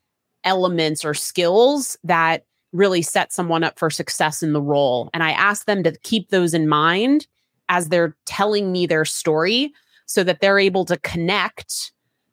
elements 0.44 1.04
or 1.04 1.14
skills 1.14 1.96
that 2.04 2.44
really 2.72 3.02
set 3.02 3.32
someone 3.32 3.64
up 3.64 3.78
for 3.78 3.88
success 3.88 4.42
in 4.42 4.52
the 4.52 4.60
role. 4.60 5.08
And 5.14 5.22
I 5.22 5.30
ask 5.30 5.64
them 5.66 5.82
to 5.84 5.96
keep 6.02 6.28
those 6.28 6.54
in 6.54 6.68
mind 6.68 7.26
as 7.68 7.88
they're 7.88 8.16
telling 8.26 8.72
me 8.72 8.86
their 8.86 9.04
story 9.04 9.72
so 10.06 10.22
that 10.24 10.40
they're 10.40 10.58
able 10.58 10.84
to 10.86 10.98
connect 10.98 11.92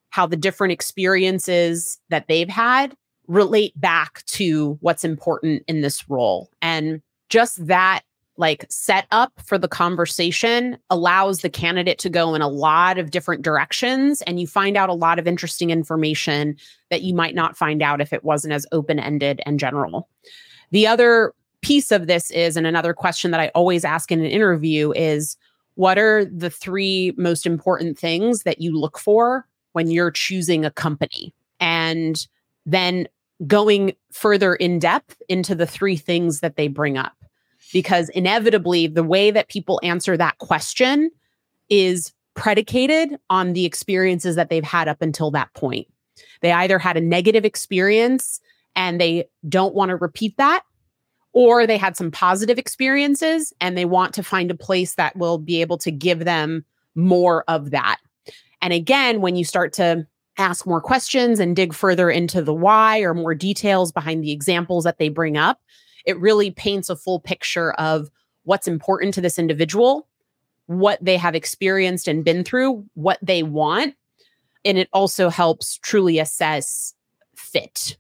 how 0.09 0.27
the 0.27 0.35
different 0.35 0.73
experiences 0.73 1.99
that 2.09 2.27
they've 2.27 2.49
had 2.49 2.95
relate 3.31 3.79
back 3.79 4.25
to 4.25 4.77
what's 4.81 5.05
important 5.05 5.63
in 5.67 5.79
this 5.79 6.09
role. 6.09 6.49
And 6.61 7.01
just 7.29 7.65
that 7.65 8.01
like 8.35 8.65
setup 8.69 9.31
for 9.45 9.57
the 9.57 9.69
conversation 9.69 10.77
allows 10.89 11.39
the 11.39 11.49
candidate 11.49 11.97
to 11.99 12.09
go 12.09 12.33
in 12.35 12.41
a 12.41 12.47
lot 12.49 12.97
of 12.97 13.11
different 13.11 13.41
directions 13.41 14.21
and 14.23 14.39
you 14.39 14.47
find 14.47 14.75
out 14.75 14.89
a 14.89 14.93
lot 14.93 15.17
of 15.17 15.27
interesting 15.27 15.69
information 15.69 16.57
that 16.89 17.03
you 17.03 17.13
might 17.13 17.33
not 17.33 17.55
find 17.55 17.81
out 17.81 18.01
if 18.01 18.11
it 18.11 18.25
wasn't 18.25 18.53
as 18.53 18.67
open-ended 18.73 19.41
and 19.45 19.59
general. 19.59 20.09
The 20.71 20.85
other 20.85 21.33
piece 21.61 21.89
of 21.91 22.07
this 22.07 22.31
is 22.31 22.57
and 22.57 22.67
another 22.67 22.93
question 22.93 23.31
that 23.31 23.39
I 23.39 23.47
always 23.49 23.85
ask 23.85 24.11
in 24.11 24.19
an 24.19 24.25
interview 24.25 24.91
is 24.91 25.37
what 25.75 25.97
are 25.97 26.25
the 26.25 26.49
three 26.49 27.13
most 27.15 27.45
important 27.45 27.97
things 27.97 28.43
that 28.43 28.59
you 28.59 28.77
look 28.77 28.99
for 28.99 29.47
when 29.71 29.89
you're 29.89 30.11
choosing 30.11 30.65
a 30.65 30.71
company? 30.71 31.33
And 31.61 32.27
then 32.65 33.07
going 33.47 33.93
further 34.11 34.55
in 34.55 34.79
depth 34.79 35.21
into 35.29 35.55
the 35.55 35.65
three 35.65 35.97
things 35.97 36.39
that 36.41 36.55
they 36.55 36.67
bring 36.67 36.97
up. 36.97 37.13
Because 37.73 38.09
inevitably, 38.09 38.87
the 38.87 39.03
way 39.03 39.31
that 39.31 39.47
people 39.47 39.79
answer 39.83 40.17
that 40.17 40.37
question 40.39 41.09
is 41.69 42.11
predicated 42.33 43.17
on 43.29 43.53
the 43.53 43.65
experiences 43.65 44.35
that 44.35 44.49
they've 44.49 44.63
had 44.63 44.87
up 44.87 45.01
until 45.01 45.31
that 45.31 45.53
point. 45.53 45.87
They 46.41 46.51
either 46.51 46.79
had 46.79 46.97
a 46.97 47.01
negative 47.01 47.45
experience 47.45 48.39
and 48.75 48.99
they 48.99 49.25
don't 49.47 49.75
want 49.75 49.89
to 49.89 49.95
repeat 49.95 50.35
that, 50.37 50.63
or 51.33 51.65
they 51.65 51.77
had 51.77 51.95
some 51.95 52.11
positive 52.11 52.57
experiences 52.57 53.53
and 53.61 53.77
they 53.77 53.85
want 53.85 54.13
to 54.15 54.23
find 54.23 54.51
a 54.51 54.55
place 54.55 54.95
that 54.95 55.15
will 55.15 55.37
be 55.37 55.61
able 55.61 55.77
to 55.79 55.91
give 55.91 56.25
them 56.25 56.65
more 56.95 57.43
of 57.47 57.71
that. 57.71 57.97
And 58.61 58.73
again, 58.73 59.21
when 59.21 59.35
you 59.35 59.45
start 59.45 59.73
to 59.73 60.05
ask 60.41 60.65
more 60.65 60.81
questions 60.81 61.39
and 61.39 61.55
dig 61.55 61.73
further 61.73 62.09
into 62.09 62.41
the 62.41 62.53
why 62.53 62.99
or 62.99 63.13
more 63.13 63.33
details 63.33 63.91
behind 63.91 64.23
the 64.23 64.31
examples 64.31 64.83
that 64.83 64.97
they 64.97 65.07
bring 65.07 65.37
up, 65.37 65.61
it 66.05 66.19
really 66.19 66.51
paints 66.51 66.89
a 66.89 66.95
full 66.95 67.19
picture 67.19 67.71
of 67.73 68.09
what's 68.43 68.67
important 68.67 69.13
to 69.13 69.21
this 69.21 69.39
individual, 69.39 70.07
what 70.65 70.97
they 71.01 71.17
have 71.17 71.35
experienced 71.35 72.07
and 72.07 72.25
been 72.25 72.43
through, 72.43 72.85
what 72.95 73.19
they 73.21 73.43
want. 73.43 73.95
And 74.65 74.77
it 74.77 74.89
also 74.93 75.29
helps 75.29 75.77
truly 75.77 76.19
assess 76.19 76.93
fit, 77.35 77.97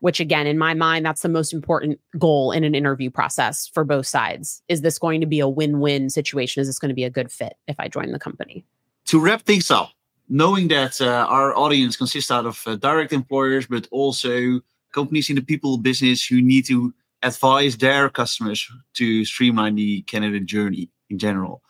which, 0.00 0.20
again, 0.20 0.46
in 0.46 0.58
my 0.58 0.74
mind, 0.74 1.04
that's 1.04 1.22
the 1.22 1.28
most 1.28 1.52
important 1.52 2.00
goal 2.18 2.52
in 2.52 2.64
an 2.64 2.74
interview 2.74 3.10
process 3.10 3.68
for 3.72 3.84
both 3.84 4.06
sides. 4.06 4.62
Is 4.68 4.82
this 4.82 4.98
going 4.98 5.20
to 5.20 5.26
be 5.26 5.40
a 5.40 5.48
win 5.48 5.80
win 5.80 6.10
situation? 6.10 6.60
Is 6.60 6.68
this 6.68 6.78
going 6.78 6.90
to 6.90 6.94
be 6.94 7.04
a 7.04 7.10
good 7.10 7.32
fit 7.32 7.54
if 7.66 7.76
I 7.78 7.88
join 7.88 8.12
the 8.12 8.18
company? 8.18 8.64
To 9.06 9.20
wrap 9.20 9.42
things 9.42 9.70
up, 9.70 9.90
knowing 10.28 10.68
that 10.68 11.00
uh, 11.00 11.26
our 11.28 11.56
audience 11.56 11.96
consists 11.96 12.30
out 12.30 12.46
of 12.46 12.62
uh, 12.66 12.76
direct 12.76 13.12
employers, 13.12 13.66
but 13.66 13.86
also 13.90 14.60
companies 14.92 15.28
in 15.28 15.36
the 15.36 15.42
people 15.42 15.76
business 15.78 16.26
who 16.26 16.40
need 16.40 16.66
to 16.66 16.94
advise 17.22 17.76
their 17.76 18.08
customers 18.08 18.70
to 18.94 19.24
streamline 19.24 19.74
the 19.74 20.02
candidate 20.02 20.46
journey 20.46 20.90
in 21.10 21.18
general. 21.18 21.62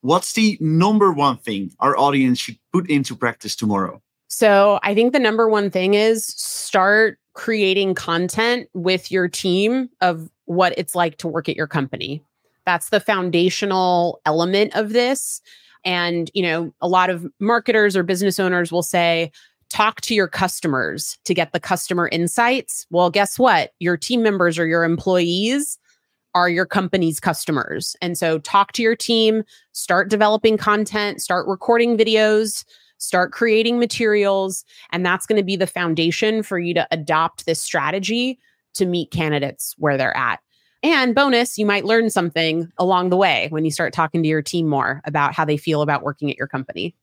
What's 0.00 0.34
the 0.34 0.58
number 0.60 1.12
one 1.12 1.38
thing 1.38 1.72
our 1.80 1.96
audience 1.96 2.38
should 2.38 2.58
put 2.72 2.88
into 2.88 3.16
practice 3.16 3.56
tomorrow? 3.56 4.02
So, 4.28 4.80
I 4.82 4.94
think 4.94 5.12
the 5.12 5.20
number 5.20 5.48
one 5.48 5.70
thing 5.70 5.94
is 5.94 6.26
start 6.26 7.18
creating 7.32 7.94
content 7.94 8.68
with 8.74 9.10
your 9.10 9.28
team 9.28 9.88
of 10.00 10.28
what 10.46 10.74
it's 10.76 10.94
like 10.94 11.18
to 11.18 11.28
work 11.28 11.48
at 11.48 11.56
your 11.56 11.66
company. 11.66 12.22
That's 12.64 12.90
the 12.90 13.00
foundational 13.00 14.20
element 14.26 14.74
of 14.74 14.92
this. 14.92 15.40
And, 15.86 16.30
you 16.34 16.42
know, 16.42 16.74
a 16.82 16.88
lot 16.88 17.08
of 17.08 17.26
marketers 17.40 17.96
or 17.96 18.02
business 18.02 18.38
owners 18.38 18.70
will 18.70 18.82
say, 18.82 19.32
talk 19.70 20.00
to 20.02 20.14
your 20.14 20.28
customers 20.28 21.18
to 21.24 21.32
get 21.32 21.52
the 21.52 21.60
customer 21.60 22.08
insights. 22.12 22.86
Well, 22.90 23.10
guess 23.10 23.38
what? 23.38 23.72
Your 23.78 23.96
team 23.96 24.22
members 24.22 24.58
or 24.58 24.66
your 24.66 24.84
employees 24.84 25.78
are 26.34 26.50
your 26.50 26.66
company's 26.66 27.18
customers. 27.18 27.96
And 28.02 28.18
so 28.18 28.38
talk 28.40 28.72
to 28.72 28.82
your 28.82 28.94
team, 28.94 29.42
start 29.72 30.10
developing 30.10 30.58
content, 30.58 31.22
start 31.22 31.46
recording 31.48 31.96
videos, 31.96 32.64
start 32.98 33.32
creating 33.32 33.78
materials. 33.78 34.64
And 34.90 35.04
that's 35.04 35.26
going 35.26 35.38
to 35.38 35.44
be 35.44 35.56
the 35.56 35.66
foundation 35.66 36.42
for 36.42 36.58
you 36.58 36.74
to 36.74 36.86
adopt 36.90 37.46
this 37.46 37.60
strategy 37.60 38.38
to 38.74 38.86
meet 38.86 39.10
candidates 39.10 39.74
where 39.78 39.96
they're 39.96 40.16
at. 40.16 40.40
And 40.82 41.14
bonus, 41.14 41.58
you 41.58 41.66
might 41.66 41.84
learn 41.84 42.10
something 42.10 42.70
along 42.78 43.10
the 43.10 43.16
way 43.16 43.48
when 43.50 43.64
you 43.64 43.70
start 43.70 43.92
talking 43.92 44.22
to 44.22 44.28
your 44.28 44.42
team 44.42 44.68
more 44.68 45.00
about 45.04 45.34
how 45.34 45.44
they 45.44 45.56
feel 45.56 45.82
about 45.82 46.02
working 46.02 46.30
at 46.30 46.36
your 46.36 46.46
company. 46.46 46.94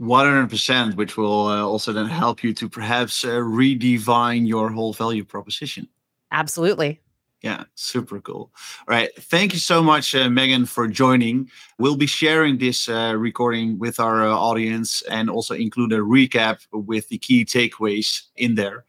100%, 0.00 0.94
which 0.94 1.16
will 1.16 1.48
uh, 1.48 1.62
also 1.62 1.92
then 1.92 2.06
help 2.06 2.42
you 2.42 2.54
to 2.54 2.68
perhaps 2.68 3.24
uh, 3.24 3.28
redefine 3.30 4.46
your 4.46 4.70
whole 4.70 4.92
value 4.92 5.24
proposition. 5.24 5.88
Absolutely. 6.30 7.00
Yeah, 7.42 7.64
super 7.76 8.20
cool. 8.20 8.50
All 8.88 8.88
right. 8.88 9.10
Thank 9.16 9.52
you 9.52 9.60
so 9.60 9.80
much, 9.80 10.14
uh, 10.14 10.28
Megan, 10.28 10.66
for 10.66 10.88
joining. 10.88 11.48
We'll 11.78 11.96
be 11.96 12.06
sharing 12.06 12.58
this 12.58 12.88
uh, 12.88 13.14
recording 13.16 13.78
with 13.78 14.00
our 14.00 14.26
uh, 14.26 14.34
audience 14.34 15.02
and 15.02 15.30
also 15.30 15.54
include 15.54 15.92
a 15.92 15.98
recap 15.98 16.66
with 16.72 17.08
the 17.08 17.18
key 17.18 17.44
takeaways 17.44 18.22
in 18.34 18.56
there. 18.56 18.84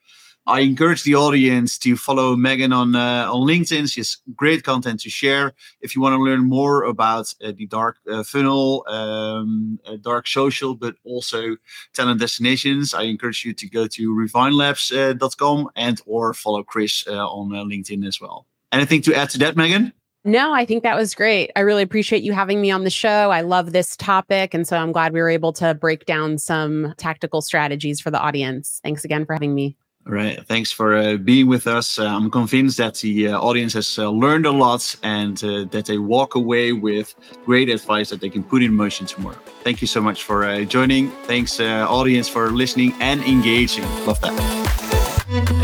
I 0.50 0.62
encourage 0.62 1.04
the 1.04 1.14
audience 1.14 1.78
to 1.78 1.96
follow 1.96 2.36
Megan 2.36 2.74
on 2.74 2.96
uh, 2.96 3.30
on 3.32 3.48
LinkedIn. 3.48 3.92
She 3.92 4.00
has 4.00 4.18
great 4.36 4.64
content 4.64 5.00
to 5.02 5.10
share. 5.10 5.54
If 5.82 5.96
you 5.96 6.02
want 6.02 6.14
to 6.14 6.24
learn 6.24 6.50
more 6.50 6.86
about 6.86 7.32
uh, 7.44 7.52
the 7.56 7.68
dark 7.68 7.98
uh, 8.10 8.24
funnel, 8.24 8.84
um, 8.88 9.80
uh, 9.86 9.98
dark 10.02 10.28
social, 10.28 10.74
but 10.74 10.96
also 11.04 11.56
talent 11.94 12.20
destinations, 12.20 12.96
I 12.96 13.04
encourage 13.04 13.46
you 13.46 13.54
to 13.54 13.70
go 13.70 13.86
to 13.86 14.16
refinelabs.com 14.16 15.66
uh, 15.68 15.70
and 15.76 16.02
or 16.08 16.34
follow 16.34 16.64
Chris 16.64 17.06
uh, 17.08 17.28
on 17.28 17.50
LinkedIn 17.50 18.08
as 18.08 18.20
well. 18.20 18.48
Anything 18.72 19.04
to 19.04 19.14
add 19.14 19.30
to 19.32 19.38
that, 19.40 19.56
Megan? 19.56 19.94
No, 20.26 20.52
I 20.52 20.66
think 20.66 20.82
that 20.82 20.98
was 20.98 21.14
great. 21.14 21.52
I 21.56 21.60
really 21.62 21.84
appreciate 21.84 22.24
you 22.24 22.34
having 22.34 22.60
me 22.60 22.72
on 22.72 22.84
the 22.84 22.90
show. 22.90 23.32
I 23.32 23.42
love 23.42 23.72
this 23.72 23.96
topic. 23.96 24.54
And 24.56 24.68
so 24.68 24.78
I'm 24.78 24.92
glad 24.92 25.14
we 25.14 25.22
were 25.22 25.30
able 25.30 25.54
to 25.54 25.76
break 25.76 26.06
down 26.06 26.40
some 26.40 26.94
tactical 26.98 27.42
strategies 27.42 28.02
for 28.02 28.12
the 28.12 28.20
audience. 28.20 28.82
Thanks 28.84 29.06
again 29.06 29.26
for 29.26 29.34
having 29.34 29.54
me. 29.56 29.78
Right. 30.10 30.44
Thanks 30.48 30.72
for 30.72 30.98
uh, 30.98 31.18
being 31.18 31.46
with 31.46 31.68
us. 31.68 32.00
Uh, 32.00 32.08
I'm 32.08 32.32
convinced 32.32 32.78
that 32.78 32.96
the 32.96 33.28
uh, 33.28 33.40
audience 33.40 33.74
has 33.74 34.00
uh, 34.00 34.10
learned 34.10 34.48
a 34.48 34.52
lot 34.52 34.96
and 35.04 35.42
uh, 35.44 35.66
that 35.66 35.86
they 35.86 36.00
walk 36.00 36.34
away 36.34 36.74
with 36.74 37.14
great 37.46 37.70
advice 37.70 38.10
that 38.10 38.20
they 38.20 38.30
can 38.30 38.44
put 38.44 38.64
in 38.64 38.74
motion 38.74 39.06
tomorrow. 39.06 39.38
Thank 39.64 39.82
you 39.82 39.88
so 39.88 40.02
much 40.02 40.24
for 40.24 40.46
uh, 40.46 40.64
joining. 40.64 41.12
Thanks, 41.26 41.60
audience, 41.60 42.28
for 42.28 42.50
listening 42.50 42.96
and 43.00 43.22
engaging. 43.22 43.84
Love 44.08 44.20
that. 44.22 45.59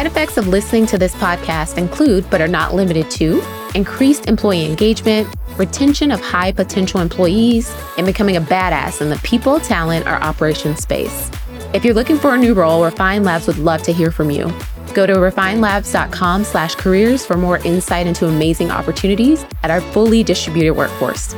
Side 0.00 0.06
effects 0.06 0.38
of 0.38 0.48
listening 0.48 0.86
to 0.86 0.96
this 0.96 1.14
podcast 1.16 1.76
include, 1.76 2.24
but 2.30 2.40
are 2.40 2.48
not 2.48 2.72
limited 2.72 3.10
to, 3.10 3.42
increased 3.74 4.28
employee 4.28 4.64
engagement, 4.64 5.28
retention 5.58 6.10
of 6.10 6.22
high 6.22 6.52
potential 6.52 7.00
employees, 7.00 7.70
and 7.98 8.06
becoming 8.06 8.38
a 8.38 8.40
badass 8.40 9.02
in 9.02 9.10
the 9.10 9.18
people, 9.18 9.60
talent, 9.60 10.06
or 10.06 10.14
operations 10.14 10.80
space. 10.80 11.30
If 11.74 11.84
you're 11.84 11.92
looking 11.92 12.16
for 12.16 12.34
a 12.34 12.38
new 12.38 12.54
role, 12.54 12.82
Refine 12.82 13.24
Labs 13.24 13.46
would 13.46 13.58
love 13.58 13.82
to 13.82 13.92
hear 13.92 14.10
from 14.10 14.30
you. 14.30 14.50
Go 14.94 15.06
to 15.06 15.16
refinelabs.com 15.16 16.44
slash 16.44 16.76
careers 16.76 17.26
for 17.26 17.36
more 17.36 17.58
insight 17.58 18.06
into 18.06 18.26
amazing 18.26 18.70
opportunities 18.70 19.44
at 19.62 19.70
our 19.70 19.82
fully 19.82 20.22
distributed 20.22 20.72
workforce. 20.72 21.34